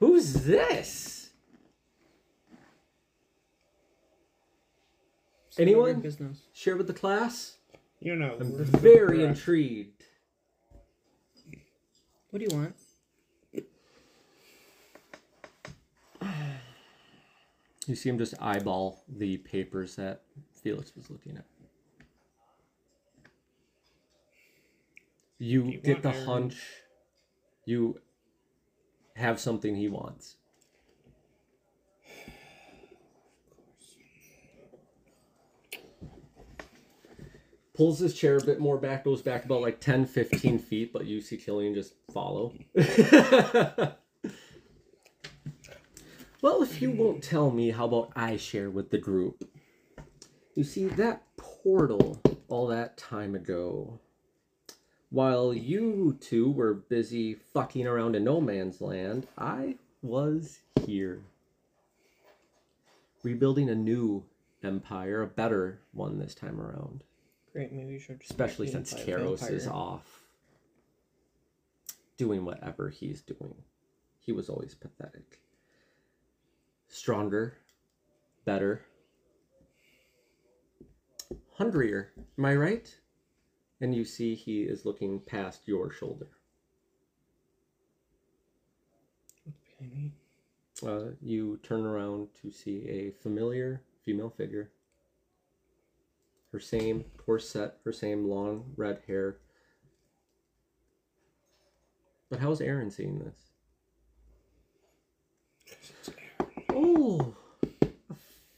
Who's 0.00 0.32
this? 0.34 1.30
It's 5.47 5.47
none 5.47 5.47
of 5.47 5.47
your 5.47 5.47
Anyone? 5.58 6.00
Business. 6.00 6.42
Share 6.52 6.76
with 6.76 6.86
the 6.86 6.94
class. 6.94 7.56
You 8.00 8.14
know, 8.14 8.36
I'm 8.38 8.64
very 8.64 9.24
intrigued. 9.24 10.04
What 12.30 12.38
do 12.38 12.46
you 12.48 12.56
want? 12.56 12.74
You 17.86 17.94
see 17.96 18.10
him 18.10 18.18
just 18.18 18.34
eyeball 18.38 19.02
the 19.08 19.38
papers 19.38 19.96
that 19.96 20.22
Felix 20.62 20.94
was 20.94 21.10
looking 21.10 21.38
at. 21.38 21.46
You 25.38 25.64
you 25.64 25.78
get 25.78 26.02
the 26.02 26.10
want 26.10 26.16
Aaron? 26.16 26.26
hunch 26.26 26.62
you 27.68 28.00
have 29.16 29.38
something 29.38 29.76
he 29.76 29.88
wants. 29.88 30.36
Pulls 37.78 38.00
his 38.00 38.12
chair 38.12 38.36
a 38.36 38.42
bit 38.42 38.58
more 38.58 38.76
back, 38.76 39.04
goes 39.04 39.22
back 39.22 39.44
about 39.44 39.60
like 39.62 39.78
10, 39.78 40.06
15 40.06 40.58
feet, 40.58 40.92
but 40.92 41.06
you 41.06 41.20
see 41.20 41.36
Killian 41.36 41.74
just 41.74 41.94
follow. 42.12 42.52
well, 46.42 46.60
if 46.60 46.82
you 46.82 46.90
won't 46.90 47.22
tell 47.22 47.52
me, 47.52 47.70
how 47.70 47.84
about 47.84 48.10
I 48.16 48.36
share 48.36 48.68
with 48.68 48.90
the 48.90 48.98
group? 48.98 49.48
You 50.56 50.64
see, 50.64 50.86
that 50.86 51.22
portal 51.36 52.20
all 52.48 52.66
that 52.66 52.96
time 52.98 53.36
ago, 53.36 54.00
while 55.10 55.54
you 55.54 56.18
two 56.20 56.50
were 56.50 56.74
busy 56.74 57.34
fucking 57.34 57.86
around 57.86 58.16
in 58.16 58.24
no 58.24 58.40
man's 58.40 58.80
land, 58.80 59.28
I 59.38 59.76
was 60.02 60.58
here. 60.84 61.22
Rebuilding 63.22 63.70
a 63.70 63.76
new 63.76 64.24
empire, 64.64 65.22
a 65.22 65.28
better 65.28 65.78
one 65.92 66.18
this 66.18 66.34
time 66.34 66.60
around. 66.60 67.04
Great, 67.58 67.72
maybe 67.72 67.94
you 67.94 67.98
should. 67.98 68.22
Especially 68.22 68.70
since 68.70 68.94
Karos 68.94 69.50
is 69.50 69.66
off 69.66 70.20
doing 72.16 72.44
whatever 72.44 72.88
he's 72.88 73.20
doing. 73.20 73.56
He 74.20 74.30
was 74.30 74.48
always 74.48 74.76
pathetic. 74.76 75.40
Stronger, 76.86 77.58
better, 78.44 78.82
hungrier. 81.54 82.12
Am 82.38 82.44
I 82.44 82.54
right? 82.54 82.94
And 83.80 83.92
you 83.92 84.04
see 84.04 84.36
he 84.36 84.62
is 84.62 84.84
looking 84.84 85.18
past 85.18 85.62
your 85.66 85.90
shoulder. 85.90 86.28
What's 89.42 89.58
behind 89.80 89.96
me? 89.96 90.12
Uh, 90.86 91.16
you 91.20 91.58
turn 91.64 91.84
around 91.84 92.28
to 92.40 92.52
see 92.52 92.86
a 92.88 93.10
familiar 93.20 93.82
female 94.04 94.30
figure. 94.30 94.70
Her 96.52 96.60
same 96.60 97.04
corset, 97.16 97.76
her 97.84 97.92
same 97.92 98.28
long 98.28 98.72
red 98.76 99.00
hair. 99.06 99.36
But 102.30 102.40
how's 102.40 102.60
Aaron 102.60 102.90
seeing 102.90 103.18
this? 103.18 103.36
Oh, 106.70 107.34
a 107.82 108.14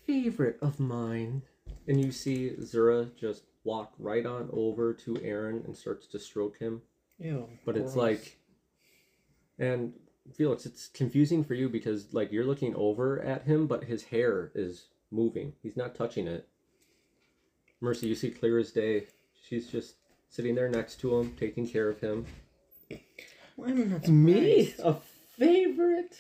favorite 0.07 0.59
of 0.61 0.79
mine. 0.79 1.43
And 1.89 2.05
you 2.05 2.13
see 2.13 2.55
Zura 2.63 3.09
just 3.19 3.45
walk 3.65 3.93
right 3.99 4.27
on 4.27 4.49
over 4.53 4.93
to 4.95 5.21
Aaron 5.23 5.63
and 5.67 5.77
starts 5.77 6.07
to 6.09 6.19
stroke 6.19 6.59
him. 6.59 6.83
Ew. 7.19 7.49
But 7.65 7.77
it's 7.77 7.97
like, 7.97 8.39
and 9.59 9.93
Felix, 10.35 10.67
it's 10.67 10.89
confusing 10.89 11.45
for 11.45 11.55
you 11.55 11.69
because 11.69 12.13
like 12.15 12.33
you're 12.33 12.45
looking 12.45 12.75
over 12.77 13.21
at 13.21 13.45
him, 13.45 13.67
but 13.67 13.85
his 13.85 14.05
hair 14.05 14.53
is 14.55 14.87
moving. 15.11 15.55
He's 15.63 15.77
not 15.77 15.95
touching 15.95 16.29
it. 16.29 16.49
Mercy, 17.81 18.09
you 18.09 18.15
see 18.15 18.31
clear 18.31 18.59
as 18.59 18.71
day. 18.73 19.07
She's 19.49 19.67
just 19.69 19.95
sitting 20.29 20.55
there 20.55 20.69
next 20.69 21.01
to 21.01 21.17
him, 21.19 21.35
taking 21.39 21.67
care 21.67 21.89
of 21.89 21.99
him. 22.01 22.27
Why 23.57 23.69
am 23.71 23.83
I 23.83 23.85
not 23.87 24.09
Me, 24.09 24.67
surprised? 24.67 24.81
a 24.81 25.01
favorite. 25.39 26.17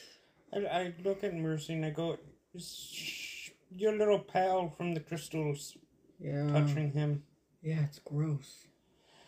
I, 0.52 0.58
I 0.58 0.94
look 1.04 1.22
at 1.24 1.34
Mercy 1.34 1.74
and 1.74 1.84
I 1.84 1.90
go, 1.90 2.18
"Shh, 2.58 3.50
your 3.70 3.96
little 3.96 4.18
pal 4.18 4.70
from 4.76 4.94
the 4.94 5.00
crystals 5.00 5.76
Yeah. 6.18 6.48
touching 6.50 6.90
him. 6.92 7.22
Yeah, 7.62 7.84
it's 7.84 7.98
gross. 8.00 8.66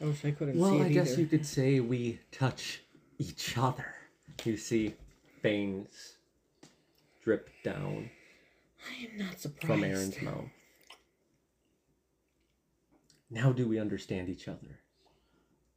I 0.00 0.06
wish 0.06 0.24
I 0.24 0.32
couldn't 0.32 0.54
see 0.54 0.60
Well, 0.60 0.80
it 0.82 0.86
I 0.86 0.88
guess 0.88 1.12
either. 1.12 1.20
you 1.20 1.26
could 1.28 1.46
say 1.46 1.80
we 1.80 2.18
touch 2.32 2.80
each 3.18 3.56
other. 3.56 3.94
You 4.44 4.56
see 4.56 4.94
veins 5.42 6.16
drip 7.22 7.50
down 7.62 8.10
I 8.90 9.04
am 9.04 9.16
not 9.26 9.38
surprised. 9.38 9.66
from 9.66 9.84
Aaron's 9.84 10.20
mouth. 10.22 10.48
Now 13.32 13.50
do 13.50 13.66
we 13.66 13.80
understand 13.80 14.28
each 14.28 14.46
other? 14.46 14.78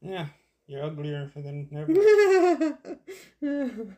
Yeah, 0.02 0.28
you're 0.68 0.84
uglier 0.84 1.32
than 1.34 1.70
ever. 1.74 2.78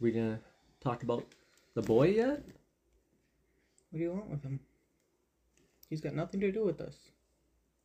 We 0.00 0.12
gonna 0.12 0.38
talk 0.80 1.02
about 1.02 1.24
the 1.74 1.82
boy 1.82 2.10
yet? 2.10 2.44
What 3.90 3.98
do 3.98 3.98
you 3.98 4.12
want 4.12 4.30
with 4.30 4.44
him? 4.44 4.60
He's 5.90 6.00
got 6.00 6.14
nothing 6.14 6.38
to 6.38 6.52
do 6.52 6.64
with 6.64 6.80
us. 6.80 6.96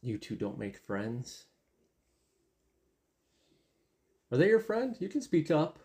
You 0.01 0.19
two 0.19 0.35
don't 0.35 0.59
make 0.59 0.77
friends. 0.77 1.45
Are 4.31 4.37
they 4.37 4.49
your 4.49 4.59
friend? 4.59 4.95
You 4.99 5.09
can 5.09 5.21
speak 5.21 5.49
up. 5.49 5.79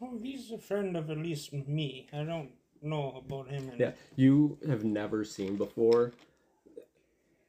oh, 0.00 0.20
he's 0.22 0.52
a 0.52 0.58
friend 0.58 0.96
of 0.96 1.10
at 1.10 1.18
least 1.18 1.52
me. 1.52 2.08
I 2.12 2.22
don't 2.22 2.50
know 2.86 3.22
about 3.24 3.48
him. 3.48 3.68
And 3.70 3.80
Yeah, 3.80 3.92
you 4.14 4.58
have 4.66 4.84
never 4.84 5.24
seen 5.24 5.56
before. 5.56 6.12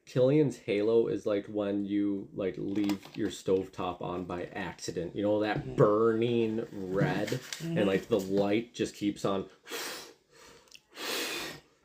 Killian's 0.05 0.55
halo 0.55 1.07
is 1.07 1.25
like 1.25 1.45
when 1.47 1.83
you 1.85 2.29
like 2.33 2.55
leave 2.57 2.99
your 3.13 3.29
stovetop 3.29 4.01
on 4.01 4.23
by 4.23 4.47
accident. 4.53 5.15
You 5.15 5.23
know 5.23 5.41
that 5.41 5.59
mm-hmm. 5.59 5.75
burning 5.75 6.65
red 6.71 7.33
and 7.61 7.77
mm-hmm. 7.77 7.88
like 7.88 8.07
the 8.07 8.19
light 8.19 8.73
just 8.73 8.95
keeps 8.95 9.25
on 9.25 9.45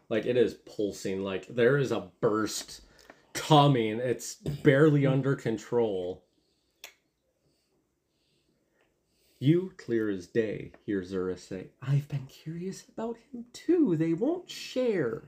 like 0.09 0.25
it 0.25 0.37
is 0.37 0.55
pulsing 0.55 1.25
like 1.25 1.49
there 1.49 1.79
is 1.79 1.91
a 1.91 2.09
burst 2.21 2.83
coming. 3.33 3.99
It's 3.99 4.35
barely 4.35 5.05
under 5.05 5.35
control. 5.35 6.23
You 9.43 9.73
clear 9.77 10.09
as 10.09 10.29
day, 10.29 10.71
hear 10.87 11.03
Zura 11.03 11.37
say. 11.37 11.67
I've 11.83 12.07
been 12.07 12.29
curious 12.29 12.85
about 12.89 13.17
him 13.33 13.47
too. 13.53 13.97
They 13.97 14.13
won't 14.13 14.49
share. 14.49 15.25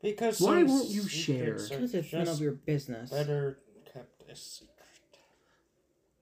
because 0.00 0.40
Why 0.40 0.60
some 0.60 0.68
won't 0.68 0.90
you 0.90 1.02
secrets 1.02 1.66
share? 1.66 1.76
are 1.76 1.80
Because 1.80 1.94
it's 1.94 2.12
none 2.12 2.22
of 2.22 2.28
just 2.28 2.40
your 2.40 2.52
business. 2.52 3.10
better 3.10 3.58
kept 3.92 4.22
a 4.30 4.36
secret. 4.36 4.70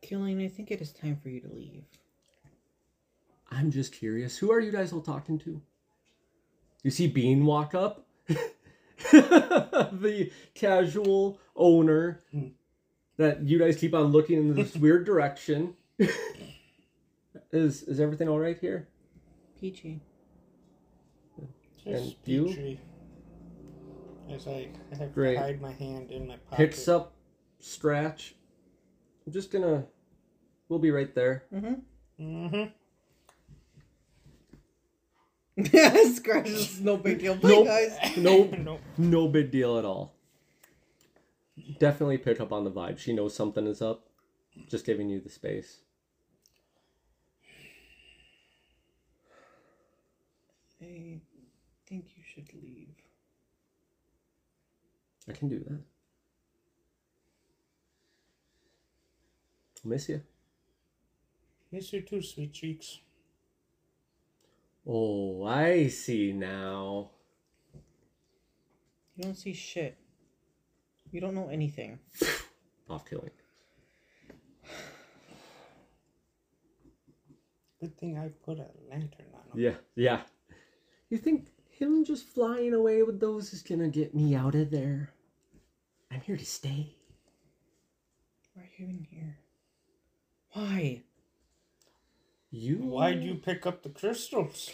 Killian, 0.00 0.40
I 0.40 0.48
think 0.48 0.70
it 0.70 0.80
is 0.80 0.90
time 0.90 1.18
for 1.22 1.28
you 1.28 1.42
to 1.42 1.52
leave. 1.52 1.84
I'm 3.50 3.70
just 3.70 3.92
curious. 3.92 4.38
Who 4.38 4.50
are 4.50 4.60
you 4.60 4.72
guys 4.72 4.90
all 4.90 5.02
talking 5.02 5.38
to? 5.40 5.60
You 6.82 6.90
see 6.90 7.08
Bean 7.08 7.44
walk 7.44 7.74
up? 7.74 8.06
the 9.12 10.30
casual 10.54 11.38
owner 11.54 12.20
hmm. 12.32 12.46
that 13.18 13.42
you 13.42 13.58
guys 13.58 13.76
keep 13.76 13.92
on 13.92 14.04
looking 14.04 14.38
in 14.38 14.54
this 14.54 14.74
weird 14.74 15.04
direction. 15.04 15.74
is 17.54 17.82
is 17.84 18.00
everything 18.00 18.28
all 18.28 18.38
right 18.38 18.58
here? 18.58 18.88
Peachy. 19.60 20.00
Just 21.84 21.86
And 21.86 22.14
you? 22.24 22.46
Petrie. 22.46 22.80
As 24.30 24.46
I 24.46 24.68
have 24.98 25.12
Great. 25.14 25.34
to 25.34 25.40
hide 25.40 25.60
my 25.60 25.72
hand 25.72 26.10
in 26.10 26.26
my 26.26 26.36
pocket. 26.36 26.56
Picks 26.56 26.88
up 26.88 27.12
Scratch. 27.60 28.34
I'm 29.26 29.32
just 29.32 29.50
gonna. 29.50 29.84
We'll 30.68 30.78
be 30.78 30.90
right 30.90 31.14
there. 31.14 31.44
Mm-hmm. 31.54 31.74
Mm-hmm. 32.20 32.64
Scratch 36.14 36.48
is 36.48 36.80
no 36.80 36.96
big 36.96 37.20
deal. 37.20 37.36
Bye, 37.36 37.48
Nope. 37.48 37.66
guys. 37.66 37.96
Nope. 38.16 38.52
no. 38.58 38.80
No 38.98 39.28
big 39.28 39.50
deal 39.50 39.78
at 39.78 39.84
all. 39.84 40.14
Definitely 41.78 42.18
pick 42.18 42.40
up 42.40 42.52
on 42.52 42.64
the 42.64 42.70
vibe. 42.70 42.98
She 42.98 43.12
knows 43.12 43.34
something 43.34 43.66
is 43.66 43.80
up. 43.80 44.06
Just 44.68 44.84
giving 44.86 45.08
you 45.08 45.20
the 45.20 45.28
space. 45.30 45.78
I 50.84 51.20
think 51.86 52.06
you 52.16 52.22
should 52.22 52.52
leave. 52.52 52.94
I 55.28 55.32
can 55.32 55.48
do 55.48 55.58
that. 55.60 55.80
I'll 59.84 59.90
miss 59.90 60.08
you. 60.08 60.22
Miss 61.72 61.92
you 61.92 62.02
too, 62.02 62.20
sweet 62.22 62.52
cheeks. 62.52 63.00
Oh, 64.86 65.44
I 65.44 65.88
see 65.88 66.32
now. 66.32 67.10
You 69.16 69.24
don't 69.24 69.34
see 69.34 69.54
shit. 69.54 69.96
You 71.10 71.20
don't 71.20 71.34
know 71.34 71.48
anything. 71.48 71.98
Off 72.90 73.08
Killian. 73.08 73.30
Good 77.80 77.98
thing 77.98 78.18
I 78.18 78.28
put 78.44 78.58
a 78.58 78.66
lantern 78.90 79.26
on 79.34 79.58
him. 79.58 79.64
Yeah, 79.64 79.74
yeah. 79.94 80.20
You 81.10 81.18
think 81.18 81.48
him 81.68 82.04
just 82.04 82.24
flying 82.24 82.74
away 82.74 83.02
with 83.02 83.20
those 83.20 83.52
is 83.52 83.62
gonna 83.62 83.88
get 83.88 84.14
me 84.14 84.34
out 84.34 84.54
of 84.54 84.70
there? 84.70 85.10
I'm 86.10 86.20
here 86.20 86.36
to 86.36 86.46
stay. 86.46 86.96
Why 88.54 88.62
are 88.62 88.70
you 88.78 88.86
in 88.86 89.06
here? 89.10 89.38
Why? 90.52 91.02
You? 92.50 92.76
Why'd 92.76 93.22
you 93.24 93.34
pick 93.34 93.66
up 93.66 93.82
the 93.82 93.88
crystals? 93.88 94.70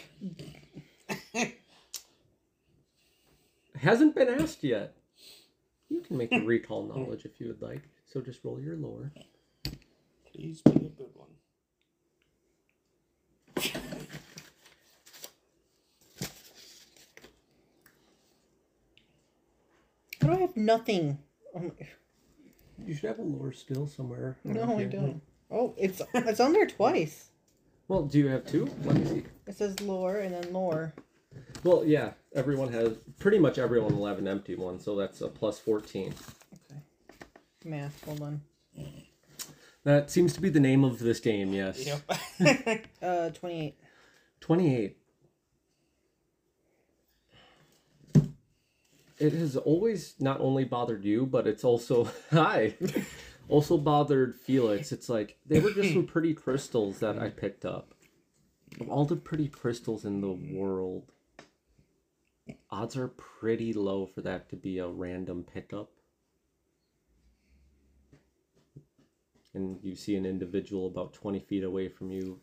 Hasn't 3.75 4.13
been 4.13 4.29
asked 4.29 4.63
yet. 4.63 4.95
You 5.89 6.01
can 6.01 6.17
make 6.17 6.31
a 6.31 6.39
recall 6.39 6.85
knowledge 6.85 7.25
if 7.25 7.41
you 7.41 7.47
would 7.47 7.61
like. 7.61 7.81
So 8.05 8.21
just 8.21 8.43
roll 8.43 8.59
your 8.59 8.75
lore. 8.75 9.11
Please 10.31 10.61
be 10.61 10.71
a 10.71 10.89
good 10.89 11.09
one. 11.15 11.20
How 20.21 20.27
do 20.27 20.33
I 20.33 20.39
have 20.41 20.55
nothing? 20.55 21.17
Oh 21.55 21.59
my... 21.59 21.71
You 22.85 22.93
should 22.93 23.09
have 23.09 23.19
a 23.19 23.23
lore 23.23 23.53
skill 23.53 23.87
somewhere. 23.87 24.37
No, 24.43 24.77
I 24.77 24.85
don't. 24.85 25.21
Oh, 25.49 25.73
it's 25.77 26.01
it's 26.13 26.39
on 26.39 26.53
there 26.53 26.65
twice. 26.65 27.29
Well, 27.87 28.03
do 28.03 28.19
you 28.19 28.27
have 28.27 28.45
two? 28.45 28.69
Let 28.83 28.95
me 28.95 29.05
see. 29.05 29.23
It 29.47 29.55
says 29.55 29.79
lore 29.81 30.17
and 30.17 30.33
then 30.33 30.53
lore. 30.53 30.93
Well, 31.63 31.83
yeah, 31.85 32.11
everyone 32.33 32.71
has 32.71 32.97
pretty 33.19 33.37
much 33.37 33.57
everyone 33.57 33.97
will 33.97 34.07
have 34.07 34.17
an 34.17 34.27
empty 34.27 34.55
one, 34.55 34.79
so 34.79 34.95
that's 34.95 35.21
a 35.21 35.27
plus 35.27 35.59
fourteen. 35.59 36.13
Okay. 36.53 36.81
Math. 37.65 38.03
Hold 38.05 38.21
on. 38.21 38.41
That 39.83 40.11
seems 40.11 40.33
to 40.33 40.41
be 40.41 40.49
the 40.49 40.59
name 40.59 40.83
of 40.83 40.99
this 40.99 41.19
game. 41.19 41.53
Yes. 41.53 41.85
Yep. 41.85 42.87
Uh, 43.01 43.29
twenty-eight. 43.31 43.77
Twenty-eight. 44.39 44.97
It 49.21 49.33
has 49.33 49.55
always 49.55 50.15
not 50.19 50.41
only 50.41 50.63
bothered 50.63 51.05
you, 51.05 51.27
but 51.27 51.45
it's 51.45 51.63
also 51.63 52.09
hi, 52.31 52.73
also 53.49 53.77
bothered 53.77 54.35
Felix. 54.35 54.91
It's 54.91 55.09
like 55.09 55.37
they 55.45 55.59
were 55.59 55.69
just 55.69 55.93
some 55.93 56.07
pretty 56.07 56.33
crystals 56.33 56.97
that 56.99 57.19
I 57.19 57.29
picked 57.29 57.63
up. 57.63 57.93
Of 58.79 58.89
all 58.89 59.05
the 59.05 59.15
pretty 59.15 59.47
crystals 59.47 60.05
in 60.05 60.21
the 60.21 60.31
world, 60.31 61.11
odds 62.71 62.97
are 62.97 63.09
pretty 63.09 63.73
low 63.73 64.07
for 64.07 64.21
that 64.21 64.49
to 64.49 64.55
be 64.55 64.79
a 64.79 64.87
random 64.87 65.43
pickup. 65.43 65.91
And 69.53 69.77
you 69.83 69.95
see 69.95 70.15
an 70.15 70.25
individual 70.25 70.87
about 70.87 71.13
20 71.13 71.41
feet 71.41 71.63
away 71.63 71.89
from 71.89 72.09
you 72.09 72.39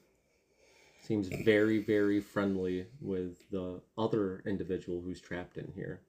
seems 1.02 1.26
very, 1.26 1.82
very 1.82 2.20
friendly 2.20 2.86
with 3.00 3.50
the 3.50 3.80
other 3.96 4.44
individual 4.46 5.00
who's 5.00 5.20
trapped 5.20 5.56
in 5.56 5.72
here. 5.74 6.02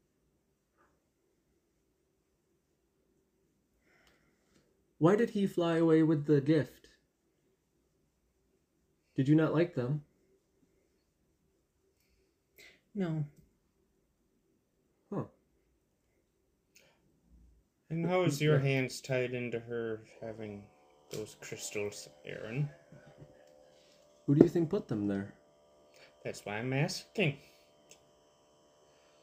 Why 4.99 5.15
did 5.15 5.31
he 5.31 5.47
fly 5.47 5.77
away 5.77 6.03
with 6.03 6.25
the 6.25 6.41
gift? 6.41 6.89
Did 9.15 9.27
you 9.27 9.35
not 9.35 9.53
like 9.53 9.73
them? 9.73 10.03
No. 12.93 13.25
Huh. 15.11 15.23
and 17.89 18.05
how 18.05 18.23
is 18.23 18.41
your 18.41 18.59
hands 18.59 19.01
tied 19.01 19.33
into 19.33 19.59
her 19.59 20.01
having 20.21 20.63
those 21.11 21.35
crystals, 21.41 22.09
Aaron? 22.25 22.69
Who 24.25 24.35
do 24.35 24.43
you 24.43 24.49
think 24.49 24.69
put 24.69 24.87
them 24.87 25.07
there? 25.07 25.33
That's 26.23 26.45
why 26.45 26.57
I'm 26.57 26.73
asking. 26.73 27.37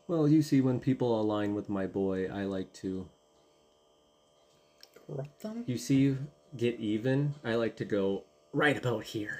Well, 0.09 0.27
you 0.27 0.41
see, 0.43 0.61
when 0.61 0.81
people 0.81 1.21
align 1.21 1.55
with 1.55 1.69
my 1.69 1.87
boy, 1.87 2.29
I 2.29 2.45
like 2.45 2.73
to. 2.75 3.09
Corrupt 5.07 5.41
them. 5.43 5.65
You 5.67 5.79
see, 5.79 6.17
get 6.57 6.79
even, 6.81 7.35
I 7.45 7.55
like 7.55 7.77
to 7.77 7.85
go 7.85 8.25
right 8.53 8.77
about 8.77 9.05
here. 9.05 9.39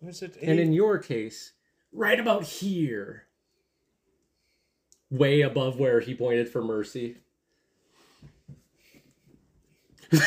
Was 0.00 0.22
it 0.22 0.36
And 0.40 0.60
in 0.60 0.72
your 0.72 0.98
case, 0.98 1.52
right 1.92 2.20
about 2.20 2.44
here. 2.44 3.24
way 5.10 5.40
above 5.40 5.78
where 5.78 6.00
he 6.00 6.14
pointed 6.14 6.48
for 6.48 6.62
Mercy. 6.62 7.16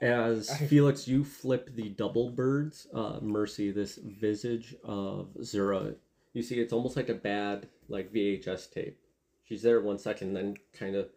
As 0.00 0.56
Felix, 0.68 1.06
you 1.06 1.24
flip 1.24 1.74
the 1.74 1.90
double 1.90 2.30
birds, 2.30 2.86
uh, 2.94 3.18
Mercy, 3.20 3.70
this 3.70 3.96
visage 3.96 4.74
of 4.82 5.28
Zura. 5.42 5.94
You 6.32 6.42
see, 6.42 6.60
it's 6.60 6.72
almost 6.72 6.96
like 6.96 7.08
a 7.08 7.14
bad, 7.14 7.68
like 7.88 8.12
VHS 8.12 8.70
tape. 8.72 8.98
She's 9.44 9.62
there 9.62 9.80
one 9.80 9.98
second, 9.98 10.34
then 10.34 10.56
kind 10.72 10.94
of 10.94 11.08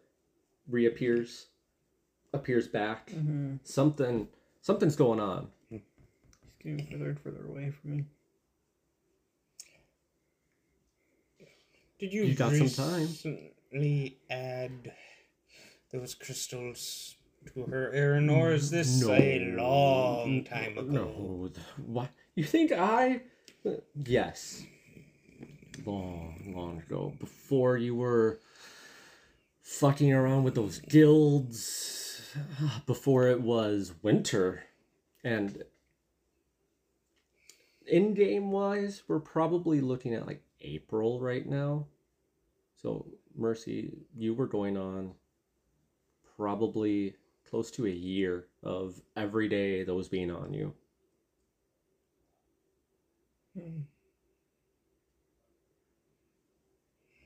reappears, 0.68 1.46
appears 2.32 2.66
back. 2.66 3.10
Mm-hmm. 3.10 3.56
Something, 3.62 4.28
something's 4.60 4.96
going 4.96 5.20
on. 5.20 5.48
He's 5.70 5.82
getting 6.62 6.86
further 6.86 7.10
and 7.10 7.20
further 7.20 7.46
away 7.46 7.70
from 7.70 7.90
me. 7.98 8.04
Did 11.98 12.12
you, 12.12 12.24
You 12.24 12.34
got 12.34 12.52
some 12.52 12.68
time. 12.68 13.00
recently 13.02 14.18
add 14.28 14.92
those 15.92 16.14
crystals 16.14 17.14
to 17.54 17.62
her, 17.64 17.92
Aaron, 17.92 18.28
or 18.28 18.52
is 18.52 18.70
this 18.70 19.02
a 19.04 19.54
long 19.56 20.44
time 20.44 20.76
ago? 20.76 20.90
No, 20.90 21.50
what? 21.86 22.10
You 22.34 22.44
think 22.44 22.72
I? 22.72 23.22
Yes. 24.04 24.64
Long, 25.84 26.52
long 26.54 26.78
ago, 26.78 27.12
before 27.18 27.76
you 27.76 27.94
were 27.94 28.38
fucking 29.62 30.12
around 30.12 30.44
with 30.44 30.54
those 30.54 30.78
guilds, 30.78 32.34
before 32.86 33.28
it 33.28 33.40
was 33.40 33.92
winter, 34.02 34.64
and 35.22 35.64
in 37.86 38.14
game 38.14 38.50
wise, 38.50 39.02
we're 39.08 39.20
probably 39.20 39.80
looking 39.80 40.14
at 40.14 40.26
like 40.26 40.42
April 40.60 41.20
right 41.20 41.46
now. 41.46 41.86
So, 42.80 43.06
Mercy, 43.36 43.92
you 44.16 44.34
were 44.34 44.46
going 44.46 44.76
on 44.76 45.12
probably 46.36 47.14
close 47.48 47.70
to 47.72 47.86
a 47.86 47.90
year 47.90 48.46
of 48.62 49.00
every 49.16 49.48
day 49.48 49.84
those 49.84 50.08
being 50.08 50.30
on 50.30 50.52
you. 50.52 50.72
Hmm. 53.54 53.82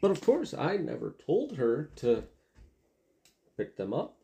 But 0.01 0.11
of 0.11 0.20
course, 0.20 0.55
I 0.55 0.76
never 0.76 1.14
told 1.26 1.57
her 1.57 1.90
to 1.96 2.24
pick 3.57 3.76
them 3.76 3.92
up. 3.92 4.16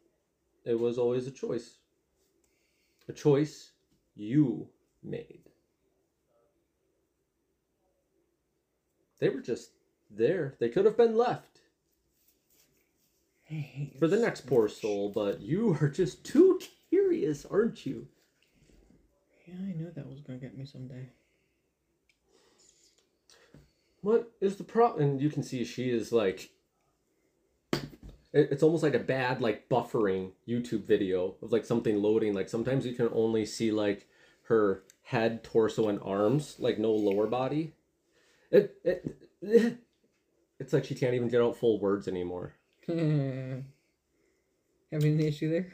It 0.65 0.79
was 0.79 0.99
always 0.99 1.27
a 1.27 1.33
choice. 1.33 1.79
A 3.09 3.13
choice 3.13 3.73
you 4.15 4.69
made. 5.03 5.43
They 9.19 9.29
were 9.29 9.41
just 9.41 9.71
there. 10.11 10.55
They 10.59 10.69
could 10.69 10.85
have 10.85 10.97
been 10.97 11.17
left 11.17 11.61
for 13.99 14.09
the 14.09 14.17
next 14.19 14.47
poor 14.47 14.69
soul, 14.69 15.11
but 15.11 15.41
you 15.41 15.77
are 15.81 15.89
just 15.89 16.25
too 16.25 16.61
curious, 16.89 17.45
aren't 17.47 17.85
you? 17.85 18.07
Yeah, 19.47 19.55
I 19.61 19.73
knew 19.73 19.91
that 19.95 20.09
was 20.09 20.21
gonna 20.21 20.39
get 20.39 20.57
me 20.57 20.65
someday. 20.65 21.09
What 24.05 24.33
is 24.39 24.57
the 24.57 24.65
problem? 24.65 25.03
And 25.03 25.23
you 25.23 25.31
can 25.31 25.43
see 25.43 25.65
she 25.65 25.89
is 25.89 26.13
like. 26.13 26.51
It's 28.35 28.63
almost 28.63 28.83
like 28.83 28.95
a 28.95 28.99
bad 28.99 29.41
like 29.41 29.69
buffering 29.69 30.33
YouTube 30.47 30.85
video 30.85 31.37
of 31.41 31.53
like 31.53 31.65
something 31.65 32.03
loading. 32.03 32.35
Like 32.35 32.51
sometimes 32.51 32.85
you 32.85 32.93
can 32.93 33.09
only 33.15 33.47
see 33.47 33.71
like 33.71 34.07
her 34.49 34.83
head, 35.05 35.43
torso, 35.43 35.89
and 35.89 36.01
arms, 36.03 36.57
like 36.59 36.79
no 36.79 36.93
lower 36.93 37.27
body. 37.27 37.73
It, 38.51 38.77
it 38.85 39.17
it's 40.61 40.73
like 40.75 40.85
she 40.85 40.95
can't 40.95 41.15
even 41.15 41.29
get 41.29 41.41
out 41.41 41.57
full 41.57 41.81
words 41.81 42.07
anymore. 42.07 42.55
Having 42.87 43.65
an 44.93 45.21
issue 45.21 45.49
there? 45.49 45.73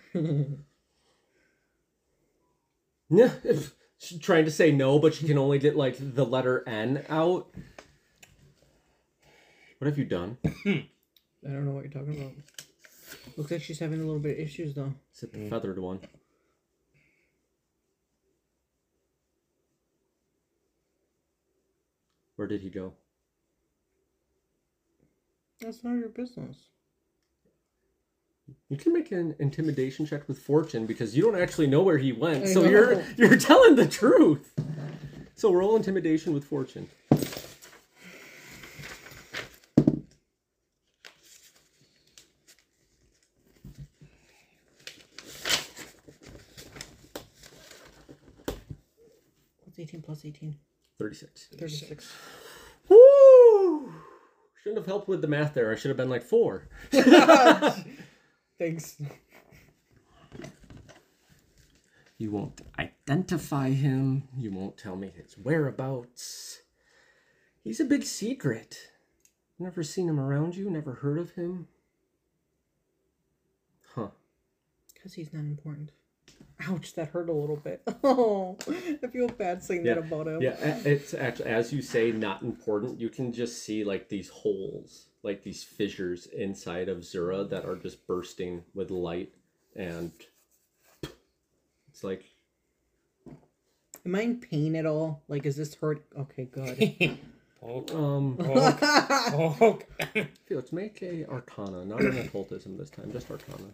Yeah, 3.09 3.33
she's 3.99 4.19
trying 4.21 4.45
to 4.45 4.51
say 4.53 4.71
no, 4.71 5.01
but 5.01 5.15
she 5.15 5.27
can 5.27 5.37
only 5.37 5.59
get 5.59 5.77
like 5.77 5.97
the 5.99 6.25
letter 6.25 6.63
N 6.69 7.05
out. 7.09 7.53
What 9.81 9.87
have 9.87 9.97
you 9.97 10.05
done? 10.05 10.37
Hmm. 10.63 10.81
I 11.43 11.53
don't 11.53 11.65
know 11.65 11.73
what 11.73 11.85
you're 11.85 11.91
talking 11.91 12.21
about. 12.21 12.33
Looks 13.39 13.51
like 13.51 13.63
she's 13.63 13.79
having 13.79 14.03
a 14.03 14.05
little 14.05 14.21
bit 14.21 14.39
of 14.39 14.45
issues 14.45 14.75
though. 14.75 14.93
Is 15.15 15.23
it 15.23 15.33
the 15.33 15.49
feathered 15.49 15.79
one? 15.79 16.01
Where 22.37 22.47
did 22.47 22.61
he 22.61 22.69
go? 22.69 22.93
That's 25.63 25.83
none 25.83 25.95
of 25.95 26.01
your 26.01 26.11
business. 26.11 26.59
You 28.69 28.77
can 28.77 28.93
make 28.93 29.11
an 29.13 29.35
intimidation 29.39 30.05
check 30.05 30.29
with 30.29 30.41
fortune 30.41 30.85
because 30.85 31.17
you 31.17 31.23
don't 31.23 31.41
actually 31.41 31.69
know 31.69 31.83
where 31.83 31.97
he 31.97 32.13
went. 32.13 32.45
I 32.45 32.53
so 32.53 32.65
you're 32.65 33.03
you're 33.17 33.39
telling 33.39 33.77
the 33.77 33.89
truth. 33.89 34.53
So 35.37 35.55
roll 35.55 35.75
intimidation 35.75 36.35
with 36.35 36.45
fortune. 36.45 36.91
What's 50.11 50.20
18 50.31 50.57
plus 50.97 51.23
18? 51.23 51.29
36. 51.31 51.49
36. 51.57 52.13
Woo! 52.89 53.93
Shouldn't 54.63 54.79
have 54.79 54.87
helped 54.87 55.09
with 55.09 55.23
the 55.23 55.29
math 55.29 55.55
there. 55.55 55.73
I 55.73 55.77
should 55.77 55.89
have 55.89 55.97
been 55.97 56.11
like 56.11 56.23
four. 56.23 56.69
Thanks. 58.59 59.01
You 62.19 62.31
won't 62.31 62.61
identify 62.79 63.71
him. 63.71 64.29
You 64.37 64.53
won't 64.53 64.77
tell 64.77 64.97
me 64.97 65.11
his 65.17 65.37
whereabouts. 65.39 66.61
He's 67.65 67.81
a 67.81 67.85
big 67.85 68.05
secret. 68.05 68.77
Never 69.59 69.83
seen 69.83 70.09
him 70.09 70.21
around 70.21 70.57
you, 70.57 70.71
never 70.71 70.95
heard 70.95 71.19
of 71.19 71.33
him. 71.33 71.69
Huh. 73.95 74.09
Because 74.93 75.15
he's 75.15 75.33
not 75.33 75.41
important. 75.41 75.93
Ouch, 76.69 76.95
that 76.95 77.09
hurt 77.09 77.29
a 77.29 77.33
little 77.33 77.57
bit. 77.57 77.83
Oh, 78.05 78.57
I 79.03 79.07
feel 79.07 79.29
bad 79.29 79.63
saying 79.63 79.85
that 79.85 79.99
about 79.99 80.27
him. 80.29 80.43
Yeah, 80.43 80.57
it's 80.85 81.15
actually, 81.15 81.47
as 81.51 81.73
you 81.73 81.83
say, 81.83 82.13
not 82.13 82.43
important. 82.43 83.01
You 83.01 83.09
can 83.09 83.33
just 83.33 83.65
see 83.65 83.85
like 83.85 84.09
these 84.09 84.29
holes, 84.29 85.07
like 85.23 85.43
these 85.43 85.63
fissures 85.63 86.27
inside 86.27 86.89
of 86.89 87.05
Zura 87.05 87.45
that 87.45 87.65
are 87.65 87.77
just 87.77 88.07
bursting 88.07 88.63
with 88.75 88.91
light. 88.91 89.33
And 89.75 90.13
it's 91.89 92.05
like, 92.05 92.25
Am 94.07 94.15
I 94.15 94.23
in 94.23 94.41
pain 94.41 94.77
at 94.77 94.87
all? 94.87 95.23
Like, 95.29 95.45
is 95.45 95.57
this 95.57 95.75
hurt? 95.75 96.03
Okay, 96.19 96.45
good. 96.45 97.19
Poke, 97.61 97.95
um, 97.95 98.37
poke, 98.41 99.59
poke. 99.59 99.87
Felix, 100.47 100.73
make 100.73 101.03
a 101.03 101.27
Arcana, 101.27 101.85
not 101.85 102.01
an 102.01 102.17
occultism 102.17 102.79
this 102.79 102.89
time, 102.89 103.13
just 103.13 103.31
Arcana. 103.31 103.69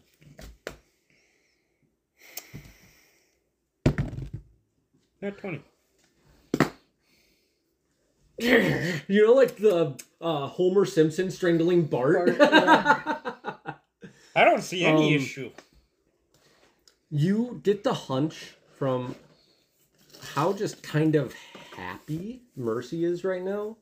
Not 5.27 5.39
20. 5.39 5.61
You 9.09 9.27
know, 9.27 9.33
like 9.33 9.57
the 9.57 9.95
uh, 10.21 10.47
Homer 10.47 10.85
Simpson 10.85 11.31
strangling 11.31 11.87
Bart. 11.87 12.39
Bart, 12.39 12.39
yeah. 12.39 13.23
I 14.37 14.45
don't 14.45 14.63
see 14.63 14.85
any 14.85 15.17
Um, 15.17 15.23
issue. 15.23 15.51
you 17.11 17.61
get 17.65 17.83
the 17.83 17.95
hunch 17.95 18.55
from 18.77 19.17
how 20.35 20.53
just 20.53 20.83
kind 20.83 21.17
of 21.17 21.35
happy 21.75 22.43
Mercy 22.55 23.05
is 23.07 23.25
right 23.25 23.43
now. 23.43 23.79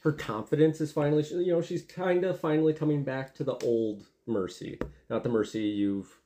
Her 0.00 0.12
confidence 0.12 0.80
is 0.80 0.90
finally, 0.90 1.22
you 1.30 1.52
know, 1.52 1.62
she's 1.62 1.82
kind 1.84 2.24
of 2.24 2.40
finally 2.40 2.74
coming 2.74 3.04
back 3.04 3.34
to 3.36 3.44
the 3.44 3.54
old 3.64 4.04
Mercy, 4.26 4.78
not 5.08 5.22
the 5.22 5.28
Mercy 5.30 5.60
you've 5.62 6.18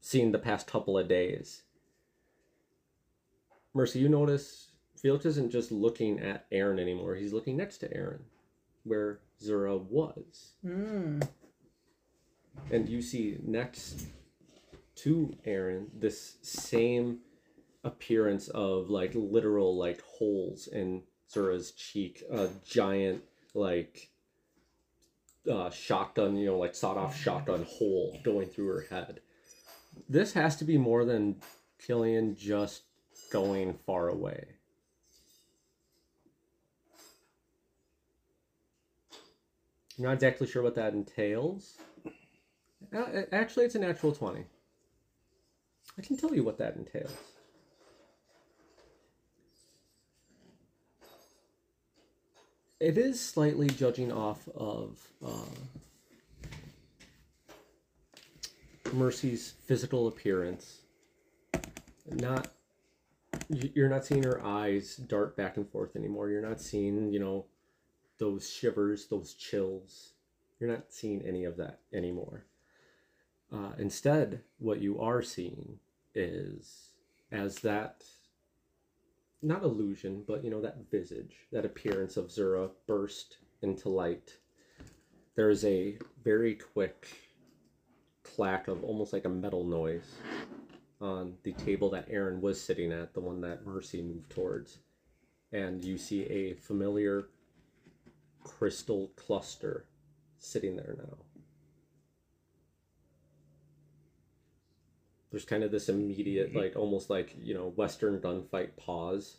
seen 0.00 0.30
the 0.30 0.38
past 0.38 0.68
couple 0.68 0.96
of 0.96 1.08
days. 1.08 1.63
Mercy, 3.74 3.98
you 3.98 4.08
notice 4.08 4.70
Felix 4.96 5.26
isn't 5.26 5.50
just 5.50 5.72
looking 5.72 6.20
at 6.20 6.46
Aaron 6.52 6.78
anymore. 6.78 7.16
He's 7.16 7.32
looking 7.32 7.56
next 7.56 7.78
to 7.78 7.92
Aaron, 7.94 8.22
where 8.84 9.18
Zura 9.40 9.76
was. 9.76 10.52
Mm. 10.64 11.28
and 12.70 12.88
you 12.88 13.02
see 13.02 13.36
next 13.44 14.06
to 14.96 15.36
Aaron 15.44 15.88
this 15.92 16.36
same 16.42 17.18
appearance 17.82 18.48
of 18.48 18.88
like 18.88 19.12
literal 19.14 19.76
like 19.76 20.00
holes 20.02 20.68
in 20.68 21.02
Zura's 21.30 21.72
cheek, 21.72 22.22
a 22.30 22.48
giant 22.64 23.22
like 23.54 24.10
uh, 25.50 25.70
shotgun, 25.70 26.36
you 26.36 26.46
know, 26.46 26.58
like 26.58 26.74
sawed 26.74 26.96
off 26.96 27.20
shotgun 27.20 27.64
hole 27.68 28.18
going 28.24 28.48
through 28.48 28.68
her 28.68 28.86
head. 28.88 29.20
This 30.08 30.32
has 30.32 30.56
to 30.56 30.64
be 30.64 30.78
more 30.78 31.04
than 31.04 31.36
Killian 31.78 32.36
just 32.36 32.82
going 33.34 33.74
far 33.84 34.10
away. 34.10 34.44
I'm 39.98 40.04
not 40.04 40.12
exactly 40.12 40.46
sure 40.46 40.62
what 40.62 40.76
that 40.76 40.92
entails. 40.92 41.76
Uh, 42.94 43.22
actually, 43.32 43.64
it's 43.64 43.74
a 43.74 43.80
natural 43.80 44.12
20. 44.12 44.44
I 45.98 46.02
can 46.02 46.16
tell 46.16 46.32
you 46.32 46.44
what 46.44 46.58
that 46.58 46.76
entails. 46.76 47.12
It 52.78 52.96
is 52.96 53.20
slightly 53.20 53.66
judging 53.66 54.12
off 54.12 54.48
of 54.54 54.96
uh, 55.26 56.50
Mercy's 58.92 59.54
physical 59.66 60.06
appearance, 60.06 60.82
not 62.06 62.48
you're 63.48 63.88
not 63.88 64.04
seeing 64.04 64.22
her 64.22 64.44
eyes 64.44 64.96
dart 64.96 65.36
back 65.36 65.56
and 65.56 65.68
forth 65.68 65.96
anymore. 65.96 66.28
You're 66.28 66.46
not 66.46 66.60
seeing, 66.60 67.12
you 67.12 67.18
know, 67.18 67.46
those 68.18 68.50
shivers, 68.50 69.06
those 69.06 69.34
chills. 69.34 70.12
You're 70.58 70.70
not 70.70 70.86
seeing 70.92 71.22
any 71.22 71.44
of 71.44 71.56
that 71.56 71.80
anymore. 71.92 72.46
Uh, 73.52 73.72
instead, 73.78 74.40
what 74.58 74.80
you 74.80 75.00
are 75.00 75.22
seeing 75.22 75.78
is 76.14 76.90
as 77.30 77.56
that 77.56 78.04
not 79.42 79.62
illusion, 79.62 80.24
but 80.26 80.42
you 80.42 80.50
know, 80.50 80.62
that 80.62 80.90
visage, 80.90 81.34
that 81.52 81.66
appearance 81.66 82.16
of 82.16 82.30
Zura 82.30 82.68
burst 82.86 83.38
into 83.62 83.88
light. 83.88 84.38
There 85.34 85.50
is 85.50 85.64
a 85.64 85.98
very 86.22 86.54
quick 86.54 87.08
clack 88.22 88.68
of 88.68 88.82
almost 88.82 89.12
like 89.12 89.26
a 89.26 89.28
metal 89.28 89.64
noise 89.64 90.16
on 91.00 91.34
the 91.42 91.52
table 91.52 91.90
that 91.90 92.08
Aaron 92.10 92.40
was 92.40 92.60
sitting 92.60 92.92
at, 92.92 93.14
the 93.14 93.20
one 93.20 93.40
that 93.42 93.66
Mercy 93.66 94.02
moved 94.02 94.30
towards. 94.30 94.78
And 95.52 95.84
you 95.84 95.98
see 95.98 96.24
a 96.24 96.54
familiar 96.54 97.28
crystal 98.42 99.10
cluster 99.16 99.86
sitting 100.38 100.76
there 100.76 100.96
now. 100.98 101.16
There's 105.30 105.44
kind 105.44 105.64
of 105.64 105.72
this 105.72 105.88
immediate, 105.88 106.54
like 106.54 106.76
almost 106.76 107.10
like, 107.10 107.34
you 107.42 107.54
know, 107.54 107.72
Western 107.74 108.20
gunfight 108.20 108.76
pause 108.76 109.38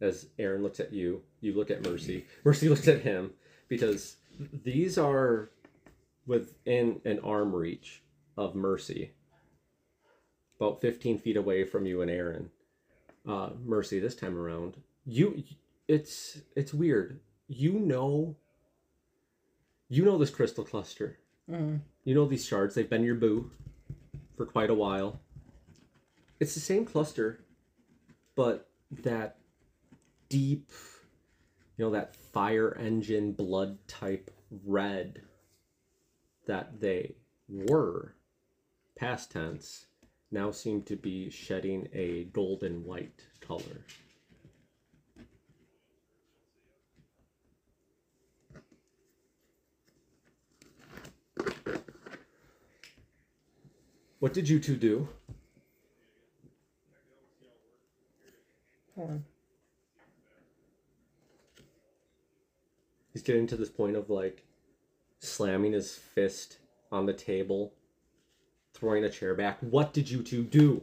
as 0.00 0.26
Aaron 0.38 0.62
looks 0.62 0.78
at 0.78 0.92
you. 0.92 1.22
You 1.40 1.54
look 1.54 1.70
at 1.72 1.84
Mercy. 1.84 2.24
Mercy 2.44 2.68
looks 2.68 2.86
at 2.86 3.00
him 3.00 3.32
because 3.66 4.16
these 4.64 4.96
are 4.96 5.50
within 6.26 7.00
an 7.04 7.18
arm 7.20 7.54
reach 7.54 8.02
of 8.36 8.54
Mercy, 8.54 9.12
about 10.60 10.80
15 10.80 11.18
feet 11.18 11.36
away 11.36 11.64
from 11.64 11.86
you 11.86 12.02
and 12.02 12.10
Aaron. 12.10 12.50
Uh, 13.26 13.50
Mercy, 13.64 13.98
this 13.98 14.14
time 14.14 14.36
around, 14.36 14.76
you, 15.04 15.44
it's 15.86 16.40
it's 16.56 16.72
weird. 16.72 17.20
You 17.46 17.72
know, 17.74 18.36
you 19.88 20.04
know 20.04 20.18
this 20.18 20.30
crystal 20.30 20.64
cluster. 20.64 21.18
Mm. 21.50 21.80
You 22.04 22.14
know 22.14 22.26
these 22.26 22.46
shards. 22.46 22.74
They've 22.74 22.88
been 22.88 23.04
your 23.04 23.14
boo 23.14 23.50
for 24.36 24.46
quite 24.46 24.70
a 24.70 24.74
while. 24.74 25.20
It's 26.40 26.54
the 26.54 26.60
same 26.60 26.84
cluster, 26.84 27.40
but 28.36 28.68
that 29.02 29.38
deep, 30.28 30.70
you 31.76 31.84
know, 31.84 31.90
that 31.90 32.14
fire 32.14 32.76
engine 32.78 33.32
blood 33.32 33.78
type 33.88 34.30
red 34.64 35.22
that 36.46 36.80
they 36.80 37.16
were, 37.48 38.14
past 38.96 39.32
tense, 39.32 39.86
now 40.30 40.50
seem 40.50 40.82
to 40.82 40.96
be 40.96 41.30
shedding 41.30 41.88
a 41.92 42.24
golden 42.24 42.84
white 42.84 43.24
color. 43.40 43.62
What 54.20 54.34
did 54.34 54.48
you 54.48 54.58
two 54.58 54.76
do? 54.76 55.08
Hold 58.96 59.10
on. 59.10 59.24
He's 63.12 63.22
getting 63.22 63.46
to 63.46 63.56
this 63.56 63.70
point 63.70 63.96
of 63.96 64.10
like 64.10 64.44
slamming 65.20 65.72
his 65.72 65.94
fist 65.94 66.58
on 66.90 67.06
the 67.06 67.12
table, 67.12 67.72
throwing 68.78 69.04
a 69.04 69.10
chair 69.10 69.34
back. 69.34 69.58
What 69.60 69.92
did 69.92 70.08
you 70.10 70.22
two 70.22 70.44
do? 70.44 70.82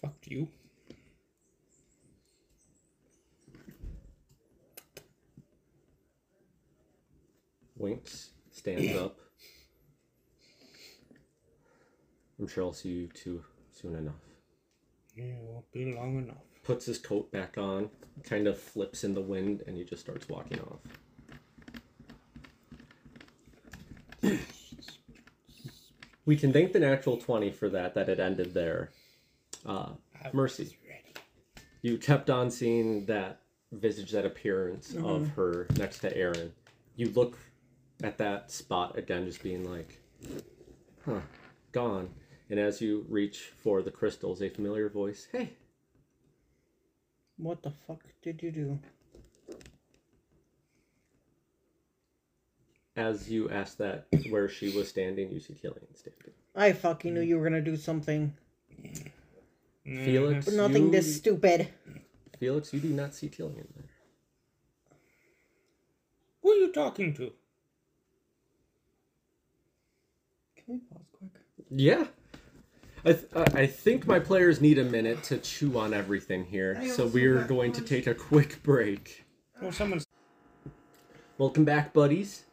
Fuck 0.00 0.14
you. 0.24 0.48
Winks, 7.76 8.30
stands 8.50 8.96
up. 8.96 9.18
I'm 12.38 12.48
sure 12.48 12.64
I'll 12.64 12.72
see 12.72 12.88
you 12.88 13.08
two 13.08 13.44
soon 13.72 13.94
enough. 13.96 14.14
Yeah, 15.16 15.24
it 15.24 15.42
won't 15.42 15.70
be 15.72 15.94
long 15.94 16.18
enough. 16.18 16.36
Puts 16.64 16.86
his 16.86 16.98
coat 16.98 17.30
back 17.30 17.58
on, 17.58 17.90
kind 18.24 18.46
of 18.46 18.58
flips 18.58 19.04
in 19.04 19.14
the 19.14 19.20
wind, 19.20 19.62
and 19.66 19.76
he 19.76 19.84
just 19.84 20.00
starts 20.02 20.28
walking 20.28 20.60
off. 20.60 20.78
We 26.24 26.36
can 26.36 26.52
thank 26.52 26.72
the 26.72 26.80
natural 26.80 27.16
20 27.16 27.50
for 27.50 27.68
that, 27.70 27.94
that 27.94 28.08
it 28.08 28.20
ended 28.20 28.54
there. 28.54 28.90
Uh, 29.66 29.90
Mercy. 30.32 30.76
ready. 30.88 31.14
you 31.82 31.98
kept 31.98 32.30
on 32.30 32.50
seeing 32.50 33.06
that 33.06 33.40
visage, 33.72 34.12
that 34.12 34.24
appearance 34.24 34.94
of 34.94 35.28
her 35.30 35.66
next 35.76 35.98
to 36.00 36.16
Aaron. 36.16 36.52
You 36.96 37.10
look 37.10 37.36
at 38.02 38.18
that 38.18 38.50
spot 38.50 38.96
again, 38.98 39.24
just 39.26 39.42
being 39.42 39.68
like, 39.70 40.00
huh, 41.04 41.20
gone. 41.72 42.10
And 42.50 42.60
as 42.60 42.80
you 42.80 43.06
reach 43.08 43.52
for 43.62 43.82
the 43.82 43.90
crystals, 43.90 44.42
a 44.42 44.48
familiar 44.48 44.88
voice, 44.88 45.26
hey, 45.32 45.50
What 47.36 47.62
the 47.62 47.72
fuck 47.86 48.02
did 48.22 48.42
you 48.42 48.50
do? 48.52 48.78
As 52.96 53.30
you 53.30 53.48
asked 53.50 53.78
that 53.78 54.06
where 54.30 54.48
she 54.48 54.76
was 54.76 54.88
standing, 54.88 55.30
you 55.30 55.40
see 55.40 55.54
Killian 55.54 55.94
standing. 55.94 56.32
I 56.54 56.72
fucking 56.72 57.14
knew 57.14 57.20
you 57.20 57.38
were 57.38 57.44
gonna 57.44 57.60
do 57.62 57.76
something. 57.76 58.34
Mm-hmm. 59.86 60.04
Felix, 60.04 60.44
But 60.44 60.54
nothing 60.54 60.84
you, 60.86 60.90
this 60.90 61.16
stupid. 61.16 61.68
Felix, 62.38 62.72
you 62.72 62.80
do 62.80 62.88
not 62.88 63.14
see 63.14 63.28
Killian 63.28 63.66
there. 63.74 63.84
Who 66.42 66.50
are 66.52 66.56
you 66.56 66.72
talking 66.72 67.14
to? 67.14 67.32
Can 70.56 70.64
we 70.74 70.78
pause 70.78 71.06
quick? 71.12 71.30
Yeah. 71.70 72.06
I, 73.04 73.12
th- 73.14 73.26
I 73.34 73.42
I 73.62 73.66
think 73.66 74.06
my 74.06 74.20
players 74.20 74.60
need 74.60 74.78
a 74.78 74.84
minute 74.84 75.24
to 75.24 75.38
chew 75.38 75.76
on 75.78 75.92
everything 75.92 76.44
here, 76.44 76.76
I 76.80 76.86
so 76.88 77.04
also 77.04 77.14
we're 77.14 77.38
got 77.40 77.48
going 77.48 77.72
to 77.72 77.80
lunch. 77.80 77.88
take 77.90 78.06
a 78.06 78.14
quick 78.14 78.62
break. 78.62 79.24
Oh, 79.60 79.70
someone's. 79.72 80.06
Welcome 81.42 81.64
back, 81.64 81.92
buddies. 81.92 82.44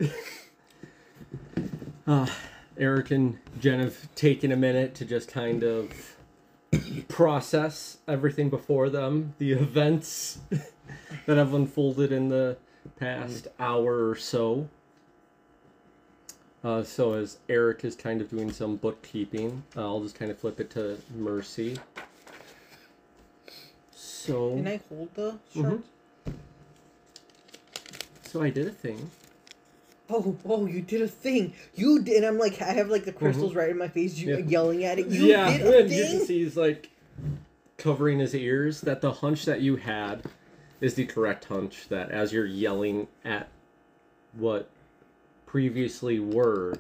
uh, 2.08 2.26
Eric 2.76 3.12
and 3.12 3.38
Jen 3.60 3.82
have 3.82 4.16
taken 4.16 4.52
a 4.52 4.56
minute 4.56 4.96
to 4.96 5.06
just 5.06 5.28
kind 5.28 5.62
of 5.62 5.92
process 7.08 8.00
everything 8.08 8.50
before 8.50 8.90
them, 8.90 9.36
the 9.38 9.52
events 9.52 10.40
that 11.28 11.38
have 11.38 11.54
unfolded 11.54 12.12
in 12.12 12.30
the 12.30 12.58
past 12.98 13.48
hour 13.60 14.10
or 14.10 14.16
so. 14.16 14.68
Uh, 16.64 16.82
so 16.82 17.14
as 17.14 17.38
Eric 17.48 17.86
is 17.86 17.96
kind 17.96 18.22
of 18.22 18.32
doing 18.32 18.52
some 18.52 18.76
bookkeeping, 18.76 19.62
uh, 19.78 19.82
I'll 19.82 20.02
just 20.02 20.16
kind 20.16 20.32
of 20.32 20.40
flip 20.40 20.60
it 20.60 20.72
to 20.72 20.98
Mercy. 21.16 21.78
So, 23.92 24.56
Can 24.56 24.68
I 24.68 24.80
hold 24.90 25.14
the 25.14 25.38
Mhm. 25.54 25.62
shirt? 25.62 25.84
So 28.30 28.42
I 28.44 28.50
did 28.50 28.68
a 28.68 28.72
thing. 28.72 29.10
Oh, 30.10 30.36
oh, 30.46 30.66
you 30.66 30.82
did 30.82 31.02
a 31.02 31.08
thing. 31.08 31.54
You 31.76 32.02
did. 32.02 32.24
I'm 32.24 32.40
like, 32.40 32.62
I 32.62 32.74
have 32.74 32.90
like 32.90 33.06
the 33.06 33.12
mm-hmm. 33.12 33.26
crystals 33.26 33.54
right 33.54 33.70
in 33.70 33.78
my 33.78 33.88
face. 33.88 34.18
You 34.18 34.38
Yeah. 34.38 34.46
yelling 34.46 34.84
at 34.84 35.00
it. 35.00 35.08
You 35.08 35.26
yeah, 35.26 35.56
did 35.56 35.62
a 35.62 35.80
and 35.80 35.92
you 35.92 36.06
thing. 36.06 36.26
see 36.26 36.44
he's 36.44 36.58
like 36.58 36.90
covering 37.78 38.20
his 38.20 38.34
ears. 38.36 38.82
That 38.82 39.02
the 39.02 39.12
hunch 39.12 39.46
that 39.46 39.62
you 39.62 39.76
had 39.76 40.24
is 40.82 40.96
the 40.96 41.06
correct 41.06 41.46
hunch. 41.46 41.88
That 41.90 42.10
as 42.10 42.34
you're 42.34 42.46
yelling 42.46 43.08
at 43.24 43.50
what 44.34 44.70
previously 45.46 46.20
were 46.20 46.76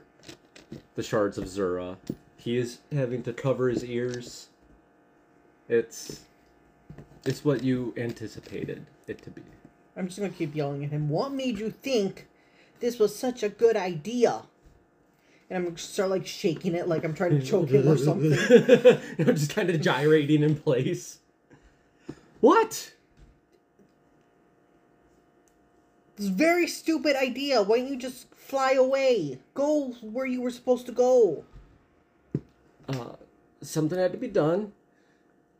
the 0.95 1.04
shards 1.04 1.38
of 1.38 1.47
Zura, 1.47 1.97
he 2.38 2.58
is 2.58 2.80
having 2.91 3.22
to 3.24 3.34
cover 3.34 3.70
his 3.70 3.84
ears. 3.84 4.47
It's 5.68 6.22
it's 7.26 7.45
what 7.45 7.64
you 7.64 7.93
anticipated 7.97 8.86
it 9.08 9.22
to 9.24 9.30
be. 9.30 9.43
I'm 9.96 10.08
just 10.08 10.20
gonna 10.20 10.32
keep 10.32 10.56
yelling 10.56 10.84
at 10.84 10.92
him. 10.92 11.10
What 11.10 11.32
made 11.32 11.60
you 11.60 11.72
think 11.72 12.28
this 12.80 13.00
was 13.00 13.16
such 13.16 13.44
a 13.44 13.50
good 13.50 13.76
idea? 13.76 14.44
And 15.50 15.58
I'm 15.58 15.66
gonna 15.66 15.78
start 15.78 16.10
like 16.10 16.28
shaking 16.28 16.76
it, 16.76 16.88
like 16.88 17.04
I'm 17.04 17.14
trying 17.14 17.40
to 17.40 17.46
choke 17.46 17.70
him 17.70 17.88
or 17.88 17.98
something. 18.10 18.32
You 19.18 19.26
know, 19.26 19.34
just 19.34 19.54
kind 19.54 19.70
of 19.70 19.82
gyrating 19.82 20.44
in 20.44 20.56
place. 20.56 21.20
What? 22.40 22.94
This 26.16 26.28
very 26.28 26.68
stupid 26.68 27.16
idea. 27.16 27.62
Why 27.62 27.80
don't 27.80 27.88
you 27.90 27.98
just 27.98 28.34
fly 28.36 28.74
away? 28.74 29.40
Go 29.54 29.92
where 30.02 30.26
you 30.26 30.42
were 30.42 30.52
supposed 30.52 30.86
to 30.86 30.92
go. 30.92 31.46
Uh, 32.88 33.14
something 33.62 33.98
had 33.98 34.12
to 34.12 34.18
be 34.18 34.28
done. 34.28 34.74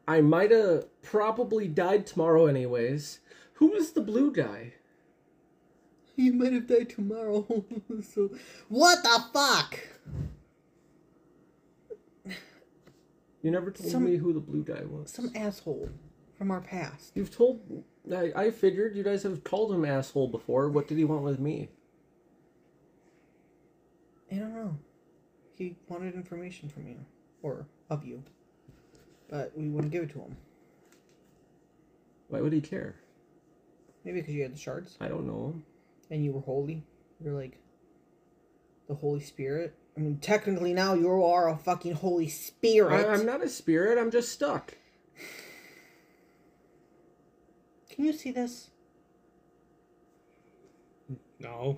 I 0.08 0.22
might 0.22 0.52
have 0.52 0.86
probably 1.04 1.68
died 1.68 2.08
tomorrow, 2.08 2.48
anyways. 2.48 3.20
Who 3.60 3.68
was 3.68 3.92
the 3.92 4.00
blue 4.00 4.32
guy? 4.32 4.74
You 6.16 6.32
might 6.32 6.54
have 6.54 6.68
died 6.68 6.90
tomorrow. 6.90 7.46
so, 8.14 8.30
what 8.70 9.04
the 9.04 9.24
fuck? 9.34 9.80
You 13.42 13.52
never 13.52 13.70
told 13.72 13.92
Some- 13.92 14.06
me 14.06 14.16
who 14.16 14.32
the 14.32 14.40
blue 14.40 14.64
guy 14.64 14.84
was. 14.84 15.12
Some 15.12 15.32
asshole 15.36 15.90
from 16.38 16.52
our 16.52 16.62
past. 16.62 17.12
You've 17.16 17.36
told. 17.36 17.84
I, 18.14 18.32
I 18.34 18.52
figured 18.52 18.96
you 18.96 19.04
guys 19.04 19.24
have 19.24 19.44
called 19.44 19.74
him 19.74 19.84
asshole 19.84 20.30
before. 20.30 20.70
What 20.70 20.88
did 20.88 20.98
he 20.98 21.04
want 21.04 21.24
with 21.24 21.40
me? 21.40 21.68
I 24.32 24.36
don't 24.36 24.56
know. 24.56 24.78
He 25.56 25.76
wanted 25.90 26.16
information 26.16 26.70
from 26.70 26.88
you 26.88 27.00
or 27.42 27.68
of 27.90 28.06
you, 28.06 28.24
but 29.30 29.52
we 29.54 29.68
wouldn't 29.68 29.92
give 29.92 30.04
it 30.04 30.12
to 30.12 30.20
him. 30.20 30.38
Why 32.30 32.40
would 32.40 32.54
he 32.54 32.62
care? 32.62 32.96
Maybe 34.10 34.22
because 34.22 34.34
you 34.34 34.42
had 34.42 34.56
the 34.56 34.58
shards 34.58 34.98
I 35.00 35.08
don't 35.08 35.28
know. 35.28 35.54
and 36.10 36.26
you 36.26 36.32
were 36.32 36.42
holy. 36.42 36.84
You're 37.24 37.36
like 37.36 37.60
the 38.88 38.96
Holy 38.96 39.20
Spirit. 39.20 39.76
I 39.96 40.00
mean, 40.00 40.18
technically 40.18 40.74
now 40.74 40.96
you 40.96 41.24
are 41.24 41.48
a 41.48 41.56
fucking 41.56 41.94
Holy 41.94 42.28
Spirit. 42.28 43.06
I, 43.06 43.14
I'm 43.14 43.24
not 43.24 43.44
a 43.44 43.50
spirit. 43.50 44.00
I'm 44.00 44.10
just 44.10 44.32
stuck. 44.32 44.74
Can 47.92 48.04
you 48.06 48.12
see 48.14 48.32
this? 48.32 48.72
No. 51.40 51.78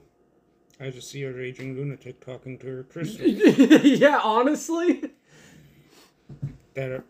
I 0.79 0.89
just 0.89 1.11
see 1.11 1.23
a 1.23 1.34
raging 1.34 1.75
lunatic 1.75 2.23
talking 2.25 2.57
to 2.59 2.67
her 2.77 2.84
crystal. 2.89 3.27
yeah, 3.27 4.21
honestly. 4.23 5.01
that 6.75 6.91
are 6.91 7.03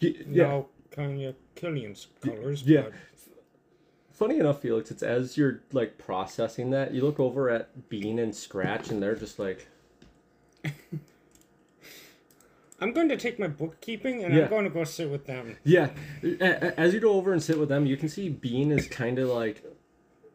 Y- 0.00 0.14
Yeah. 0.30 0.44
now 0.46 0.66
kind 0.90 1.20
of 1.22 1.34
Killian's 1.56 2.06
colors. 2.22 2.62
yeah. 2.62 2.84
But 2.84 2.92
Funny 4.22 4.38
enough, 4.38 4.60
Felix, 4.62 4.90
it's 4.90 5.02
as 5.02 5.36
you're 5.36 5.60
like 5.72 5.98
processing 5.98 6.70
that, 6.70 6.94
you 6.94 7.02
look 7.02 7.18
over 7.18 7.50
at 7.50 7.88
Bean 7.88 8.18
and 8.20 8.34
Scratch, 8.34 8.90
and 8.90 9.02
they're 9.02 9.16
just 9.16 9.38
like, 9.38 9.66
I'm 12.80 12.92
going 12.92 13.08
to 13.08 13.16
take 13.16 13.38
my 13.38 13.46
bookkeeping 13.48 14.24
and 14.24 14.34
Yeah. 14.34 14.44
I'm 14.44 14.50
going 14.50 14.64
to 14.64 14.70
go 14.70 14.84
sit 14.84 15.10
with 15.10 15.26
them. 15.26 15.56
yeah. 15.64 15.90
As 16.40 16.94
you 16.94 17.00
go 17.00 17.12
over 17.14 17.32
and 17.32 17.42
sit 17.42 17.58
with 17.58 17.68
them, 17.68 17.86
you 17.86 17.96
can 17.96 18.08
see 18.08 18.28
Bean 18.28 18.70
is 18.72 18.86
kind 18.88 19.18
of 19.18 19.28
like 19.28 19.64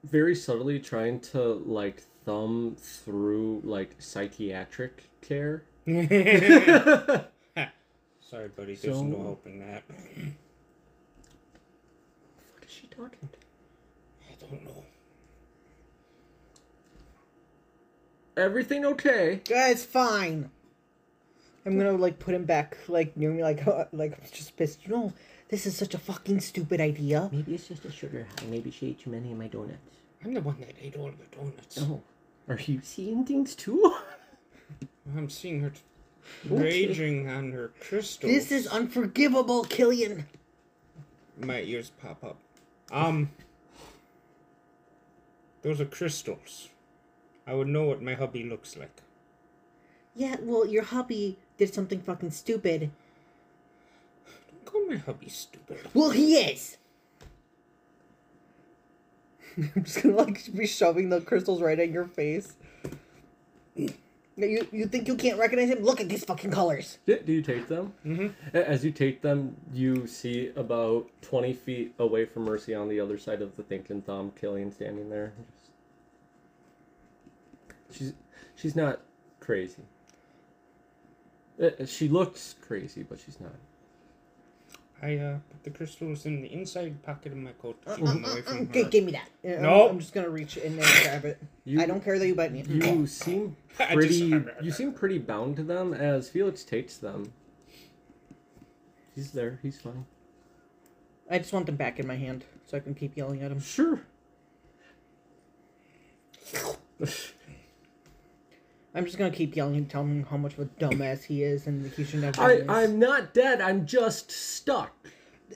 very 0.04 0.36
subtly 0.36 0.80
trying 0.80 1.20
to 1.22 1.40
like 1.42 2.02
thumb 2.26 2.76
through 2.78 3.62
like 3.64 3.96
psychiatric 4.00 5.04
care. 5.22 5.64
Sorry, 5.86 5.98
buddy. 8.50 8.76
There's 8.76 9.02
no 9.02 9.12
So- 9.16 9.24
help 9.24 9.48
in 9.48 9.60
that. 9.60 9.84
What 9.88 9.98
is 12.66 12.72
she 12.72 12.88
talking 12.88 13.30
to? 13.32 13.38
I 14.48 14.56
don't 14.56 14.66
know. 14.66 14.84
Everything 18.36 18.86
okay? 18.86 19.42
Yeah, 19.50 19.70
it's 19.70 19.84
fine. 19.84 20.50
I'm 21.66 21.78
gonna 21.78 21.94
like 21.94 22.20
put 22.20 22.34
him 22.34 22.46
back 22.46 22.78
like 22.88 23.18
near 23.18 23.32
me, 23.32 23.44
like 23.44 23.66
like 23.92 24.14
I'm 24.14 24.30
just 24.32 24.56
pissed. 24.56 24.86
You 24.86 24.94
know, 24.94 25.14
this 25.50 25.66
is 25.66 25.76
such 25.76 25.94
a 25.94 25.98
fucking 25.98 26.40
stupid 26.40 26.80
idea. 26.80 27.30
Maybe 27.32 27.56
it's 27.56 27.68
just 27.68 27.84
a 27.86 27.92
sugar 27.92 28.26
high. 28.30 28.46
Maybe 28.48 28.72
she 28.72 28.88
ate 28.88 29.00
too 29.00 29.10
many 29.10 29.32
of 29.32 29.38
my 29.38 29.48
donuts. 29.48 29.78
I'm 30.24 30.34
the 30.34 30.42
one 30.42 30.58
that 30.60 30.76
ate 30.82 30.96
all 30.96 31.12
the 31.12 31.36
donuts. 31.36 31.80
Oh, 31.82 32.02
are 32.48 32.60
you 32.66 32.80
seeing 32.84 33.26
things 33.26 33.56
too? 33.56 33.96
I'm 35.18 35.30
seeing 35.30 35.62
her 35.62 35.72
t- 35.72 35.82
raging 36.50 37.30
on 37.30 37.52
her 37.52 37.72
crystals. 37.80 38.32
This 38.32 38.52
is 38.52 38.68
unforgivable, 38.68 39.64
Killian. 39.64 40.26
My 41.40 41.62
ears 41.62 41.92
pop 42.02 42.24
up. 42.24 42.38
Um. 42.92 43.30
Those 45.68 45.82
are 45.82 45.86
crystals. 45.86 46.70
I 47.46 47.54
would 47.54 47.68
know 47.68 47.84
what 47.84 48.02
my 48.02 48.14
hubby 48.14 48.42
looks 48.42 48.78
like. 48.78 49.02
Yeah, 50.16 50.38
well, 50.40 50.66
your 50.66 50.84
hubby 50.84 51.38
did 51.58 51.74
something 51.74 52.00
fucking 52.00 52.32
stupid. 52.32 52.90
Don't 54.50 54.64
call 54.64 54.88
my 54.88 54.96
hubby 54.96 55.28
stupid. 55.28 55.80
Well, 55.94 56.12
he 56.12 56.36
is. 56.36 56.78
I'm 59.58 59.84
just 59.84 60.02
gonna 60.02 60.16
like 60.16 60.56
be 60.56 60.66
shoving 60.66 61.10
the 61.10 61.20
crystals 61.20 61.62
right 61.62 61.78
at 61.78 61.90
your 61.90 62.06
face. 62.06 62.56
You 63.76 64.68
you 64.72 64.86
think 64.86 65.10
you 65.10 65.16
can't 65.16 65.38
recognize 65.38 65.70
him? 65.70 65.84
Look 65.84 66.00
at 66.00 66.08
these 66.08 66.24
fucking 66.24 66.52
colors. 66.52 67.00
Do 67.06 67.20
do 67.20 67.34
you 67.34 67.42
take 67.42 67.68
them? 67.68 67.92
Mm-hmm. 68.06 68.56
As 68.56 68.86
you 68.86 68.92
take 68.92 69.22
them, 69.22 69.58
you 69.74 70.08
see 70.08 70.54
about 70.56 71.10
20 71.24 71.52
feet 71.54 71.94
away 72.00 72.24
from 72.24 72.44
Mercy 72.44 72.74
on 72.74 72.88
the 72.88 73.02
other 73.02 73.18
side 73.18 73.42
of 73.42 73.58
the 73.58 73.64
thinking 73.64 74.02
thumb, 74.02 74.32
Killian 74.40 74.72
standing 74.72 75.10
there. 75.10 75.34
She's 77.92 78.14
she's 78.56 78.76
not 78.76 79.02
crazy. 79.40 79.84
Uh, 81.62 81.86
She 81.86 82.08
looks 82.08 82.56
crazy, 82.62 83.04
but 83.04 83.20
she's 83.20 83.40
not. 83.40 83.56
I 85.02 85.18
uh 85.18 85.38
put 85.52 85.64
the 85.64 85.70
crystals 85.70 86.26
in 86.26 86.42
the 86.42 86.52
inside 86.52 87.02
pocket 87.04 87.32
of 87.32 87.38
my 87.38 87.52
coat 87.54 87.82
to 87.84 87.92
Uh, 87.92 87.96
keep 87.96 88.06
them 88.06 88.24
away 88.26 88.40
uh, 88.40 88.42
from 88.44 88.56
uh, 88.56 88.60
her. 88.60 88.66
gi- 88.74 88.84
give 88.90 89.04
me 89.06 89.12
that. 89.14 89.30
Uh, 89.58 89.62
No. 89.62 89.90
I'm 89.90 90.00
just 90.00 90.14
gonna 90.14 90.30
reach 90.30 90.58
in 90.58 90.76
there 90.76 90.86
and 90.86 91.04
grab 91.04 91.26
it. 91.26 91.38
You, 91.66 91.82
I 91.82 91.86
don't 91.86 92.04
care 92.04 92.18
that 92.20 92.28
you 92.28 92.34
bite 92.36 92.52
me. 92.52 92.64
You 92.68 93.06
seem 93.08 93.56
I 93.80 93.96
just- 93.96 93.96
pretty. 93.96 94.44
you 94.62 94.72
seem 94.72 94.94
pretty 94.94 95.20
bound 95.20 95.56
to 95.58 95.64
them 95.64 95.94
as 95.94 96.30
Felix 96.30 96.64
takes 96.64 96.98
them. 96.98 97.32
He's 99.16 99.32
there. 99.32 99.60
He's 99.62 99.80
fine. 99.80 100.06
I 101.30 101.38
just 101.40 101.52
want 101.54 101.66
them 101.68 101.76
back 101.76 102.00
in 102.00 102.08
my 102.08 102.16
hand 102.16 102.46
so 102.66 102.78
I 102.78 102.80
can 102.80 102.94
keep 102.96 103.16
yelling 103.18 103.42
at 103.42 103.52
him. 103.52 103.60
Sure. 103.60 104.02
I'm 108.96 109.06
just 109.06 109.18
gonna 109.18 109.32
keep 109.32 109.56
yelling 109.56 109.76
and 109.76 109.90
telling 109.90 110.10
him 110.10 110.24
how 110.24 110.38
much 110.38 110.54
of 110.54 110.60
a 110.60 110.66
dumbass 110.66 111.24
he 111.24 111.44
is 111.44 111.68
and 111.68 111.92
he 111.92 112.04
shouldn't 112.04 112.36
have 112.36 112.40
I, 112.40 112.64
I'm 112.68 112.98
not 112.98 113.34
dead. 113.34 113.62
I'm 113.62 113.86
just 113.86 114.32
stuck. 114.32 114.94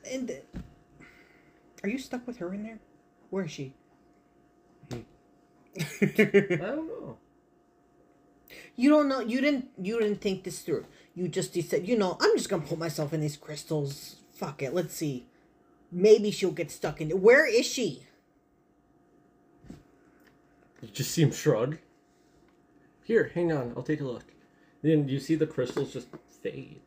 And 0.10 0.32
uh, 0.32 0.60
are 1.84 1.90
you 1.90 1.98
stuck 1.98 2.28
with 2.28 2.38
her 2.38 2.54
in 2.54 2.64
there? 2.64 2.80
Where 3.30 3.46
is 3.46 3.52
she? 3.52 3.74
Hmm. 4.92 5.00
I 5.80 6.06
don't 6.06 6.88
know. 6.88 7.18
You 8.76 8.90
don't 8.90 9.08
know. 9.08 9.20
You 9.20 9.42
didn't. 9.42 9.70
You 9.82 10.00
didn't 10.00 10.22
think 10.22 10.44
this 10.44 10.60
through. 10.60 10.86
You 11.16 11.28
just 11.28 11.56
you 11.56 11.62
said, 11.62 11.88
you 11.88 11.98
know, 11.98 12.18
I'm 12.22 12.36
just 12.38 12.50
gonna 12.50 12.64
put 12.64 12.78
myself 12.78 13.14
in 13.14 13.22
these 13.22 13.38
crystals. 13.38 14.18
Fuck 14.34 14.62
it. 14.62 14.74
Let's 14.74 14.94
see. 14.94 15.28
Maybe 15.92 16.32
she'll 16.32 16.52
get 16.52 16.72
stuck 16.72 17.02
in. 17.02 17.10
there. 17.10 17.18
Where 17.18 17.46
is 17.46 17.66
she? 17.66 18.06
You 20.82 20.88
just 20.92 21.12
see 21.12 21.22
him 21.22 21.32
shrug. 21.32 21.78
Here, 23.04 23.32
hang 23.34 23.52
on. 23.52 23.74
I'll 23.76 23.84
take 23.84 24.02
a 24.02 24.06
look. 24.06 24.26
Then 24.82 25.08
you 25.08 25.20
see 25.20 25.36
the 25.36 25.48
crystals 25.48 25.94
just 25.94 26.08
fade. 26.42 26.82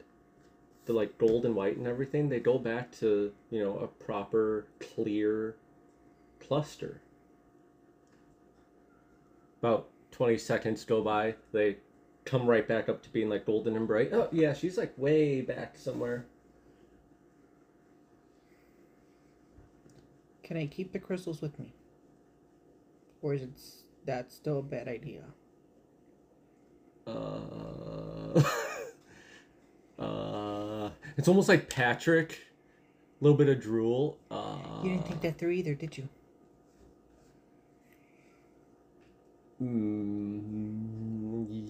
The 0.87 0.93
like 0.93 1.19
gold 1.19 1.45
and 1.45 1.55
white 1.55 1.77
and 1.77 1.87
everything. 1.87 2.29
They 2.29 2.41
go 2.41 2.59
back 2.59 2.93
to 2.99 3.33
you 3.51 3.63
know 3.63 3.79
a 3.79 3.87
proper 3.87 4.67
clear 4.81 5.57
cluster. 6.41 7.01
About 9.61 9.89
twenty 10.11 10.39
seconds 10.39 10.85
go 10.85 11.03
by. 11.03 11.37
They 11.53 11.79
come 12.25 12.47
right 12.47 12.67
back 12.67 12.89
up 12.89 13.03
to 13.03 13.11
being 13.11 13.29
like 13.29 13.47
golden 13.47 13.77
and 13.77 13.87
bright. 13.87 14.13
Oh 14.13 14.29
yeah, 14.31 14.53
she's 14.53 14.77
like 14.77 14.93
way 14.97 15.41
back 15.41 15.77
somewhere. 15.79 16.27
Can 20.43 20.59
I 20.59 20.67
keep 20.67 20.93
the 20.93 20.99
crystals 20.99 21.41
with 21.41 21.59
me? 21.59 21.73
Or 23.23 23.33
is 23.33 23.43
it 23.43 23.59
that 24.05 24.31
still 24.31 24.59
a 24.59 24.63
bad 24.63 24.89
idea? 24.89 25.23
Uh, 27.07 28.43
uh, 30.03 30.91
it's 31.17 31.29
almost 31.29 31.49
like 31.49 31.69
Patrick. 31.71 32.39
A 33.21 33.25
little 33.25 33.37
bit 33.39 33.49
of 33.49 33.61
drool. 33.63 34.19
Uh, 34.31 34.57
You 34.83 34.91
didn't 34.91 35.07
think 35.07 35.21
that 35.23 35.39
through 35.39 35.51
either, 35.51 35.75
did 35.75 35.97
you? 35.97 36.09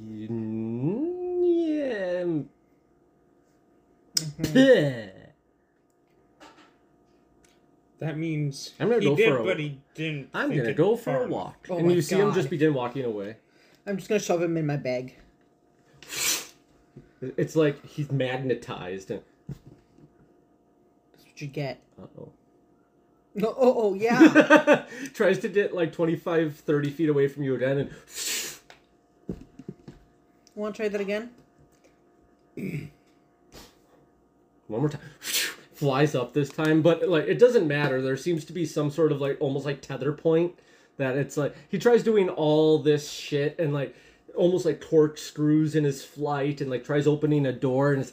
mm, 0.04 1.36
yeah. 1.42 2.24
Mhm. 4.24 4.54
Yeah. 4.54 5.10
That 8.00 8.18
means 8.18 8.72
I'm 8.78 8.88
gonna 8.88 9.00
he 9.00 9.06
go 9.08 9.16
did, 9.16 9.28
for 9.30 9.38
a- 9.38 9.44
but 9.44 9.58
he 9.58 9.80
didn't. 9.94 10.28
I'm 10.34 10.54
gonna 10.54 10.74
go 10.74 10.96
for 10.96 11.04
far 11.04 11.24
a 11.24 11.28
walk, 11.28 11.66
Oh 11.70 11.78
and 11.78 11.86
my 11.88 11.94
you 11.94 12.02
see 12.02 12.16
him 12.16 12.32
just 12.34 12.50
begin 12.50 12.74
walking 12.74 13.04
away. 13.04 13.36
I'm 13.86 13.96
just 13.96 14.08
gonna 14.08 14.18
shove 14.20 14.42
him 14.42 14.56
in 14.56 14.66
my 14.66 14.76
bag. 14.76 15.16
It's 17.36 17.56
like 17.56 17.84
he's 17.86 18.10
magnetized. 18.10 19.10
And 19.10 19.22
That's 21.12 21.24
what 21.26 21.40
you 21.40 21.46
get. 21.48 21.80
uh 22.00 22.06
oh, 22.18 22.32
Oh, 23.42 23.46
oh, 23.58 23.74
oh 23.76 23.94
yeah. 23.94 24.84
tries 25.14 25.40
to 25.40 25.48
get 25.48 25.74
like 25.74 25.92
25, 25.92 26.56
30 26.56 26.90
feet 26.90 27.08
away 27.08 27.26
from 27.26 27.42
you 27.42 27.54
again, 27.56 27.78
and 27.78 27.90
Want 30.54 30.76
to 30.76 30.82
try 30.82 30.88
that 30.88 31.00
again? 31.00 31.30
one 34.68 34.80
more 34.80 34.88
time. 34.88 35.00
Flies 35.20 36.14
up 36.14 36.32
this 36.32 36.48
time, 36.50 36.80
but 36.82 37.08
like 37.08 37.24
it 37.24 37.40
doesn't 37.40 37.66
matter. 37.66 38.00
There 38.00 38.16
seems 38.16 38.44
to 38.44 38.52
be 38.52 38.64
some 38.64 38.90
sort 38.90 39.10
of 39.10 39.20
like 39.20 39.36
almost 39.40 39.66
like 39.66 39.82
tether 39.82 40.12
point 40.12 40.52
that 40.96 41.16
it's 41.16 41.36
like 41.36 41.56
he 41.68 41.78
tries 41.78 42.04
doing 42.04 42.28
all 42.28 42.78
this 42.78 43.10
shit 43.10 43.58
and 43.58 43.74
like 43.74 43.96
almost 44.36 44.64
like 44.64 44.80
corkscrews 44.80 45.74
in 45.74 45.84
his 45.84 46.04
flight 46.04 46.60
and 46.60 46.70
like 46.70 46.84
tries 46.84 47.06
opening 47.06 47.46
a 47.46 47.52
door 47.52 47.92
and 47.92 48.10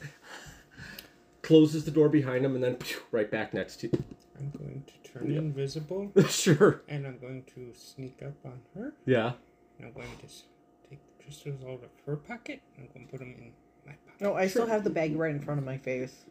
closes 1.42 1.86
the 1.86 1.92
door 1.92 2.10
behind 2.10 2.46
him 2.46 2.56
and 2.56 2.64
then 2.64 2.78
right 3.12 3.30
back 3.30 3.54
next 3.54 3.78
to 3.82 3.90
I'm 4.38 4.52
going 4.58 4.84
to 4.88 5.12
turn 5.12 5.32
invisible 5.32 6.12
sure. 6.30 6.82
and 6.88 7.06
I'm 7.06 7.20
going 7.20 7.44
to 7.56 7.74
sneak 7.74 8.22
up 8.24 8.34
on 8.46 8.60
her. 8.76 8.94
Yeah. 9.06 9.34
And 9.78 9.88
I'm 9.88 9.94
going 9.94 10.08
to 10.08 10.90
take 10.90 11.00
the 11.18 11.24
crystals 11.24 11.62
out 11.64 11.84
of 11.84 11.90
her 12.06 12.16
pocket. 12.16 12.62
and 12.78 12.88
I'm 12.88 12.94
going 12.94 13.06
to 13.06 13.12
put 13.12 13.20
them 13.20 13.36
in 13.38 13.52
my 13.86 13.94
pocket. 14.06 14.22
No, 14.22 14.36
I 14.36 14.48
still 14.48 14.68
have 14.68 14.84
the 14.84 14.90
bag 14.90 15.16
right 15.16 15.32
in 15.32 15.42
front 15.42 15.60
of 15.60 15.66
my 15.66 15.78
face, 15.78 16.26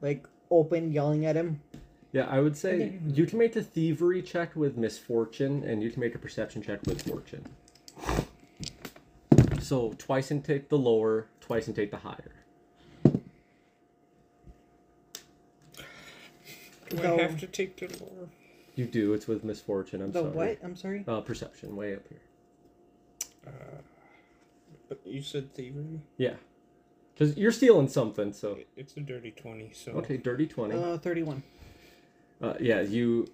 like 0.00 0.26
open, 0.50 0.92
yelling 0.92 1.26
at 1.26 1.36
him. 1.36 1.60
Yeah, 2.12 2.26
I 2.30 2.40
would 2.40 2.56
say 2.56 2.98
you 3.08 3.26
can 3.26 3.38
make 3.38 3.56
a 3.56 3.62
thievery 3.62 4.22
check 4.22 4.56
with 4.56 4.76
misfortune, 4.76 5.64
and 5.64 5.82
you 5.82 5.90
can 5.90 6.00
make 6.00 6.14
a 6.14 6.18
perception 6.18 6.62
check 6.62 6.80
with 6.86 7.02
fortune. 7.02 7.44
So 9.66 9.94
twice 9.98 10.30
and 10.30 10.44
take 10.44 10.68
the 10.68 10.78
lower, 10.78 11.26
twice 11.40 11.66
and 11.66 11.74
take 11.74 11.90
the 11.90 11.96
higher. 11.96 12.30
Do 13.02 13.20
The- 16.90 17.12
I 17.14 17.22
have 17.22 17.40
to 17.40 17.48
take 17.48 17.76
the 17.76 17.88
lower? 18.04 18.28
You 18.76 18.84
do. 18.86 19.12
It's 19.12 19.26
with 19.26 19.42
misfortune. 19.42 20.02
I'm 20.02 20.12
The 20.12 20.20
sorry. 20.20 20.30
what? 20.32 20.58
I'm 20.62 20.76
sorry. 20.76 21.04
Uh, 21.08 21.20
perception, 21.20 21.74
way 21.74 21.96
up 21.96 22.06
here. 22.08 22.20
Uh, 23.44 23.50
but 24.88 25.00
you 25.04 25.20
said 25.20 25.52
thievery? 25.52 26.00
Yeah, 26.16 26.36
because 27.12 27.36
you're 27.36 27.50
stealing 27.50 27.88
something. 27.88 28.32
So 28.32 28.52
It- 28.54 28.68
It's 28.76 28.96
a 28.96 29.00
dirty 29.00 29.32
20, 29.32 29.72
so. 29.72 29.92
okay, 29.94 30.16
dirty 30.16 30.46
twenty. 30.46 30.76
Uh, 30.76 30.96
thirty-one. 30.98 31.42
Uh, 32.40 32.54
yeah, 32.60 32.82
you 32.82 33.26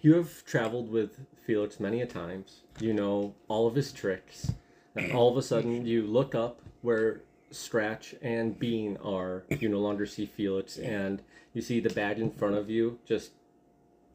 you 0.00 0.14
have 0.14 0.44
traveled 0.44 0.90
with 0.90 1.20
Felix 1.48 1.80
many 1.80 2.02
a 2.02 2.06
times. 2.06 2.60
You 2.78 2.92
know 2.92 3.34
all 3.48 3.66
of 3.66 3.74
his 3.74 3.90
tricks. 3.90 4.52
And 4.94 5.12
all 5.12 5.30
of 5.30 5.36
a 5.38 5.42
sudden, 5.42 5.86
you 5.86 6.02
look 6.02 6.34
up 6.34 6.60
where 6.82 7.22
Scratch 7.50 8.14
and 8.20 8.58
Bean 8.58 8.98
are. 9.02 9.44
You 9.48 9.70
no 9.70 9.80
longer 9.80 10.04
see 10.04 10.26
Felix, 10.26 10.76
and 10.76 11.22
you 11.54 11.62
see 11.62 11.80
the 11.80 11.88
bag 11.88 12.18
in 12.18 12.30
front 12.30 12.56
of 12.56 12.68
you 12.68 12.98
just 13.06 13.30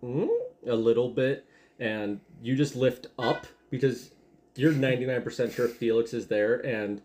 mm, 0.04 0.30
a 0.68 0.76
little 0.76 1.10
bit, 1.10 1.48
and 1.80 2.20
you 2.44 2.56
just 2.56 2.76
lift 2.76 3.08
up 3.18 3.48
because 3.72 4.12
you're 4.56 4.72
99% 4.72 5.56
sure 5.56 5.68
Felix 5.68 6.14
is 6.14 6.28
there, 6.28 6.64
and 6.64 7.02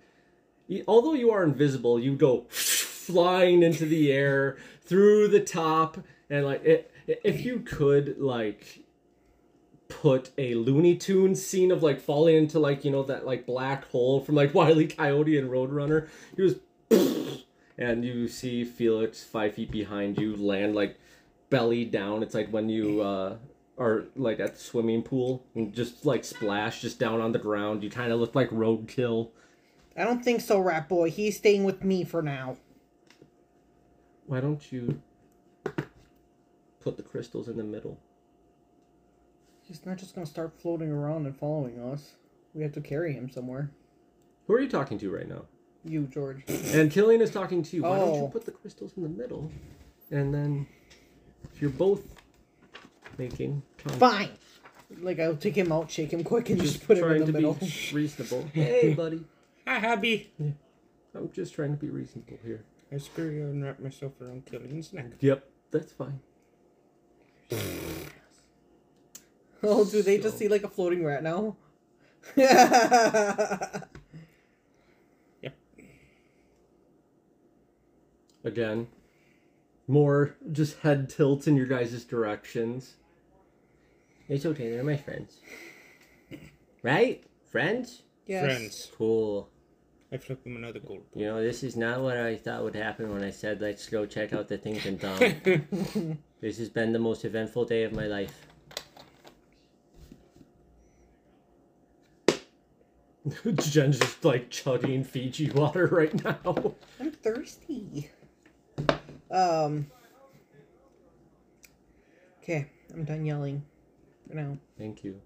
although 0.86 1.14
you 1.14 1.30
are 1.30 1.42
invisible, 1.42 1.98
you 1.98 2.14
go 2.14 2.44
flying 2.50 3.62
into 3.62 3.86
the 3.86 4.12
air 4.12 4.58
through 4.82 5.28
the 5.28 5.40
top, 5.40 5.96
and 6.28 6.44
like 6.44 6.62
it, 6.66 6.92
if 7.06 7.46
you 7.46 7.60
could 7.60 8.18
like 8.18 8.84
put 10.00 10.30
a 10.38 10.54
Looney 10.54 10.96
Tunes 10.96 11.44
scene 11.44 11.72
of 11.72 11.82
like 11.82 12.00
falling 12.00 12.36
into 12.36 12.60
like 12.60 12.84
you 12.84 12.90
know 12.90 13.02
that 13.02 13.26
like 13.26 13.46
black 13.46 13.84
hole 13.86 14.20
from 14.20 14.36
like 14.36 14.54
Wile 14.54 14.80
E. 14.80 14.86
Coyote 14.86 15.36
and 15.36 15.50
Roadrunner, 15.50 16.08
he 16.36 16.42
was, 16.42 16.56
and 17.78 18.04
you 18.04 18.28
see 18.28 18.64
Felix 18.64 19.24
five 19.24 19.54
feet 19.54 19.70
behind 19.70 20.18
you 20.18 20.36
land 20.36 20.74
like 20.74 20.98
belly 21.50 21.84
down. 21.84 22.22
It's 22.22 22.34
like 22.34 22.48
when 22.50 22.68
you 22.68 23.00
uh, 23.00 23.36
are 23.76 24.04
like 24.14 24.38
at 24.38 24.54
the 24.54 24.60
swimming 24.60 25.02
pool 25.02 25.44
and 25.56 25.74
just 25.74 26.06
like 26.06 26.24
splash 26.24 26.80
just 26.80 27.00
down 27.00 27.20
on 27.20 27.32
the 27.32 27.38
ground. 27.38 27.82
You 27.82 27.90
kind 27.90 28.12
of 28.12 28.20
look 28.20 28.36
like 28.36 28.50
roadkill. 28.50 29.30
I 29.96 30.04
don't 30.04 30.24
think 30.24 30.42
so, 30.42 30.60
Rat 30.60 30.88
Boy. 30.88 31.10
He's 31.10 31.36
staying 31.36 31.64
with 31.64 31.82
me 31.82 32.04
for 32.04 32.22
now. 32.22 32.56
Why 34.26 34.40
don't 34.40 34.70
you 34.70 35.02
put 36.78 36.96
the 36.96 37.02
crystals 37.02 37.48
in 37.48 37.56
the 37.56 37.64
middle? 37.64 37.98
He's 39.68 39.84
not 39.84 39.98
just 39.98 40.14
gonna 40.14 40.26
start 40.26 40.52
floating 40.58 40.90
around 40.90 41.26
and 41.26 41.36
following 41.36 41.78
us. 41.78 42.12
We 42.54 42.62
have 42.62 42.72
to 42.72 42.80
carry 42.80 43.12
him 43.12 43.28
somewhere. 43.30 43.70
Who 44.46 44.54
are 44.54 44.60
you 44.60 44.68
talking 44.68 44.98
to 44.98 45.10
right 45.14 45.28
now? 45.28 45.42
You, 45.84 46.06
George. 46.06 46.42
And 46.48 46.90
Killian 46.90 47.20
is 47.20 47.30
talking 47.30 47.62
to 47.62 47.76
you. 47.76 47.82
Why 47.82 47.98
don't 47.98 48.14
you 48.14 48.22
Oh. 48.22 48.28
put 48.28 48.46
the 48.46 48.50
crystals 48.50 48.92
in 48.96 49.02
the 49.02 49.08
middle? 49.10 49.50
And 50.10 50.32
then, 50.34 50.66
if 51.52 51.60
you're 51.60 51.70
both 51.70 52.02
making 53.18 53.62
contact, 53.76 53.98
Fine. 54.00 54.30
Like 55.02 55.20
I'll 55.20 55.36
take 55.36 55.54
him 55.54 55.70
out, 55.70 55.90
shake 55.90 56.12
him 56.14 56.24
quick, 56.24 56.48
and 56.48 56.58
just, 56.60 56.86
put 56.86 56.96
him 56.96 57.04
trying 57.04 57.20
in 57.20 57.26
the 57.26 57.32
to 57.32 57.32
middle. 57.32 57.54
be 57.54 57.90
reasonable. 57.92 58.48
Hey, 58.54 58.94
buddy. 58.94 59.22
Hi, 59.66 59.78
hubby! 59.80 60.32
I'm 61.14 61.30
just 61.30 61.52
trying 61.54 61.72
to 61.72 61.76
be 61.76 61.90
reasonable 61.90 62.38
here. 62.42 62.64
I 62.90 62.96
scurry 62.96 63.42
and 63.42 63.62
wrap 63.62 63.80
myself 63.80 64.12
around 64.18 64.46
Killian's 64.46 64.94
neck. 64.94 65.12
Yep, 65.20 65.44
that's 65.70 65.92
fine. 65.92 66.20
Oh, 69.62 69.84
do 69.84 70.02
they 70.02 70.18
just 70.18 70.38
see 70.38 70.48
like 70.48 70.64
a 70.64 70.68
floating 70.68 71.04
rat 71.04 71.22
now? 71.22 71.56
Yep. 75.42 75.56
Again, 78.44 78.88
more 79.86 80.36
just 80.52 80.78
head 80.80 81.08
tilts 81.08 81.46
in 81.46 81.56
your 81.56 81.66
guys' 81.66 82.04
directions. 82.04 82.96
It's 84.28 84.44
okay, 84.44 84.70
they're 84.70 84.84
my 84.84 84.96
friends. 84.96 85.40
Right? 86.82 87.24
Friends? 87.50 88.02
yes. 88.26 88.44
Friends. 88.44 88.92
Cool. 88.96 89.48
I 90.10 90.16
flip 90.16 90.44
him 90.46 90.56
another 90.56 90.78
gold. 90.78 91.02
You 91.14 91.26
know, 91.26 91.42
this 91.42 91.62
is 91.62 91.76
not 91.76 92.00
what 92.00 92.16
I 92.16 92.36
thought 92.36 92.62
would 92.62 92.74
happen 92.74 93.12
when 93.12 93.22
I 93.22 93.30
said 93.30 93.60
let's 93.60 93.88
go 93.88 94.06
check 94.06 94.32
out 94.32 94.48
the 94.48 94.56
things 94.56 94.86
in 94.86 94.98
town. 94.98 96.18
this 96.40 96.58
has 96.58 96.70
been 96.70 96.92
the 96.92 96.98
most 96.98 97.24
eventful 97.24 97.66
day 97.66 97.82
of 97.82 97.92
my 97.92 98.06
life. 98.06 98.47
Jen's 103.56 103.98
just 103.98 104.24
like 104.24 104.50
chugging 104.50 105.04
Fiji 105.04 105.50
water 105.50 105.86
right 105.86 106.24
now. 106.24 106.74
I'm 107.00 107.10
thirsty. 107.10 108.10
Um. 109.30 109.86
Okay, 112.42 112.70
I'm 112.94 113.04
done 113.04 113.24
yelling. 113.24 113.62
For 114.28 114.34
now. 114.34 114.58
Thank 114.78 115.04
you. 115.04 115.20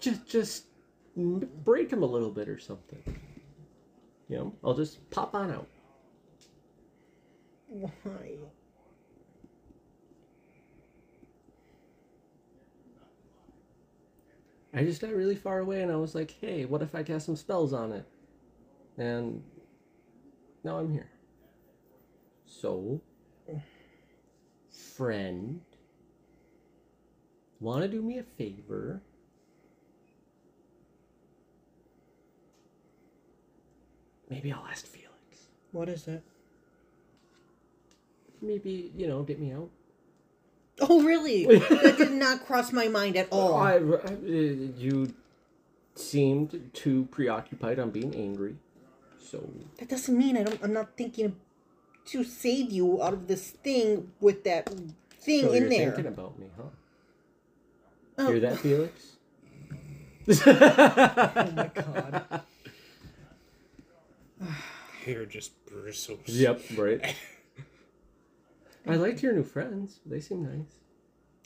Just, 0.00 0.26
just 0.26 0.64
break 1.16 1.90
him 1.90 2.02
a 2.02 2.06
little 2.06 2.30
bit 2.30 2.48
or 2.48 2.58
something. 2.58 3.02
You 4.28 4.36
know, 4.36 4.54
I'll 4.62 4.74
just 4.74 5.08
pop 5.10 5.34
on 5.34 5.50
out. 5.50 5.66
Why? 7.68 8.36
I 14.74 14.82
just 14.82 15.00
got 15.00 15.14
really 15.14 15.36
far 15.36 15.60
away 15.60 15.82
and 15.82 15.92
I 15.92 15.96
was 15.96 16.14
like, 16.14 16.34
hey, 16.40 16.64
what 16.64 16.82
if 16.82 16.94
I 16.94 17.04
cast 17.04 17.26
some 17.26 17.36
spells 17.36 17.72
on 17.72 17.92
it? 17.92 18.04
And 18.98 19.42
now 20.64 20.78
I'm 20.78 20.92
here. 20.92 21.10
So, 22.46 23.00
friend, 24.96 25.60
want 27.60 27.82
to 27.82 27.88
do 27.88 28.02
me 28.02 28.18
a 28.18 28.24
favor? 28.24 29.00
Maybe 34.28 34.52
I'll 34.52 34.66
ask 34.68 34.86
Felix. 34.86 35.10
What 35.70 35.88
is 35.88 36.08
it? 36.08 36.22
Maybe, 38.42 38.90
you 38.96 39.06
know, 39.06 39.22
get 39.22 39.38
me 39.38 39.52
out. 39.52 39.70
Oh, 40.80 41.02
really? 41.02 41.44
that 41.58 41.94
did 41.98 42.12
not 42.12 42.44
cross 42.46 42.72
my 42.72 42.88
mind 42.88 43.16
at 43.16 43.28
all. 43.30 43.54
I, 43.54 43.74
I- 43.76 44.16
you 44.26 45.14
seemed 45.94 46.70
too 46.74 47.06
preoccupied 47.10 47.78
on 47.78 47.90
being 47.90 48.14
angry. 48.14 48.56
So, 49.20 49.48
That 49.78 49.88
doesn't 49.88 50.16
mean 50.16 50.36
I 50.36 50.42
don't. 50.42 50.58
I'm 50.62 50.72
not 50.72 50.96
thinking 50.96 51.36
to 52.06 52.24
save 52.24 52.70
you 52.70 53.02
out 53.02 53.12
of 53.14 53.26
this 53.28 53.50
thing 53.50 54.10
with 54.20 54.44
that 54.44 54.68
thing 55.20 55.42
so 55.42 55.52
in 55.52 55.62
you're 55.62 55.70
there. 55.70 55.92
thinking 55.92 56.06
about 56.12 56.38
me, 56.38 56.46
huh? 56.56 56.62
Oh, 58.18 58.26
Hear 58.30 58.40
that, 58.40 58.58
Felix? 58.58 59.16
oh 60.28 61.52
my 61.56 61.70
god. 61.74 62.42
Hair 65.04 65.26
just 65.26 65.52
bristles. 65.66 66.20
Yep, 66.26 66.62
right. 66.76 67.14
I 68.86 68.96
like 68.96 69.22
your 69.22 69.32
new 69.32 69.44
friends. 69.44 70.00
They 70.04 70.20
seem 70.20 70.42
nice. 70.42 70.78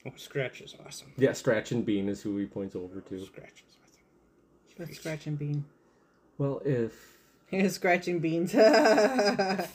Oh, 0.07 0.13
Scratch 0.17 0.61
is 0.61 0.75
awesome. 0.85 1.13
Yeah, 1.17 1.33
Scratch 1.33 1.73
and 1.73 1.85
Bean 1.85 2.09
is 2.09 2.23
who 2.23 2.37
he 2.37 2.47
points 2.47 2.75
over 2.75 3.01
to. 3.01 3.25
Scratch 3.25 3.65
is 3.69 3.77
awesome. 3.83 4.79
Let's 4.79 4.97
scratch 4.99 5.27
and 5.27 5.39
bean. 5.39 5.65
Well, 6.37 6.63
if 6.65 7.19
He's 7.51 7.75
scratching 7.75 8.21
beans. 8.21 8.55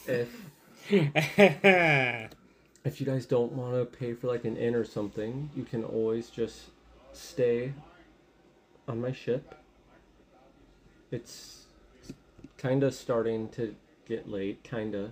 If 0.08 0.50
if 2.86 3.00
you 3.00 3.06
guys 3.06 3.26
don't 3.26 3.54
want 3.54 3.74
to 3.74 3.86
pay 3.86 4.14
for 4.14 4.28
like 4.28 4.44
an 4.44 4.58
inn 4.58 4.76
or 4.76 4.84
something, 4.84 5.50
you 5.56 5.64
can 5.64 5.86
always 5.86 6.30
just 6.30 6.64
stay 7.14 7.74
on 8.88 9.00
my 9.00 9.14
ship. 9.14 9.56
It's 11.10 11.68
kind 12.58 12.84
of 12.84 12.94
starting 12.94 13.48
to 13.50 13.76
get 14.06 14.30
late, 14.30 14.64
kind 14.66 14.94
of. 14.94 15.12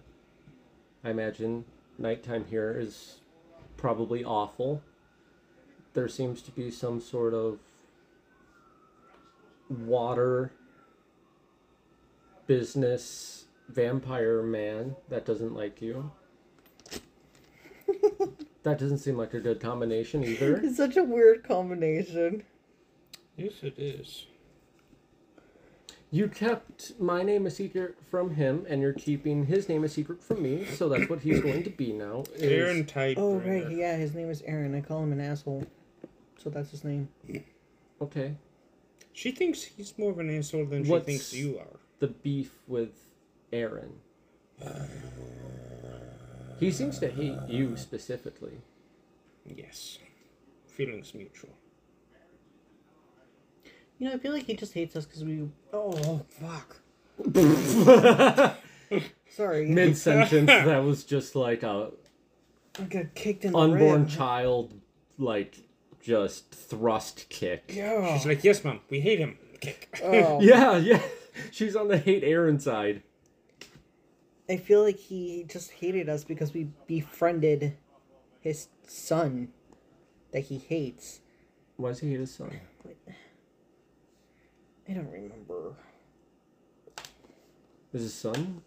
I 1.06 1.12
imagine 1.12 1.64
nighttime 1.98 2.46
here 2.46 2.76
is 2.78 3.20
probably 3.78 4.24
awful. 4.24 4.82
There 5.94 6.08
seems 6.08 6.42
to 6.44 6.52
be 6.52 6.72
some 6.72 7.02
sort 7.02 7.34
of 7.34 7.60
water 9.70 10.52
business 12.48 13.46
vampire 13.70 14.44
man 14.44 14.96
that 15.10 15.26
doesn't 15.26 15.54
like 15.54 15.82
you. 15.82 16.12
that 18.64 18.78
doesn't 18.78 19.00
seem 19.00 19.18
like 19.18 19.34
a 19.34 19.40
good 19.40 19.60
combination 19.60 20.24
either. 20.24 20.58
it's 20.58 20.78
such 20.78 20.98
a 20.98 21.04
weird 21.04 21.44
combination. 21.44 22.44
yes, 23.38 23.54
it 23.62 23.78
is. 23.78 24.28
You 26.14 26.28
kept 26.28 27.00
my 27.00 27.24
name 27.24 27.46
a 27.46 27.50
secret 27.52 27.96
from 28.10 28.32
him, 28.36 28.66
and 28.68 28.82
you're 28.82 28.92
keeping 28.92 29.46
his 29.46 29.70
name 29.70 29.86
a 29.86 29.90
secret 29.90 30.22
from 30.22 30.44
me, 30.44 30.66
so 30.66 30.90
that's 30.90 31.10
what 31.10 31.22
he's 31.22 31.40
going 31.40 31.64
to 31.64 31.70
be 31.70 31.94
now. 31.94 32.24
is- 32.36 32.44
Aaron 32.44 32.84
Tidebringer. 32.84 33.16
Oh 33.18 33.36
right, 33.40 33.72
yeah, 33.72 33.96
his 33.96 34.14
name 34.14 34.30
is 34.30 34.42
Aaron. 34.46 34.76
I 34.76 34.82
call 34.82 35.02
him 35.04 35.14
an 35.14 35.22
asshole, 35.22 35.66
so 36.38 36.50
that's 36.50 36.72
his 36.72 36.84
name. 36.84 37.08
Okay. 38.02 38.36
She 39.14 39.32
thinks 39.32 39.64
he's 39.64 39.98
more 39.98 40.12
of 40.12 40.20
an 40.20 40.38
asshole 40.38 40.66
than 40.66 40.84
she 40.84 41.00
thinks 41.00 41.34
you 41.34 41.58
are. 41.60 41.80
The 42.00 42.08
beef 42.08 42.52
with 42.68 42.92
Aaron. 43.54 43.94
He 46.60 46.72
seems 46.72 47.00
to 47.00 47.10
hate 47.10 47.38
you 47.48 47.78
specifically. 47.78 48.60
Yes. 49.46 49.98
Feelings 50.68 51.14
mutual. 51.16 51.50
You 54.02 54.08
know, 54.08 54.16
I 54.16 54.18
feel 54.18 54.34
like 54.34 54.48
he 54.48 54.56
just 54.56 54.74
hates 54.74 54.96
us 54.96 55.06
because 55.06 55.24
we. 55.24 55.48
Oh 55.72 56.26
fuck. 56.28 56.78
Sorry. 59.30 59.68
Mid 59.68 59.96
sentence, 59.96 60.48
that 60.48 60.84
was 60.84 61.04
just 61.04 61.36
like 61.36 61.62
a 61.62 61.92
I 62.80 62.84
got 62.86 63.14
kicked 63.14 63.46
in 63.46 63.52
the 63.52 63.60
unborn 63.60 64.02
rib. 64.02 64.10
child, 64.10 64.74
like 65.20 65.56
just 66.02 66.50
thrust 66.50 67.30
kick. 67.30 67.72
Yeah. 67.76 68.18
She's 68.18 68.26
like, 68.26 68.44
yes, 68.44 68.64
mom, 68.64 68.80
we 68.90 69.02
hate 69.02 69.20
him. 69.20 69.38
Kick. 69.60 70.00
Oh. 70.04 70.42
Yeah, 70.42 70.78
yeah. 70.78 71.04
She's 71.52 71.76
on 71.76 71.88
the 71.88 72.00
hate 72.00 72.24
Aaron 72.24 72.60
side. 72.60 73.04
I 74.50 74.58
feel 74.58 74.82
like 74.82 74.98
he 74.98 75.46
just 75.48 75.70
hated 75.74 76.10
us 76.10 76.24
because 76.24 76.56
we 76.56 76.70
befriended 76.88 77.78
his 78.40 78.70
son 78.88 79.50
that 80.32 80.40
he 80.46 80.58
hates. 80.58 81.20
Why 81.78 81.90
does 81.90 82.00
he 82.00 82.10
hate 82.10 82.20
his 82.22 82.34
son? 82.34 82.60
I 84.92 84.94
don't 84.94 85.10
remember. 85.10 85.74
Is 87.94 88.02
his 88.02 88.14
son 88.14 88.62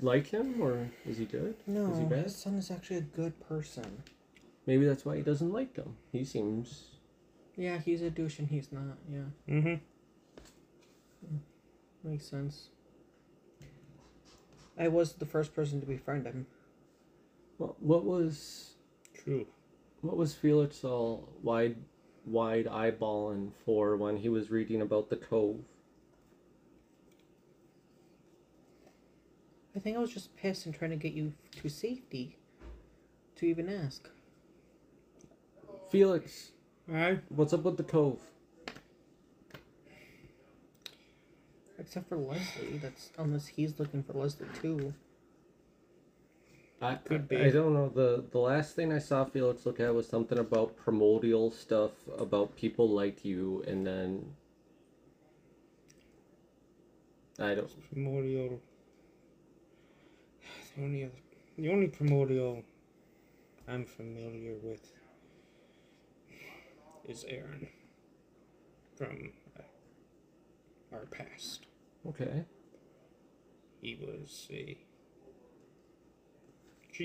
like 0.00 0.26
him, 0.26 0.60
or 0.60 0.90
is 1.06 1.18
he 1.18 1.26
good? 1.26 1.54
No, 1.64 1.92
Is 1.92 1.98
he 1.98 2.04
bad? 2.06 2.24
his 2.24 2.34
son 2.34 2.54
is 2.56 2.72
actually 2.72 2.96
a 2.96 3.02
good 3.02 3.38
person. 3.48 4.02
Maybe 4.66 4.84
that's 4.84 5.04
why 5.04 5.14
he 5.16 5.22
doesn't 5.22 5.52
like 5.52 5.76
him. 5.76 5.96
He 6.10 6.24
seems. 6.24 6.86
Yeah, 7.56 7.78
he's 7.78 8.02
a 8.02 8.10
douche 8.10 8.40
and 8.40 8.48
he's 8.48 8.72
not. 8.72 8.98
Yeah, 9.08 9.20
Mm-hmm. 9.48 9.74
makes 12.02 12.26
sense. 12.26 12.70
I 14.76 14.88
was 14.88 15.12
the 15.12 15.26
first 15.26 15.54
person 15.54 15.80
to 15.80 15.86
befriend 15.86 16.26
him. 16.26 16.46
What, 17.58 17.80
what 17.80 18.04
was 18.04 18.74
True. 19.14 19.46
what 20.00 20.16
was 20.16 20.34
Felix 20.34 20.82
all 20.82 21.28
wide 21.44 21.76
wide 22.24 22.66
eyeballing 22.66 23.52
for 23.64 23.96
when 23.96 24.16
he 24.16 24.28
was 24.28 24.50
reading 24.50 24.80
about 24.80 25.10
the 25.10 25.16
cove? 25.16 25.60
I 29.74 29.78
think 29.78 29.96
I 29.96 30.00
was 30.00 30.12
just 30.12 30.36
pissed 30.36 30.66
and 30.66 30.74
trying 30.74 30.90
to 30.90 30.96
get 30.96 31.12
you 31.12 31.32
to 31.62 31.68
safety. 31.68 32.36
To 33.36 33.46
even 33.46 33.68
ask. 33.70 34.08
Felix, 35.90 36.52
Aye. 36.92 37.18
what's 37.30 37.52
up 37.54 37.62
with 37.62 37.78
the 37.78 37.82
cove? 37.82 38.20
Except 41.78 42.08
for 42.08 42.18
Leslie. 42.18 42.78
That's 42.82 43.10
unless 43.16 43.46
he's 43.46 43.78
looking 43.78 44.02
for 44.02 44.12
Leslie 44.12 44.46
too. 44.60 44.92
I 46.82 46.94
Could 46.94 47.28
be. 47.28 47.36
I 47.36 47.50
don't 47.50 47.74
know. 47.74 47.90
The 47.90 48.24
the 48.30 48.38
last 48.38 48.74
thing 48.74 48.92
I 48.92 48.98
saw 48.98 49.24
Felix 49.24 49.66
look 49.66 49.80
at 49.80 49.94
was 49.94 50.08
something 50.08 50.38
about 50.38 50.76
primordial 50.76 51.50
stuff 51.50 51.90
about 52.18 52.56
people 52.56 52.88
like 52.88 53.22
you, 53.24 53.62
and 53.66 53.86
then 53.86 54.34
I 57.38 57.54
don't. 57.54 57.92
Primordial. 57.92 58.60
The 60.76 60.84
only 60.84 61.04
other, 61.04 61.12
the 61.58 61.68
only 61.68 61.88
primordial 61.88 62.62
I'm 63.68 63.84
familiar 63.84 64.54
with 64.62 64.92
is 67.06 67.24
Aaron 67.28 67.66
from 68.96 69.32
uh, 69.58 69.62
our 70.92 71.06
past. 71.06 71.66
Okay. 72.06 72.44
He 73.82 73.96
was 73.96 74.46
a 74.50 74.78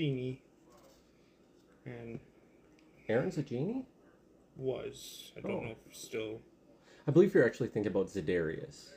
genie 0.00 0.42
and 1.86 2.20
Aaron's 3.08 3.38
a 3.38 3.42
genie. 3.42 3.86
was 4.56 5.32
I 5.36 5.40
don't 5.40 5.50
Oh. 5.52 5.60
know 5.64 5.74
if 5.88 5.96
still 5.96 6.42
I 7.06 7.12
believe 7.12 7.34
you're 7.34 7.46
actually 7.46 7.68
thinking 7.68 7.90
about 7.92 8.08
Zedarius. 8.08 8.90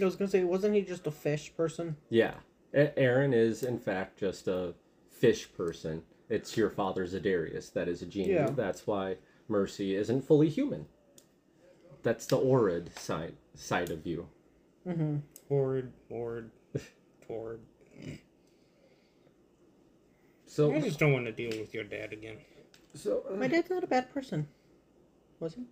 I 0.00 0.04
was 0.04 0.14
gonna 0.16 0.30
say, 0.30 0.44
wasn't 0.44 0.74
he 0.74 0.82
just 0.82 1.06
a 1.06 1.10
fish 1.10 1.54
person? 1.56 1.96
Yeah, 2.10 2.36
A- 2.72 2.96
Aaron 2.98 3.34
is 3.34 3.62
in 3.64 3.78
fact 3.78 4.18
just 4.18 4.46
a 4.48 4.74
fish 5.10 5.52
person. 5.52 6.02
It's 6.30 6.56
your 6.56 6.70
father 6.70 7.04
Zedarius 7.06 7.70
that 7.74 7.86
is 7.88 8.00
a 8.02 8.06
genie. 8.06 8.32
Yeah. 8.34 8.48
That's 8.50 8.86
why 8.86 9.16
Mercy 9.48 9.94
isn't 9.94 10.22
fully 10.22 10.48
human. 10.48 10.86
That's 12.02 12.24
the 12.26 12.36
Oread 12.38 12.96
side 12.98 13.36
side 13.54 13.90
of 13.90 14.06
you. 14.06 14.28
Mm-hmm. 14.86 15.16
Horde, 15.48 15.92
Horde, 16.08 16.50
Tord. 17.26 17.60
So 20.56 20.72
I 20.74 20.80
just 20.80 20.98
don't 20.98 21.12
want 21.12 21.26
to 21.26 21.32
deal 21.32 21.50
with 21.60 21.74
your 21.74 21.84
dad 21.84 22.14
again. 22.14 22.38
so 22.94 23.24
uh, 23.30 23.36
My 23.36 23.46
dad's 23.46 23.68
not 23.68 23.84
a 23.84 23.86
bad 23.86 24.10
person. 24.14 24.48
Was 25.38 25.52
he? 25.52 25.64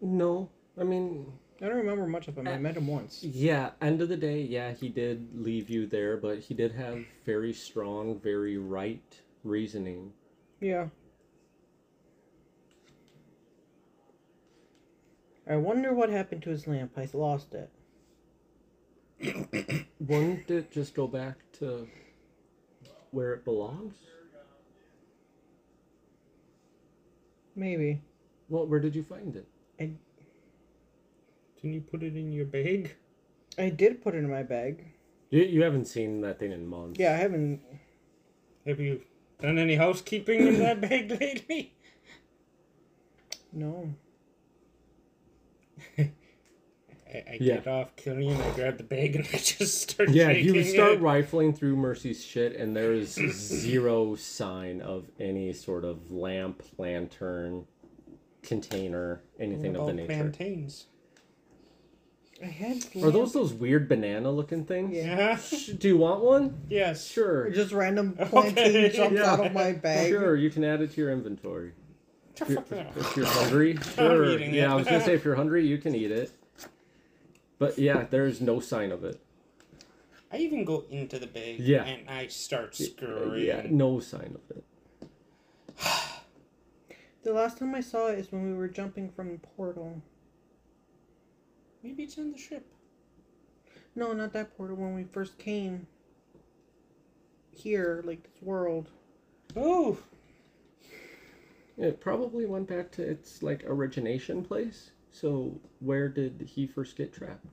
no, 0.00 0.48
I 0.80 0.84
mean 0.84 1.32
I 1.60 1.66
don't 1.66 1.78
remember 1.78 2.06
much 2.06 2.28
of 2.28 2.38
him. 2.38 2.46
I 2.46 2.56
met 2.56 2.76
him 2.76 2.86
once. 2.86 3.24
Yeah, 3.24 3.70
end 3.82 4.00
of 4.00 4.08
the 4.08 4.16
day, 4.16 4.42
yeah, 4.42 4.74
he 4.74 4.88
did 4.88 5.30
leave 5.34 5.68
you 5.68 5.88
there, 5.88 6.16
but 6.16 6.38
he 6.38 6.54
did 6.54 6.70
have 6.70 7.04
very 7.26 7.52
strong, 7.52 8.20
very 8.20 8.58
right 8.58 9.20
reasoning. 9.42 10.12
Yeah. 10.60 10.86
I 15.50 15.56
wonder 15.56 15.92
what 15.92 16.10
happened 16.10 16.44
to 16.44 16.50
his 16.50 16.68
lamp. 16.68 16.92
I 16.96 17.08
lost 17.12 17.54
it. 17.54 17.70
Wouldn't 19.98 20.48
it 20.48 20.70
just 20.70 20.94
go 20.94 21.08
back 21.08 21.38
to 21.54 21.88
where 23.10 23.32
it 23.34 23.44
belongs? 23.44 23.94
Maybe. 27.54 28.02
Well, 28.48 28.66
where 28.66 28.80
did 28.80 28.94
you 28.94 29.02
find 29.02 29.34
it? 29.36 29.46
I 29.80 29.90
Didn't 31.56 31.74
you 31.74 31.80
put 31.80 32.02
it 32.02 32.16
in 32.16 32.32
your 32.32 32.46
bag? 32.46 32.94
I 33.58 33.70
did 33.70 34.02
put 34.02 34.14
it 34.14 34.18
in 34.18 34.30
my 34.30 34.42
bag. 34.42 34.92
You, 35.30 35.42
you 35.42 35.62
haven't 35.62 35.86
seen 35.86 36.20
that 36.22 36.38
thing 36.38 36.52
in 36.52 36.66
months. 36.66 36.98
Yeah, 36.98 37.12
I 37.12 37.16
haven't. 37.16 37.60
Have 38.66 38.80
you 38.80 39.02
done 39.40 39.58
any 39.58 39.74
housekeeping 39.74 40.46
in 40.46 40.58
that 40.60 40.80
bag 40.88 41.10
lately? 41.10 41.74
No. 43.52 43.92
I, 45.98 46.10
I 47.14 47.38
Yeah. 47.40 47.54
get 47.56 47.66
off 47.66 47.96
Killian, 47.96 48.40
I 48.40 48.50
grab 48.50 48.76
the 48.78 48.84
bag, 48.84 49.16
and 49.16 49.24
I 49.32 49.38
just 49.38 49.90
start 49.90 50.10
Yeah, 50.10 50.30
you 50.30 50.62
start 50.64 50.92
it. 50.94 51.00
rifling 51.00 51.52
through 51.54 51.76
Mercy's 51.76 52.22
shit, 52.24 52.54
and 52.56 52.76
there 52.76 52.92
is 52.92 53.14
zero 53.14 54.14
sign 54.14 54.80
of 54.80 55.06
any 55.18 55.52
sort 55.52 55.84
of 55.84 56.10
lamp, 56.10 56.62
lantern, 56.76 57.66
container, 58.42 59.22
anything 59.40 59.76
of 59.76 59.86
the 59.86 59.92
nature. 59.94 60.06
plantains? 60.06 60.86
I 62.42 62.46
had. 62.46 62.84
Are 63.02 63.10
those 63.10 63.32
those 63.32 63.52
weird 63.52 63.88
banana 63.88 64.30
looking 64.30 64.64
things? 64.64 64.94
Yeah. 64.94 65.38
Do 65.78 65.88
you 65.88 65.96
want 65.96 66.22
one? 66.22 66.60
Yes. 66.70 67.04
Sure. 67.04 67.50
Just 67.50 67.72
random 67.72 68.14
Okay. 68.20 68.30
plantain 68.30 68.92
jumps 68.92 69.18
Yeah. 69.18 69.32
out 69.32 69.44
of 69.46 69.52
my 69.52 69.72
bag. 69.72 70.08
Sure, 70.10 70.36
you 70.36 70.48
can 70.50 70.62
add 70.62 70.80
it 70.80 70.92
to 70.92 71.00
your 71.00 71.10
inventory. 71.10 71.72
If 72.40 72.48
you're, 72.48 72.64
if 72.96 73.16
you're 73.16 73.26
hungry, 73.26 73.76
sure. 73.96 74.30
eating 74.30 74.54
Yeah, 74.54 74.66
it. 74.66 74.70
I 74.70 74.74
was 74.76 74.84
gonna 74.84 75.00
say 75.04 75.14
if 75.14 75.24
you're 75.24 75.34
hungry, 75.34 75.66
you 75.66 75.78
can 75.78 75.96
eat 75.96 76.12
it. 76.12 76.30
But 77.58 77.78
yeah, 77.78 78.06
there's 78.08 78.40
no 78.40 78.60
sign 78.60 78.92
of 78.92 79.04
it. 79.04 79.20
I 80.30 80.38
even 80.38 80.64
go 80.64 80.84
into 80.90 81.18
the 81.18 81.26
bay 81.26 81.56
Yeah. 81.58 81.84
and 81.84 82.08
I 82.08 82.26
start 82.28 82.74
scurrying. 82.76 83.46
yeah, 83.46 83.62
no 83.70 83.98
sign 84.00 84.36
of 84.36 84.56
it. 84.56 84.64
The 87.24 87.32
last 87.34 87.58
time 87.58 87.74
I 87.74 87.80
saw 87.80 88.06
it 88.06 88.18
is 88.20 88.32
when 88.32 88.44
we 88.48 88.54
were 88.56 88.68
jumping 88.68 89.10
from 89.10 89.32
the 89.32 89.38
portal. 89.38 90.00
Maybe 91.82 92.04
it's 92.04 92.16
in 92.16 92.32
the 92.32 92.38
ship. 92.38 92.64
No, 93.94 94.12
not 94.14 94.32
that 94.32 94.56
portal. 94.56 94.76
When 94.76 94.94
we 94.94 95.04
first 95.04 95.36
came 95.36 95.88
here, 97.52 98.02
like 98.06 98.22
this 98.22 98.40
world. 98.40 98.88
Oh, 99.56 99.98
It 101.76 102.00
probably 102.00 102.46
went 102.46 102.68
back 102.68 102.92
to 102.92 103.02
its 103.02 103.42
like 103.42 103.62
origination 103.66 104.42
place. 104.42 104.92
So 105.12 105.60
where 105.80 106.08
did 106.08 106.48
he 106.54 106.66
first 106.66 106.96
get 106.96 107.12
trapped? 107.12 107.44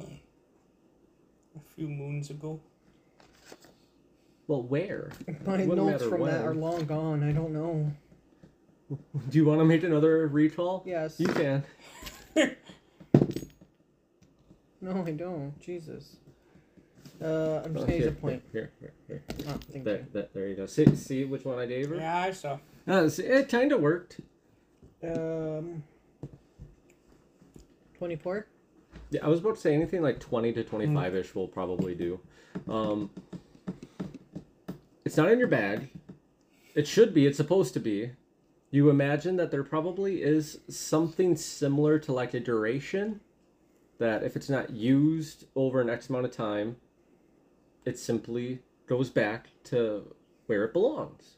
a 0.00 1.60
few 1.74 1.88
moons 1.88 2.30
ago. 2.30 2.60
Well, 4.46 4.62
where? 4.62 5.10
My 5.44 5.64
Wouldn't 5.64 5.76
notes 5.76 6.04
matter 6.04 6.08
from 6.08 6.26
that 6.26 6.44
are 6.44 6.54
long 6.54 6.84
gone. 6.86 7.22
I 7.22 7.32
don't 7.32 7.52
know. 7.52 7.92
Do 9.28 9.38
you 9.38 9.44
want 9.44 9.60
to 9.60 9.64
make 9.64 9.82
another 9.82 10.26
recall? 10.28 10.82
Yes. 10.86 11.18
You 11.18 11.26
can. 11.28 11.64
No, 14.80 15.04
I 15.04 15.10
don't. 15.10 15.58
Jesus. 15.60 16.16
Uh, 17.20 17.62
I'm 17.64 17.74
just 17.74 17.82
Oh, 17.82 17.86
gonna 17.86 17.96
use 17.98 18.06
a 18.06 18.12
point. 18.12 18.42
Here, 18.52 18.70
here, 18.78 18.92
here. 19.08 19.22
Oh, 19.48 19.58
thank 19.72 19.84
There, 19.84 19.96
you. 19.96 20.06
there, 20.12 20.28
there 20.32 20.46
you 20.48 20.54
go. 20.54 20.66
See, 20.66 20.94
see 20.94 21.24
which 21.24 21.44
one 21.44 21.58
I 21.58 21.66
gave 21.66 21.88
her? 21.88 21.96
Yeah, 21.96 22.16
I 22.16 22.30
saw. 22.30 22.58
Uh, 22.86 23.08
see, 23.08 23.24
it 23.24 23.48
kind 23.48 23.72
of 23.72 23.80
worked. 23.80 24.20
Um, 25.02 25.82
twenty-four. 27.98 28.46
Yeah, 29.10 29.24
I 29.24 29.28
was 29.28 29.40
about 29.40 29.56
to 29.56 29.60
say 29.60 29.74
anything 29.74 30.02
like 30.02 30.18
20 30.18 30.52
to 30.54 30.64
25 30.64 31.14
ish 31.14 31.34
will 31.34 31.48
probably 31.48 31.94
do. 31.94 32.20
Um, 32.68 33.10
it's 35.04 35.16
not 35.16 35.30
in 35.30 35.38
your 35.38 35.48
bag. 35.48 35.90
It 36.74 36.86
should 36.86 37.14
be. 37.14 37.26
It's 37.26 37.36
supposed 37.36 37.74
to 37.74 37.80
be. 37.80 38.12
You 38.70 38.90
imagine 38.90 39.36
that 39.36 39.50
there 39.50 39.64
probably 39.64 40.22
is 40.22 40.60
something 40.68 41.36
similar 41.36 41.98
to 42.00 42.12
like 42.12 42.34
a 42.34 42.40
duration 42.40 43.20
that 43.98 44.22
if 44.22 44.36
it's 44.36 44.50
not 44.50 44.70
used 44.70 45.46
over 45.56 45.80
an 45.80 45.88
X 45.88 46.08
amount 46.08 46.26
of 46.26 46.32
time, 46.32 46.76
it 47.84 47.98
simply 47.98 48.60
goes 48.86 49.08
back 49.10 49.48
to 49.64 50.14
where 50.46 50.64
it 50.64 50.72
belongs. 50.72 51.36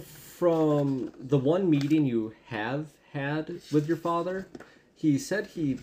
From 0.00 1.12
the 1.18 1.38
one 1.38 1.68
meeting 1.68 2.06
you 2.06 2.32
have 2.46 2.88
had 3.12 3.60
with 3.72 3.86
your 3.88 3.96
father, 3.96 4.48
he 4.94 5.18
said 5.18 5.48
he 5.48 5.78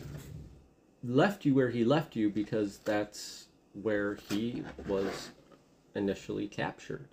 left 1.03 1.45
you 1.45 1.53
where 1.53 1.69
he 1.69 1.84
left 1.84 2.15
you 2.15 2.30
because 2.30 2.80
that's 2.80 3.45
where 3.73 4.15
he 4.30 4.64
was 4.88 5.30
initially 5.95 6.47
captured. 6.47 7.07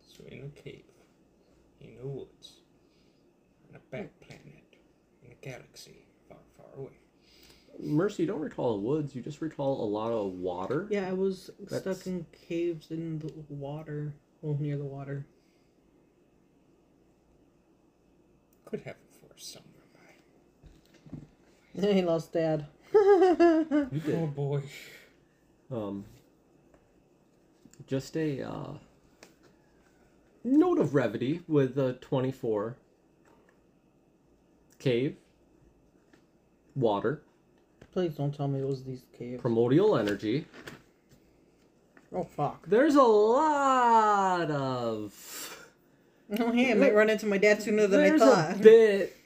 So 0.00 0.24
in 0.30 0.44
a 0.56 0.60
cave, 0.60 0.84
in 1.80 1.96
the 2.00 2.06
woods, 2.06 2.60
on 3.68 3.76
a 3.76 3.78
back 3.94 4.10
planet, 4.20 4.76
in 5.24 5.32
a 5.32 5.34
galaxy 5.44 6.06
far, 6.28 6.38
far 6.56 6.66
away. 6.78 6.98
Mercy, 7.78 8.22
you 8.22 8.26
don't 8.26 8.40
recall 8.40 8.76
the 8.76 8.82
woods, 8.86 9.14
you 9.14 9.20
just 9.20 9.42
recall 9.42 9.84
a 9.84 9.88
lot 9.88 10.10
of 10.10 10.32
water. 10.32 10.86
Yeah, 10.90 11.08
I 11.08 11.12
was 11.12 11.50
That's- 11.60 11.82
stuck 11.98 12.06
in 12.06 12.24
caves 12.48 12.90
in 12.90 13.18
the 13.18 13.32
water. 13.50 14.14
Well, 14.40 14.56
near 14.58 14.78
the 14.78 14.84
water. 14.84 15.26
Could 18.66 18.80
have 18.80 18.96
a 18.96 19.26
forest 19.26 19.52
somewhere 19.52 19.86
by. 21.82 21.92
he 21.94 22.02
lost 22.02 22.32
dad. 22.32 22.66
You 22.92 24.00
did. 24.04 24.14
Oh 24.14 24.26
boy. 24.26 24.62
Um, 25.70 26.04
just 27.86 28.16
a 28.16 28.42
uh, 28.42 28.72
note 30.44 30.78
of 30.78 30.92
brevity 30.92 31.42
with 31.48 31.78
a 31.78 31.94
24 31.94 32.76
cave, 34.78 35.16
water, 36.74 37.22
Please 37.96 38.14
don't 38.14 38.34
tell 38.34 38.46
me 38.46 38.60
it 38.60 38.66
was 38.66 38.84
these 38.84 39.04
caves. 39.16 39.40
primordial 39.40 39.96
energy. 39.96 40.44
Oh 42.14 42.24
fuck. 42.24 42.66
There's 42.66 42.94
a 42.94 43.02
lot 43.02 44.50
of. 44.50 45.55
Oh 46.40 46.50
hey, 46.52 46.72
I 46.72 46.74
might 46.74 46.94
run 46.94 47.08
into 47.10 47.26
my 47.26 47.38
dad 47.38 47.62
sooner 47.62 47.86
than 47.86 48.00
there's 48.02 48.20
I 48.22 48.26
thought. 48.26 48.56
a 48.56 48.58
bit. 48.58 49.16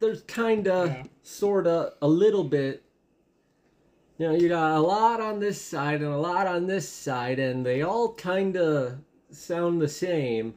There's 0.00 0.22
kinda, 0.22 0.84
Yeah. 0.86 1.04
sorta, 1.22 1.92
a 2.02 2.08
little 2.08 2.42
bit. 2.44 2.82
You 4.18 4.28
know, 4.28 4.34
you 4.34 4.48
got 4.48 4.72
a 4.76 4.80
lot 4.80 5.20
on 5.20 5.38
this 5.40 5.60
side 5.60 6.02
and 6.02 6.12
a 6.12 6.18
lot 6.18 6.46
on 6.46 6.66
this 6.66 6.88
side, 6.88 7.38
and 7.38 7.64
they 7.64 7.82
all 7.82 8.12
kinda 8.14 8.98
sound 9.30 9.80
the 9.80 9.88
same. 9.88 10.54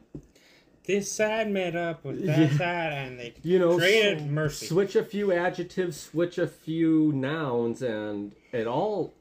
This 0.84 1.10
side 1.10 1.50
met 1.50 1.74
up 1.74 2.04
with 2.04 2.24
that 2.26 2.38
Yeah. 2.38 2.56
side, 2.58 2.92
and 2.92 3.18
they 3.20 3.34
You 3.42 3.58
know, 3.60 3.78
traded 3.78 4.18
s- 4.22 4.24
mercy. 4.28 4.66
switch 4.66 4.94
a 4.96 5.04
few 5.04 5.32
adjectives, 5.32 5.96
switch 5.96 6.38
a 6.38 6.46
few 6.48 7.12
nouns, 7.12 7.82
and 7.82 8.34
it 8.52 8.66
all 8.66 9.14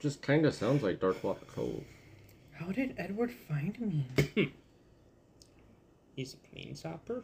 just 0.00 0.20
kind 0.22 0.46
of 0.46 0.54
sounds 0.54 0.82
like 0.82 1.00
Dark 1.00 1.22
Darkwater 1.22 1.46
Cove. 1.48 1.84
How 2.52 2.66
did 2.72 2.94
Edward 2.98 3.30
find 3.32 3.80
me? 3.80 4.52
He's 6.18 6.34
a 6.34 6.36
planeswalker. 6.56 7.22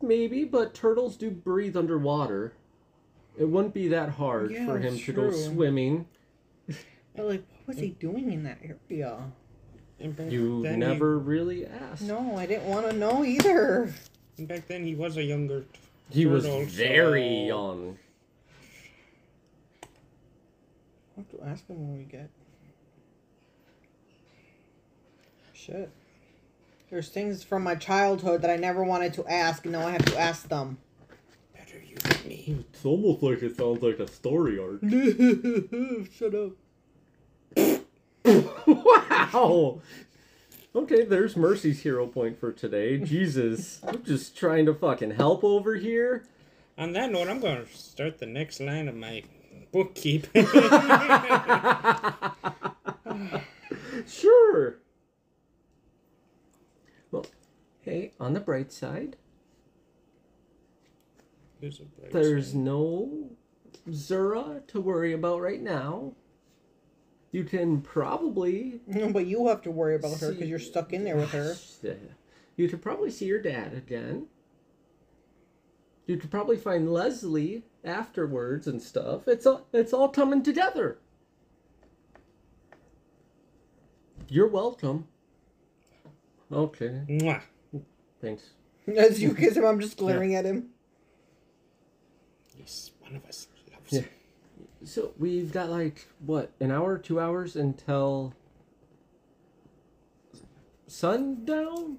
Maybe, 0.00 0.44
but 0.44 0.72
turtles 0.72 1.18
do 1.18 1.30
breathe 1.30 1.76
underwater. 1.76 2.54
It 3.38 3.44
wouldn't 3.44 3.74
be 3.74 3.88
that 3.88 4.08
hard 4.08 4.52
Yeah, 4.52 4.64
for 4.64 4.78
him 4.78 4.94
it's 4.94 5.04
to 5.04 5.12
go 5.12 5.30
swimming. 5.32 6.06
But 7.14 7.26
like, 7.26 7.44
what 7.66 7.76
was 7.76 7.76
he 7.76 7.90
doing 7.90 8.32
in 8.32 8.42
that 8.44 8.56
area? 8.64 9.18
You 9.98 10.62
then 10.62 10.78
never 10.78 11.18
really 11.18 11.66
asked. 11.66 12.00
No, 12.00 12.38
I 12.38 12.46
didn't 12.46 12.64
want 12.64 12.88
to 12.90 12.96
know 12.96 13.22
either. 13.22 13.92
And 14.38 14.48
back 14.48 14.66
then, 14.66 14.82
he 14.82 14.94
was 14.94 15.18
a 15.18 15.22
younger. 15.22 15.60
t- 15.60 15.66
He 16.10 16.24
was 16.24 16.46
very 16.46 17.28
so- 17.28 17.46
young. 17.46 17.98
I'll 21.18 21.24
have 21.24 21.28
to 21.38 21.46
ask 21.46 21.66
him 21.68 21.86
when 21.86 21.98
we 21.98 22.04
get. 22.04 22.30
Shit. 25.64 25.90
There's 26.90 27.08
things 27.08 27.42
from 27.42 27.62
my 27.62 27.74
childhood 27.74 28.42
that 28.42 28.50
I 28.50 28.56
never 28.56 28.84
wanted 28.84 29.14
to 29.14 29.26
ask, 29.26 29.64
and 29.64 29.72
now 29.72 29.86
I 29.86 29.92
have 29.92 30.04
to 30.04 30.18
ask 30.18 30.46
them. 30.48 30.76
Better 31.56 31.80
you 31.82 31.96
than 31.96 32.28
me. 32.28 32.64
It's 32.70 32.84
almost 32.84 33.22
like 33.22 33.42
it 33.42 33.56
sounds 33.56 33.82
like 33.82 33.98
a 33.98 34.06
story 34.06 34.58
arc. 34.58 34.82
Shut 36.12 36.34
up. 36.34 36.52
wow! 38.66 39.80
Okay, 40.76 41.04
there's 41.04 41.34
Mercy's 41.34 41.80
hero 41.80 42.08
point 42.08 42.38
for 42.38 42.52
today. 42.52 42.98
Jesus. 42.98 43.80
I'm 43.86 44.02
just 44.02 44.36
trying 44.36 44.66
to 44.66 44.74
fucking 44.74 45.12
help 45.12 45.44
over 45.44 45.76
here. 45.76 46.26
On 46.76 46.92
that 46.92 47.10
note, 47.10 47.28
I'm 47.28 47.40
going 47.40 47.64
to 47.64 47.74
start 47.74 48.18
the 48.18 48.26
next 48.26 48.60
line 48.60 48.86
of 48.88 48.96
my 48.96 49.22
bookkeeping. 49.72 50.46
sure. 54.06 54.80
Well, 57.14 57.26
hey, 57.84 58.12
on 58.18 58.34
the 58.34 58.40
bright 58.40 58.72
side, 58.72 59.16
Here's 61.60 61.80
a 61.80 61.84
bright 61.84 62.12
there's 62.12 62.48
side. 62.48 62.56
no 62.56 63.30
Zura 63.92 64.62
to 64.68 64.80
worry 64.80 65.12
about 65.12 65.40
right 65.40 65.62
now. 65.62 66.12
You 67.32 67.44
can 67.44 67.80
probably 67.80 68.80
No, 68.86 69.12
but 69.12 69.26
you 69.26 69.48
have 69.48 69.62
to 69.62 69.70
worry 69.70 69.96
about 69.96 70.18
her 70.20 70.32
because 70.32 70.48
you're 70.48 70.58
stuck 70.58 70.92
in 70.92 71.04
there 71.04 71.16
with 71.16 71.30
her. 71.32 71.56
You 72.56 72.68
could 72.68 72.82
probably 72.82 73.10
see 73.10 73.24
your 73.24 73.42
dad 73.42 73.74
again. 73.74 74.28
You 76.06 76.16
could 76.18 76.30
probably 76.30 76.56
find 76.56 76.92
Leslie 76.92 77.64
afterwards 77.82 78.68
and 78.68 78.80
stuff. 78.80 79.26
It's 79.26 79.44
all 79.44 79.66
it's 79.72 79.92
all 79.92 80.08
coming 80.08 80.40
together. 80.40 80.98
You're 84.28 84.46
welcome. 84.46 85.08
Okay, 86.52 87.02
Mwah. 87.08 87.42
Thanks. 88.24 88.50
As 88.96 89.22
you 89.22 89.34
kiss 89.34 89.56
him, 89.56 89.64
I'm 89.64 89.80
just 89.80 89.96
glaring 89.96 90.34
at 90.34 90.44
him. 90.44 90.70
Yes, 92.58 92.90
one 93.00 93.16
of 93.16 93.24
us 93.26 93.48
loves 93.72 93.92
Yeah. 93.92 94.00
him. 94.00 94.08
So 94.84 95.12
we've 95.18 95.52
got 95.52 95.70
like 95.70 96.06
what 96.20 96.52
an 96.60 96.70
hour, 96.70 96.98
two 96.98 97.20
hours 97.20 97.56
until 97.56 98.34
sundown. 100.86 101.98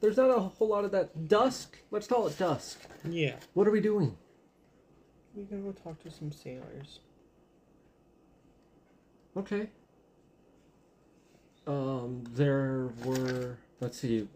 There's 0.00 0.16
not 0.16 0.30
a 0.30 0.38
whole 0.38 0.68
lot 0.68 0.84
of 0.84 0.92
that 0.92 1.28
dusk. 1.28 1.78
Let's 1.90 2.06
call 2.06 2.26
it 2.26 2.38
dusk. 2.38 2.80
Yeah. 3.08 3.36
What 3.54 3.66
are 3.66 3.70
we 3.70 3.80
doing? 3.80 4.16
We 5.34 5.44
gotta 5.44 5.62
go 5.62 5.72
talk 5.72 6.02
to 6.04 6.10
some 6.10 6.30
sailors. 6.30 7.00
Okay. 9.36 9.68
Um, 11.66 12.22
there 12.30 12.90
were. 13.04 13.58
Let's 13.80 13.98
see. 13.98 14.28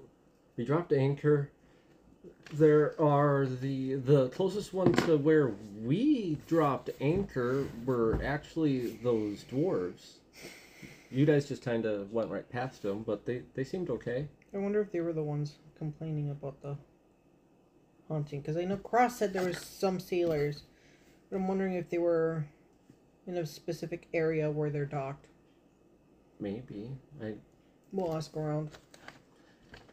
We 0.60 0.66
dropped 0.66 0.92
anchor. 0.92 1.52
there 2.52 2.94
are 3.00 3.46
the 3.46 3.94
the 3.94 4.28
closest 4.28 4.74
one 4.74 4.92
to 5.06 5.16
where 5.16 5.54
we 5.82 6.36
dropped 6.46 6.90
anchor 7.00 7.66
were 7.86 8.20
actually 8.22 8.88
those 9.02 9.42
dwarves. 9.44 10.18
You 11.10 11.24
guys 11.24 11.48
just 11.48 11.64
kind 11.64 11.86
of 11.86 12.12
went 12.12 12.30
right 12.30 12.46
past 12.50 12.82
them, 12.82 13.04
but 13.04 13.24
they 13.24 13.40
they 13.54 13.64
seemed 13.64 13.88
okay. 13.88 14.28
I 14.52 14.58
wonder 14.58 14.82
if 14.82 14.92
they 14.92 15.00
were 15.00 15.14
the 15.14 15.22
ones 15.22 15.56
complaining 15.78 16.28
about 16.28 16.60
the 16.60 16.76
haunting. 18.08 18.42
Because 18.42 18.58
I 18.58 18.66
know 18.66 18.76
Cross 18.76 19.16
said 19.16 19.32
there 19.32 19.46
was 19.46 19.56
some 19.56 19.98
sailors, 19.98 20.64
but 21.30 21.36
I'm 21.36 21.48
wondering 21.48 21.72
if 21.72 21.88
they 21.88 21.96
were 21.96 22.44
in 23.26 23.38
a 23.38 23.46
specific 23.46 24.08
area 24.12 24.50
where 24.50 24.68
they're 24.68 24.84
docked. 24.84 25.28
Maybe 26.38 26.90
I 27.18 27.36
We'll 27.92 28.14
ask 28.14 28.36
around. 28.36 28.70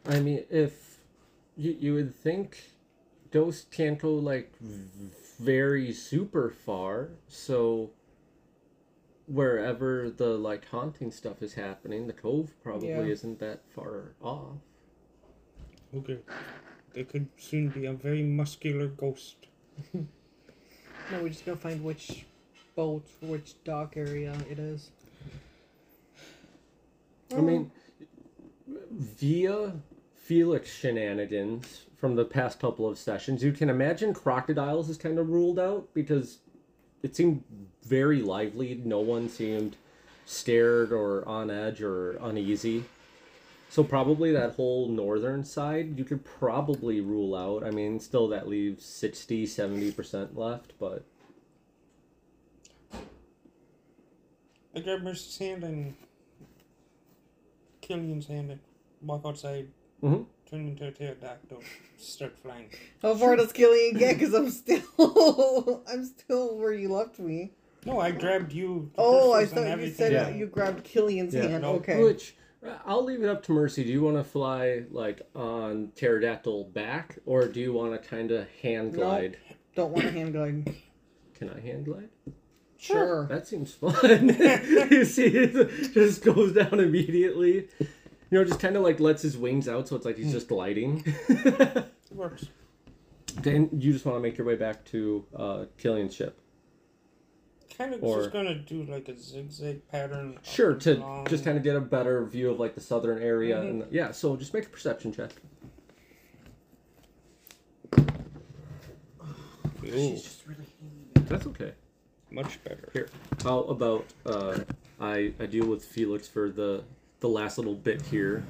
I 0.08 0.20
mean, 0.20 0.44
if 0.50 1.00
you 1.56 1.76
you 1.78 1.94
would 1.94 2.14
think 2.14 2.70
ghosts 3.30 3.66
can't 3.70 3.98
go 3.98 4.14
like 4.14 4.52
very 5.38 5.92
super 5.92 6.50
far, 6.50 7.10
so 7.28 7.90
wherever 9.26 10.08
the 10.10 10.28
like 10.38 10.66
haunting 10.68 11.10
stuff 11.12 11.42
is 11.42 11.54
happening, 11.54 12.06
the 12.06 12.14
cove 12.14 12.54
probably 12.62 12.88
Yeah. 12.88 13.02
isn't 13.02 13.38
that 13.40 13.60
far 13.74 14.14
off. 14.22 14.56
Okay. 15.94 16.18
There 16.94 17.04
could 17.04 17.28
soon 17.36 17.68
be 17.68 17.84
a 17.84 17.92
very 17.92 18.22
muscular 18.22 18.88
ghost. 18.88 19.36
No, 21.10 21.22
we 21.22 21.30
just 21.30 21.46
gotta 21.46 21.56
find 21.56 21.82
which 21.82 22.26
boat, 22.76 23.02
which 23.22 23.54
dock 23.64 23.96
area 23.96 24.36
it 24.50 24.58
is. 24.58 24.90
I 27.34 27.40
mean, 27.40 27.70
via 28.90 29.72
Felix 30.28 30.70
shenanigans 30.70 31.86
from 31.96 32.14
the 32.14 32.24
past 32.26 32.60
couple 32.60 32.86
of 32.86 32.98
sessions, 32.98 33.42
you 33.42 33.50
can 33.50 33.70
imagine 33.70 34.12
crocodiles 34.12 34.90
is 34.90 34.98
kind 34.98 35.18
of 35.18 35.30
ruled 35.30 35.58
out 35.58 35.88
because 35.94 36.40
it 37.02 37.16
seemed 37.16 37.42
very 37.86 38.20
lively. 38.20 38.78
No 38.84 39.00
one 39.00 39.30
seemed 39.30 39.76
scared 40.26 40.92
or 40.92 41.26
on 41.26 41.50
edge 41.50 41.80
or 41.80 42.18
uneasy. 42.20 42.84
So 43.70 43.82
probably 43.82 44.30
that 44.32 44.56
whole 44.56 44.90
northern 44.90 45.46
side 45.46 45.98
you 45.98 46.04
could 46.04 46.22
probably 46.26 47.00
rule 47.00 47.34
out. 47.34 47.64
I 47.66 47.70
mean, 47.70 47.98
still 47.98 48.28
that 48.28 48.46
leaves 48.46 48.84
60, 48.84 49.46
70% 49.46 50.36
left, 50.36 50.74
but 50.78 51.06
I 54.76 54.80
grab 54.80 55.00
Mercy's 55.00 55.38
hand 55.38 55.64
and 55.64 55.96
Killian's 57.80 58.26
hand 58.26 58.50
and 58.50 58.60
walk 59.00 59.22
outside. 59.24 59.68
Mhm. 60.02 60.26
Turn 60.50 60.68
into 60.68 60.86
a 60.88 60.90
pterodactyl. 60.92 61.62
Start 61.98 62.38
flying. 62.38 62.70
How 63.02 63.14
far 63.14 63.36
does 63.36 63.52
Killian 63.52 63.96
get? 63.98 64.18
Because 64.18 64.32
I'm 64.34 64.50
still, 64.50 65.82
I'm 65.88 66.04
still 66.04 66.56
where 66.56 66.72
you 66.72 66.90
left 66.92 67.18
me. 67.18 67.52
No, 67.84 68.00
I 68.00 68.10
grabbed 68.12 68.52
you. 68.52 68.90
Oh, 68.96 69.32
I 69.32 69.44
thought 69.46 69.78
you 69.80 69.90
said 69.90 70.12
Yeah. 70.12 70.28
you 70.30 70.46
grabbed 70.46 70.84
Killian's 70.84 71.34
Yeah, 71.34 71.46
hand. 71.48 71.62
no, 71.62 71.74
okay. 71.76 72.02
Which 72.02 72.34
I'll 72.84 73.04
leave 73.04 73.22
it 73.22 73.28
up 73.28 73.42
to 73.44 73.52
Mercy. 73.52 73.84
Do 73.84 73.90
you 73.92 74.02
want 74.02 74.16
to 74.16 74.24
fly 74.24 74.84
like 74.90 75.22
on 75.34 75.92
pterodactyl 75.94 76.64
back, 76.72 77.18
or 77.26 77.46
do 77.46 77.60
you 77.60 77.72
want 77.72 78.00
to 78.00 78.08
kind 78.08 78.30
of 78.30 78.48
hand 78.62 78.92
No. 78.94 78.98
glide? 79.00 79.36
Don't 79.76 79.92
want 79.92 80.06
to 80.06 80.12
hand 80.12 80.32
glide. 80.32 80.74
Can 81.34 81.50
I 81.50 81.60
hand 81.60 81.84
glide? 81.84 82.08
Sure. 82.78 83.26
That 83.26 83.46
seems 83.46 83.74
fun. 83.74 84.28
you 84.90 85.04
see, 85.04 85.26
it 85.26 85.92
just 85.92 86.22
goes 86.24 86.52
down 86.52 86.78
immediately. 86.80 87.68
You 88.30 88.38
know, 88.38 88.44
just 88.44 88.60
kind 88.60 88.76
of 88.76 88.82
like 88.82 89.00
lets 89.00 89.22
his 89.22 89.36
wings 89.38 89.68
out, 89.68 89.88
so 89.88 89.96
it's 89.96 90.04
like 90.04 90.16
he's 90.18 90.32
just 90.32 90.48
gliding. 90.48 91.02
Works. 92.12 92.46
and 93.44 93.70
you 93.82 93.92
just 93.92 94.04
want 94.04 94.16
to 94.16 94.20
make 94.20 94.36
your 94.36 94.46
way 94.46 94.56
back 94.56 94.84
to 94.86 95.24
uh, 95.34 95.64
Killian's 95.78 96.14
ship. 96.14 96.38
Kind 97.76 97.94
of 97.94 98.02
Or- 98.02 98.18
just 98.18 98.32
gonna 98.32 98.56
do 98.56 98.82
like 98.84 99.08
a 99.08 99.16
zigzag 99.16 99.86
pattern. 99.88 100.34
up 100.36 100.44
Sure, 100.44 100.72
and 100.72 100.80
to 100.82 100.96
along. 100.98 101.26
just 101.28 101.44
kind 101.44 101.56
of 101.56 101.62
get 101.62 101.76
a 101.76 101.80
better 101.80 102.24
view 102.26 102.50
of 102.50 102.58
like 102.58 102.74
the 102.74 102.80
southern 102.80 103.22
area, 103.22 103.56
Mhm. 103.56 103.68
and 103.70 103.84
yeah. 103.92 104.10
So 104.10 104.36
just 104.36 104.52
make 104.52 104.66
a 104.66 104.68
perception 104.68 105.12
check. 105.12 105.30
Ooh, 109.84 110.10
just 110.12 110.46
really 110.46 110.66
That's 111.14 111.46
okay. 111.46 111.72
much 112.30 112.62
better. 112.64 112.90
Here, 112.92 113.08
how 113.42 113.60
about 113.60 114.04
uh, 114.26 114.58
I 115.00 115.32
I 115.40 115.46
deal 115.46 115.66
with 115.66 115.84
Felix 115.84 116.28
for 116.28 116.50
the 116.50 116.82
the 117.20 117.28
last 117.28 117.58
little 117.58 117.74
bit 117.74 118.02
here. 118.02 118.44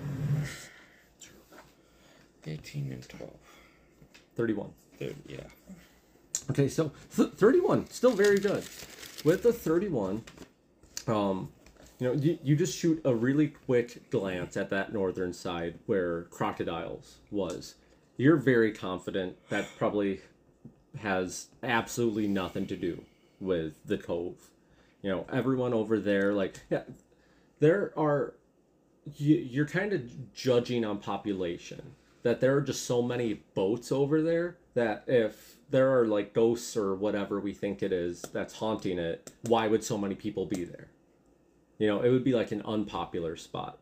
18 2.47 2.93
and 2.93 3.09
12. 3.09 3.33
Thirty-one. 4.37 4.71
There, 4.99 5.11
yeah. 5.27 5.41
Okay, 6.51 6.69
so 6.69 6.93
th- 7.15 7.31
thirty-one, 7.31 7.91
still 7.91 8.13
very 8.13 8.39
good. 8.39 8.65
With 9.25 9.43
the 9.43 9.53
thirty-one, 9.53 10.23
um, 11.09 11.51
you 11.99 12.07
know, 12.07 12.13
you, 12.15 12.39
you 12.45 12.55
just 12.57 12.79
shoot 12.79 13.01
a 13.05 13.13
really 13.15 13.49
quick 13.49 14.09
glance 14.11 14.57
at 14.57 14.71
that 14.71 14.93
northern 14.93 15.33
side 15.33 15.79
where 15.87 16.23
crocodiles 16.31 17.17
was. 17.33 17.75
You're 18.17 18.37
very 18.37 18.73
confident 18.73 19.37
that 19.49 19.67
probably 19.77 20.21
has 21.01 21.49
absolutely 21.63 22.29
nothing 22.29 22.67
to 22.69 22.77
do 22.77 23.03
with 23.41 23.75
the 23.85 23.99
cove. 23.99 24.37
You 25.03 25.11
know, 25.11 25.27
everyone 25.33 25.75
over 25.75 25.99
there, 25.99 26.33
like, 26.33 26.61
yeah, 26.71 26.83
there 27.61 27.93
are 27.97 28.35
you, 28.37 28.38
you're 29.17 29.67
kind 29.67 29.93
of 29.93 30.33
judging 30.35 30.85
on 30.85 30.99
population 30.99 31.95
that 32.23 32.41
there 32.41 32.57
are 32.57 32.61
just 32.61 32.85
so 32.85 33.01
many 33.03 33.35
boats 33.55 33.93
over 33.93 34.23
there 34.23 34.57
that 34.75 35.05
if 35.07 35.57
there 35.71 35.97
are 35.99 36.07
like 36.07 36.33
ghosts 36.35 36.77
or 36.77 36.95
whatever 36.95 37.41
we 37.41 37.53
think 37.53 37.83
it 37.83 37.93
is 37.93 38.23
that's 38.33 38.55
haunting 38.55 38.99
it 38.99 39.31
why 39.43 39.67
would 39.69 39.85
so 39.85 39.97
many 39.99 40.15
people 40.15 40.47
be 40.47 40.65
there? 40.65 40.89
You 41.79 41.87
know 41.87 42.01
it 42.03 42.11
would 42.11 42.25
be 42.25 42.33
like 42.33 42.53
an 42.53 42.63
unpopular 42.63 43.37
spot. 43.37 43.79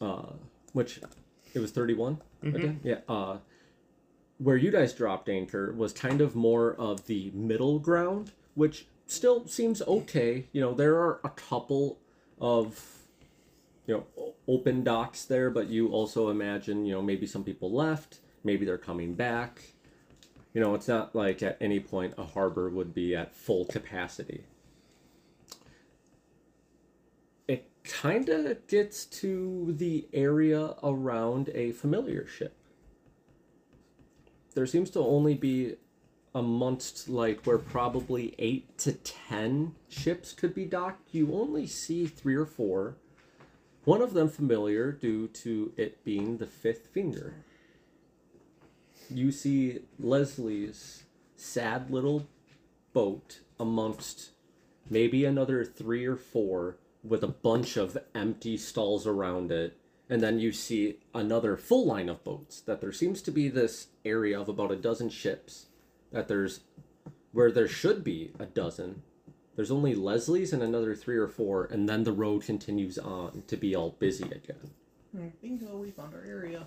Uh 0.00 0.32
which 0.72 1.00
it 1.54 1.58
was 1.58 1.70
31 1.70 2.20
again 2.42 2.80
yeah 2.84 2.98
uh 3.08 3.38
where 4.38 4.58
you 4.58 4.70
guys 4.70 4.92
dropped 4.92 5.28
anchor 5.30 5.72
was 5.72 5.94
kind 5.94 6.20
of 6.20 6.36
more 6.36 6.74
of 6.74 7.06
the 7.06 7.30
middle 7.34 7.78
ground 7.78 8.32
which 8.54 8.86
still 9.06 9.46
seems 9.46 9.80
okay. 9.82 10.46
You 10.52 10.60
know 10.60 10.74
there 10.74 10.96
are 10.96 11.20
a 11.24 11.30
couple 11.30 11.98
of 12.40 12.98
you 13.86 13.94
know 13.94 14.34
open 14.48 14.84
docks 14.84 15.24
there 15.24 15.50
but 15.50 15.68
you 15.68 15.88
also 15.88 16.28
imagine 16.28 16.84
you 16.84 16.92
know 16.92 17.02
maybe 17.02 17.26
some 17.26 17.42
people 17.44 17.72
left 17.72 18.20
maybe 18.46 18.64
they're 18.64 18.78
coming 18.78 19.14
back. 19.14 19.60
You 20.54 20.62
know 20.62 20.74
it's 20.74 20.88
not 20.88 21.14
like 21.14 21.42
at 21.42 21.58
any 21.60 21.80
point 21.80 22.14
a 22.16 22.24
harbor 22.24 22.70
would 22.70 22.94
be 22.94 23.14
at 23.14 23.34
full 23.34 23.66
capacity. 23.66 24.44
It 27.46 27.68
kind 27.84 28.28
of 28.30 28.66
gets 28.66 29.04
to 29.06 29.74
the 29.76 30.08
area 30.14 30.74
around 30.82 31.50
a 31.52 31.72
familiar 31.72 32.26
ship. 32.26 32.56
There 34.54 34.66
seems 34.66 34.88
to 34.90 35.00
only 35.00 35.34
be 35.34 35.74
amongst 36.36 37.08
like 37.08 37.46
where 37.46 37.56
probably 37.56 38.34
eight 38.38 38.76
to 38.76 38.92
ten 38.92 39.74
ships 39.88 40.34
could 40.34 40.54
be 40.54 40.66
docked. 40.66 41.14
You 41.14 41.32
only 41.32 41.66
see 41.66 42.06
three 42.06 42.34
or 42.34 42.44
four. 42.44 42.98
One 43.84 44.02
of 44.02 44.12
them 44.12 44.28
familiar 44.28 44.92
due 44.92 45.28
to 45.28 45.72
it 45.78 46.04
being 46.04 46.36
the 46.36 46.46
fifth 46.46 46.88
finger. 46.88 47.36
You 49.08 49.32
see 49.32 49.78
leslie's 49.98 51.04
sad 51.36 51.90
little 51.90 52.28
boat 52.92 53.40
amongst 53.58 54.32
maybe 54.90 55.24
another 55.24 55.64
three 55.64 56.04
or 56.04 56.16
four 56.16 56.76
with 57.02 57.24
a 57.24 57.28
bunch 57.28 57.78
of 57.78 57.96
empty 58.14 58.58
stalls 58.58 59.06
around 59.06 59.50
it. 59.50 59.78
And 60.10 60.20
then 60.20 60.38
you 60.38 60.52
see 60.52 60.98
another 61.14 61.56
full 61.56 61.86
line 61.86 62.10
of 62.10 62.22
boats 62.24 62.60
that 62.60 62.82
there 62.82 62.92
seems 62.92 63.22
to 63.22 63.30
be 63.30 63.48
this 63.48 63.86
area 64.04 64.38
of 64.38 64.50
about 64.50 64.70
a 64.70 64.76
dozen 64.76 65.08
ships 65.08 65.68
that 66.16 66.28
there's 66.28 66.60
where 67.32 67.52
there 67.52 67.68
should 67.68 68.02
be 68.02 68.32
a 68.38 68.46
dozen 68.46 69.02
there's 69.54 69.70
only 69.70 69.94
leslie's 69.94 70.52
and 70.52 70.62
another 70.62 70.94
three 70.94 71.18
or 71.18 71.28
four 71.28 71.66
and 71.66 71.86
then 71.86 72.04
the 72.04 72.12
road 72.12 72.42
continues 72.42 72.96
on 72.98 73.42
to 73.46 73.56
be 73.56 73.76
all 73.76 73.90
busy 73.98 74.24
again 74.24 74.70
Bingo, 75.40 75.78
we 75.78 75.90
found 75.90 76.12
our 76.12 76.24
area. 76.28 76.66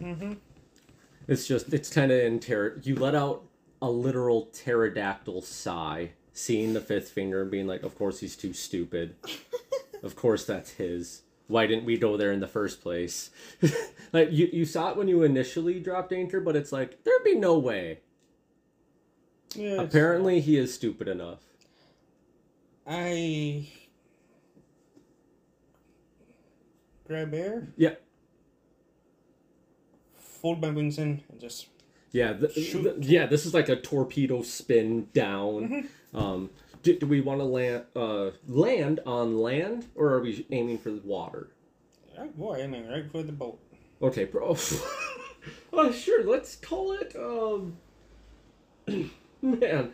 Mm-hmm. 0.00 0.34
it's 1.26 1.46
just 1.48 1.72
it's 1.72 1.92
kind 1.92 2.12
of 2.12 2.20
in 2.20 2.38
terror 2.38 2.80
you 2.84 2.94
let 2.94 3.16
out 3.16 3.42
a 3.82 3.90
literal 3.90 4.46
pterodactyl 4.52 5.42
sigh 5.42 6.12
seeing 6.32 6.72
the 6.72 6.80
fifth 6.80 7.10
finger 7.10 7.42
and 7.42 7.50
being 7.50 7.66
like 7.66 7.82
of 7.82 7.96
course 7.96 8.20
he's 8.20 8.36
too 8.36 8.52
stupid 8.52 9.16
of 10.04 10.14
course 10.14 10.44
that's 10.44 10.70
his 10.70 11.22
why 11.48 11.66
didn't 11.66 11.84
we 11.84 11.98
go 11.98 12.16
there 12.16 12.30
in 12.32 12.40
the 12.40 12.46
first 12.46 12.80
place 12.80 13.30
like 14.12 14.28
you, 14.30 14.48
you 14.52 14.64
saw 14.64 14.90
it 14.90 14.96
when 14.96 15.08
you 15.08 15.22
initially 15.22 15.80
dropped 15.80 16.12
anchor 16.12 16.40
but 16.40 16.54
it's 16.56 16.70
like 16.72 17.02
there'd 17.04 17.24
be 17.24 17.34
no 17.34 17.58
way 17.58 17.98
Yeah. 19.54 19.80
apparently 19.82 20.40
he 20.40 20.56
is 20.56 20.72
stupid 20.72 21.08
enough 21.08 21.40
I 22.86 23.68
grab 27.06 27.32
air. 27.34 27.68
yeah 27.76 27.94
fold 30.16 30.60
my 30.60 30.70
wings 30.70 30.98
in 30.98 31.22
and 31.30 31.40
just 31.40 31.66
Yeah, 32.12 32.32
th- 32.34 32.52
Shoot. 32.54 32.82
th- 32.84 32.96
yeah. 33.10 33.26
This 33.26 33.44
is 33.44 33.52
like 33.52 33.68
a 33.68 33.74
torpedo 33.76 34.42
spin 34.42 35.08
down. 35.12 35.88
Um, 36.14 36.50
do, 36.82 36.98
do 36.98 37.06
we 37.06 37.20
want 37.20 37.40
to 37.40 37.44
land 37.44 37.84
uh, 37.94 38.30
land 38.46 39.00
on 39.06 39.38
land, 39.38 39.86
or 39.94 40.08
are 40.14 40.20
we 40.20 40.46
aiming 40.50 40.78
for 40.78 40.90
the 40.90 41.00
water? 41.00 41.48
right, 42.18 42.36
boy, 42.36 42.62
I 42.62 42.66
mean, 42.66 42.88
right 42.88 43.10
for 43.10 43.22
the 43.22 43.32
boat. 43.32 43.58
Okay, 44.02 44.24
bro. 44.24 44.56
oh, 45.72 45.92
sure. 45.92 46.24
Let's 46.24 46.56
call 46.56 46.92
it. 46.92 47.14
Um, 47.16 47.76
man, 49.42 49.92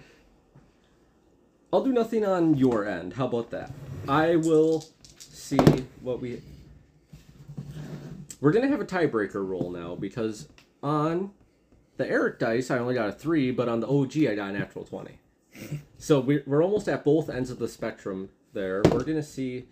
I'll 1.72 1.84
do 1.84 1.92
nothing 1.92 2.24
on 2.24 2.54
your 2.54 2.86
end. 2.86 3.14
How 3.14 3.26
about 3.26 3.50
that? 3.50 3.72
I 4.08 4.36
will 4.36 4.84
see 5.18 5.58
what 6.00 6.20
we. 6.20 6.40
We're 8.40 8.52
gonna 8.52 8.68
have 8.68 8.80
a 8.80 8.86
tiebreaker 8.86 9.46
roll 9.46 9.70
now 9.70 9.94
because 9.94 10.48
on 10.82 11.30
the 11.96 12.08
Eric 12.08 12.38
dice 12.38 12.70
I 12.70 12.78
only 12.78 12.94
got 12.94 13.08
a 13.08 13.12
three, 13.12 13.50
but 13.50 13.68
on 13.68 13.80
the 13.80 13.88
OG 13.88 14.18
I 14.30 14.34
got 14.34 14.50
a 14.50 14.52
natural 14.52 14.84
twenty. 14.84 15.18
So 15.98 16.20
we're 16.20 16.42
we're 16.46 16.62
almost 16.62 16.88
at 16.88 17.04
both 17.04 17.30
ends 17.30 17.50
of 17.50 17.58
the 17.58 17.68
spectrum 17.68 18.30
there. 18.52 18.82
We're 18.90 19.04
gonna 19.04 19.22
see 19.22 19.66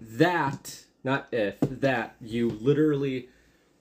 that 0.00 0.84
not 1.04 1.28
if 1.32 1.58
that 1.60 2.16
you 2.20 2.50
literally 2.50 3.28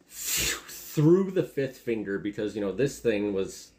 through 0.07 1.31
the 1.31 1.43
fifth 1.43 1.77
finger 1.77 2.19
because 2.19 2.55
you 2.55 2.61
know 2.61 2.71
this 2.71 2.99
thing 2.99 3.33
was 3.33 3.71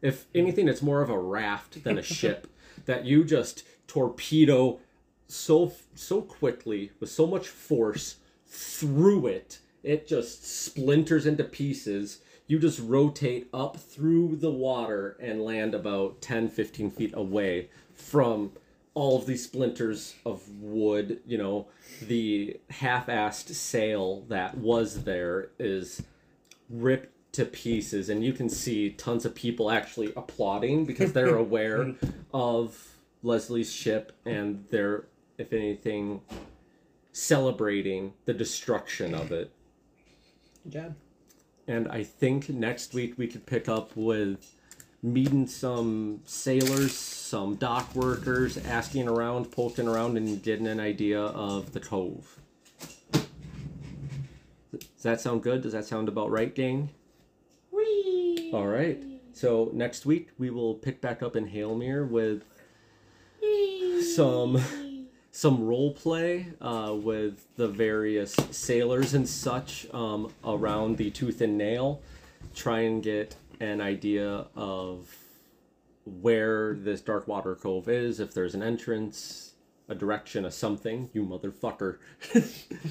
if 0.00 0.26
anything 0.34 0.68
it's 0.68 0.82
more 0.82 1.02
of 1.02 1.10
a 1.10 1.18
raft 1.18 1.84
than 1.84 1.98
a 1.98 2.02
ship 2.02 2.46
that 2.86 3.04
you 3.04 3.22
just 3.24 3.64
torpedo 3.86 4.78
so 5.26 5.72
so 5.94 6.22
quickly 6.22 6.90
with 7.00 7.10
so 7.10 7.26
much 7.26 7.48
force 7.48 8.16
through 8.46 9.26
it 9.26 9.58
it 9.82 10.08
just 10.08 10.44
splinters 10.64 11.26
into 11.26 11.44
pieces 11.44 12.20
you 12.48 12.58
just 12.58 12.80
rotate 12.80 13.48
up 13.54 13.76
through 13.76 14.36
the 14.36 14.50
water 14.50 15.16
and 15.20 15.42
land 15.42 15.74
about 15.74 16.20
10 16.20 16.48
15 16.48 16.90
feet 16.90 17.12
away 17.14 17.68
from 17.94 18.50
all 18.94 19.16
of 19.16 19.26
these 19.26 19.44
splinters 19.44 20.16
of 20.26 20.48
wood 20.60 21.20
you 21.24 21.38
know. 21.38 21.68
The 22.02 22.58
half-assed 22.70 23.54
sail 23.54 24.22
that 24.28 24.58
was 24.58 25.04
there 25.04 25.50
is 25.58 26.02
ripped 26.68 27.14
to 27.34 27.44
pieces 27.44 28.08
and 28.08 28.24
you 28.24 28.32
can 28.32 28.48
see 28.48 28.90
tons 28.90 29.24
of 29.24 29.34
people 29.34 29.70
actually 29.70 30.12
applauding 30.16 30.84
because 30.84 31.12
they're 31.12 31.36
aware 31.46 31.84
mm-hmm. 31.84 32.10
of 32.34 32.96
leslie's 33.22 33.72
ship 33.72 34.12
and 34.24 34.64
they're 34.70 35.04
if 35.38 35.52
anything 35.52 36.20
celebrating 37.12 38.12
the 38.26 38.34
destruction 38.34 39.14
of 39.14 39.32
it. 39.32 39.50
Good 40.64 40.72
job. 40.72 40.94
And 41.68 41.86
I 41.88 42.02
think 42.02 42.48
next 42.48 42.94
week 42.94 43.18
we 43.18 43.26
could 43.26 43.44
pick 43.44 43.68
up 43.68 43.94
with 43.94 44.54
meeting 45.02 45.46
some 45.46 46.20
sailors, 46.24 46.96
some 46.96 47.56
dock 47.56 47.94
workers, 47.94 48.56
asking 48.56 49.06
around, 49.06 49.52
poking 49.52 49.86
around, 49.86 50.16
and 50.16 50.42
getting 50.42 50.66
an 50.66 50.80
idea 50.80 51.20
of 51.20 51.74
the 51.74 51.80
cove. 51.80 52.40
Does 54.72 55.02
that 55.02 55.20
sound 55.20 55.42
good? 55.42 55.62
Does 55.62 55.72
that 55.72 55.84
sound 55.84 56.08
about 56.08 56.30
right, 56.30 56.54
gang? 56.54 56.88
Whee! 57.70 58.50
All 58.52 58.66
right. 58.66 59.04
So 59.34 59.70
next 59.74 60.06
week 60.06 60.30
we 60.38 60.48
will 60.48 60.74
pick 60.74 61.02
back 61.02 61.22
up 61.22 61.36
in 61.36 61.50
Hailmere 61.50 62.08
with 62.08 62.44
some 64.16 64.60
some 65.38 65.64
role 65.64 65.92
play 65.92 66.48
uh, 66.60 66.92
with 66.92 67.46
the 67.54 67.68
various 67.68 68.34
sailors 68.50 69.14
and 69.14 69.28
such 69.28 69.86
um, 69.94 70.32
around 70.44 70.96
the 70.96 71.12
tooth 71.12 71.40
and 71.40 71.56
nail. 71.56 72.02
Try 72.56 72.80
and 72.80 73.00
get 73.00 73.36
an 73.60 73.80
idea 73.80 74.46
of 74.56 75.14
where 76.04 76.74
this 76.74 77.00
dark 77.00 77.28
water 77.28 77.54
cove 77.54 77.88
is 77.88 78.18
if 78.18 78.34
there's 78.34 78.56
an 78.56 78.64
entrance 78.64 79.52
a 79.88 79.94
direction 79.94 80.44
a 80.44 80.50
something 80.50 81.08
you 81.12 81.24
motherfucker. 81.24 81.98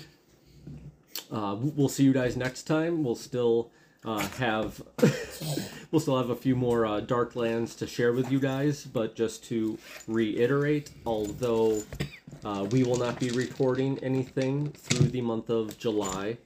Uh, 1.29 1.57
we'll 1.59 1.89
see 1.89 2.05
you 2.05 2.13
guys 2.13 2.37
next 2.37 2.63
time. 2.63 3.03
We'll 3.03 3.15
still 3.15 3.69
uh, 4.05 4.25
have 4.37 4.81
we'll 5.91 5.99
still 5.99 6.15
have 6.15 6.29
a 6.29 6.35
few 6.37 6.55
more 6.55 6.85
uh, 6.85 7.01
Darklands 7.01 7.77
to 7.79 7.87
share 7.87 8.13
with 8.13 8.31
you 8.31 8.39
guys, 8.39 8.85
but 8.85 9.13
just 9.13 9.43
to 9.45 9.77
reiterate, 10.07 10.91
although 11.05 11.81
uh, 12.47 12.63
we 12.71 12.81
will 12.83 12.95
not 12.95 13.19
be 13.19 13.29
recording 13.31 13.99
anything 13.99 14.69
through 14.71 15.07
the 15.07 15.19
month 15.19 15.49
of 15.49 15.77
July, 15.77 16.37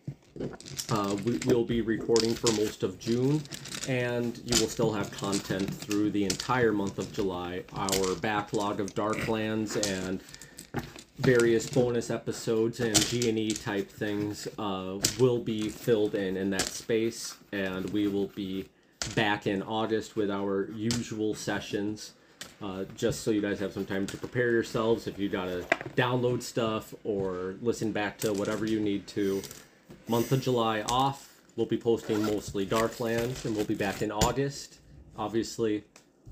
uh, 0.90 1.16
we 1.24 1.38
will 1.46 1.64
be 1.64 1.82
recording 1.82 2.34
for 2.34 2.52
most 2.54 2.82
of 2.82 2.98
June, 2.98 3.40
and 3.88 4.42
you 4.44 4.60
will 4.60 4.68
still 4.68 4.92
have 4.92 5.12
content 5.12 5.72
through 5.72 6.10
the 6.10 6.24
entire 6.24 6.72
month 6.72 6.98
of 6.98 7.12
July. 7.14 7.64
Our 7.74 8.16
backlog 8.16 8.80
of 8.80 8.96
Darklands 8.96 9.76
and 9.88 10.24
various 11.20 11.70
bonus 11.70 12.10
episodes 12.10 12.80
and 12.80 13.00
G&E 13.00 13.52
type 13.52 13.88
things 13.88 14.48
uh, 14.58 14.98
will 15.20 15.38
be 15.38 15.70
filled 15.70 16.16
in 16.16 16.36
in 16.36 16.50
that 16.50 16.64
space 16.64 17.36
and 17.52 17.88
we 17.92 18.08
will 18.08 18.28
be 18.30 18.68
back 19.14 19.46
in 19.46 19.62
August 19.62 20.16
with 20.16 20.32
our 20.32 20.72
usual 20.72 21.36
sessions 21.36 22.14
uh, 22.62 22.84
just 22.96 23.22
so 23.22 23.32
you 23.32 23.42
guys 23.42 23.60
have 23.60 23.74
some 23.74 23.86
time 23.86 24.06
to 24.08 24.18
prepare 24.18 24.52
yourselves 24.52 25.08
if 25.08 25.18
you 25.18 25.30
gotta 25.30 25.66
download 25.96 26.42
stuff 26.42 26.94
or 27.04 27.56
listen 27.62 27.92
back 27.92 28.18
to 28.20 28.34
whatever 28.34 28.66
you 28.66 28.80
need 28.80 29.08
to 29.08 29.42
month 30.08 30.32
of 30.32 30.42
July 30.42 30.82
off 30.84 31.30
we'll 31.56 31.66
be 31.66 31.78
posting 31.78 32.24
mostly 32.24 32.66
Darklands 32.66 33.46
and 33.46 33.56
we'll 33.56 33.66
be 33.66 33.76
back 33.76 34.02
in 34.02 34.12
August 34.12 34.80
obviously 35.18 35.84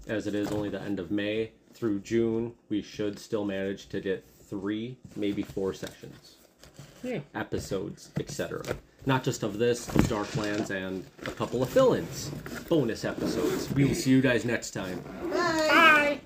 as 0.08 0.28
it 0.28 0.36
is 0.36 0.52
only 0.52 0.70
the 0.70 0.82
end 0.82 1.00
of 1.00 1.12
May 1.12 1.52
through 1.74 2.00
June, 2.00 2.54
we 2.70 2.82
should 2.82 3.18
still 3.20 3.46
manage 3.46 3.88
to 3.90 4.02
get 4.02 4.26
three, 4.50 4.98
maybe 5.16 5.44
four 5.44 5.74
sessions, 5.74 6.36
Yeah. 7.04 7.20
episodes, 7.36 8.10
etc. 8.20 8.64
Not 9.06 9.24
just 9.24 9.44
of 9.44 9.58
this, 9.58 9.88
of 9.90 10.04
Darklands, 10.08 10.70
and 10.70 11.06
a 11.26 11.32
couple 11.32 11.64
of 11.64 11.70
fill 11.70 11.94
ins, 11.94 12.30
bonus 12.68 13.06
episodes. 13.06 13.72
We 13.74 13.86
will 13.86 13.96
see 13.96 14.12
you 14.12 14.22
guys 14.22 14.46
next 14.46 14.72
time. 14.72 15.02
Bye. 15.32 16.20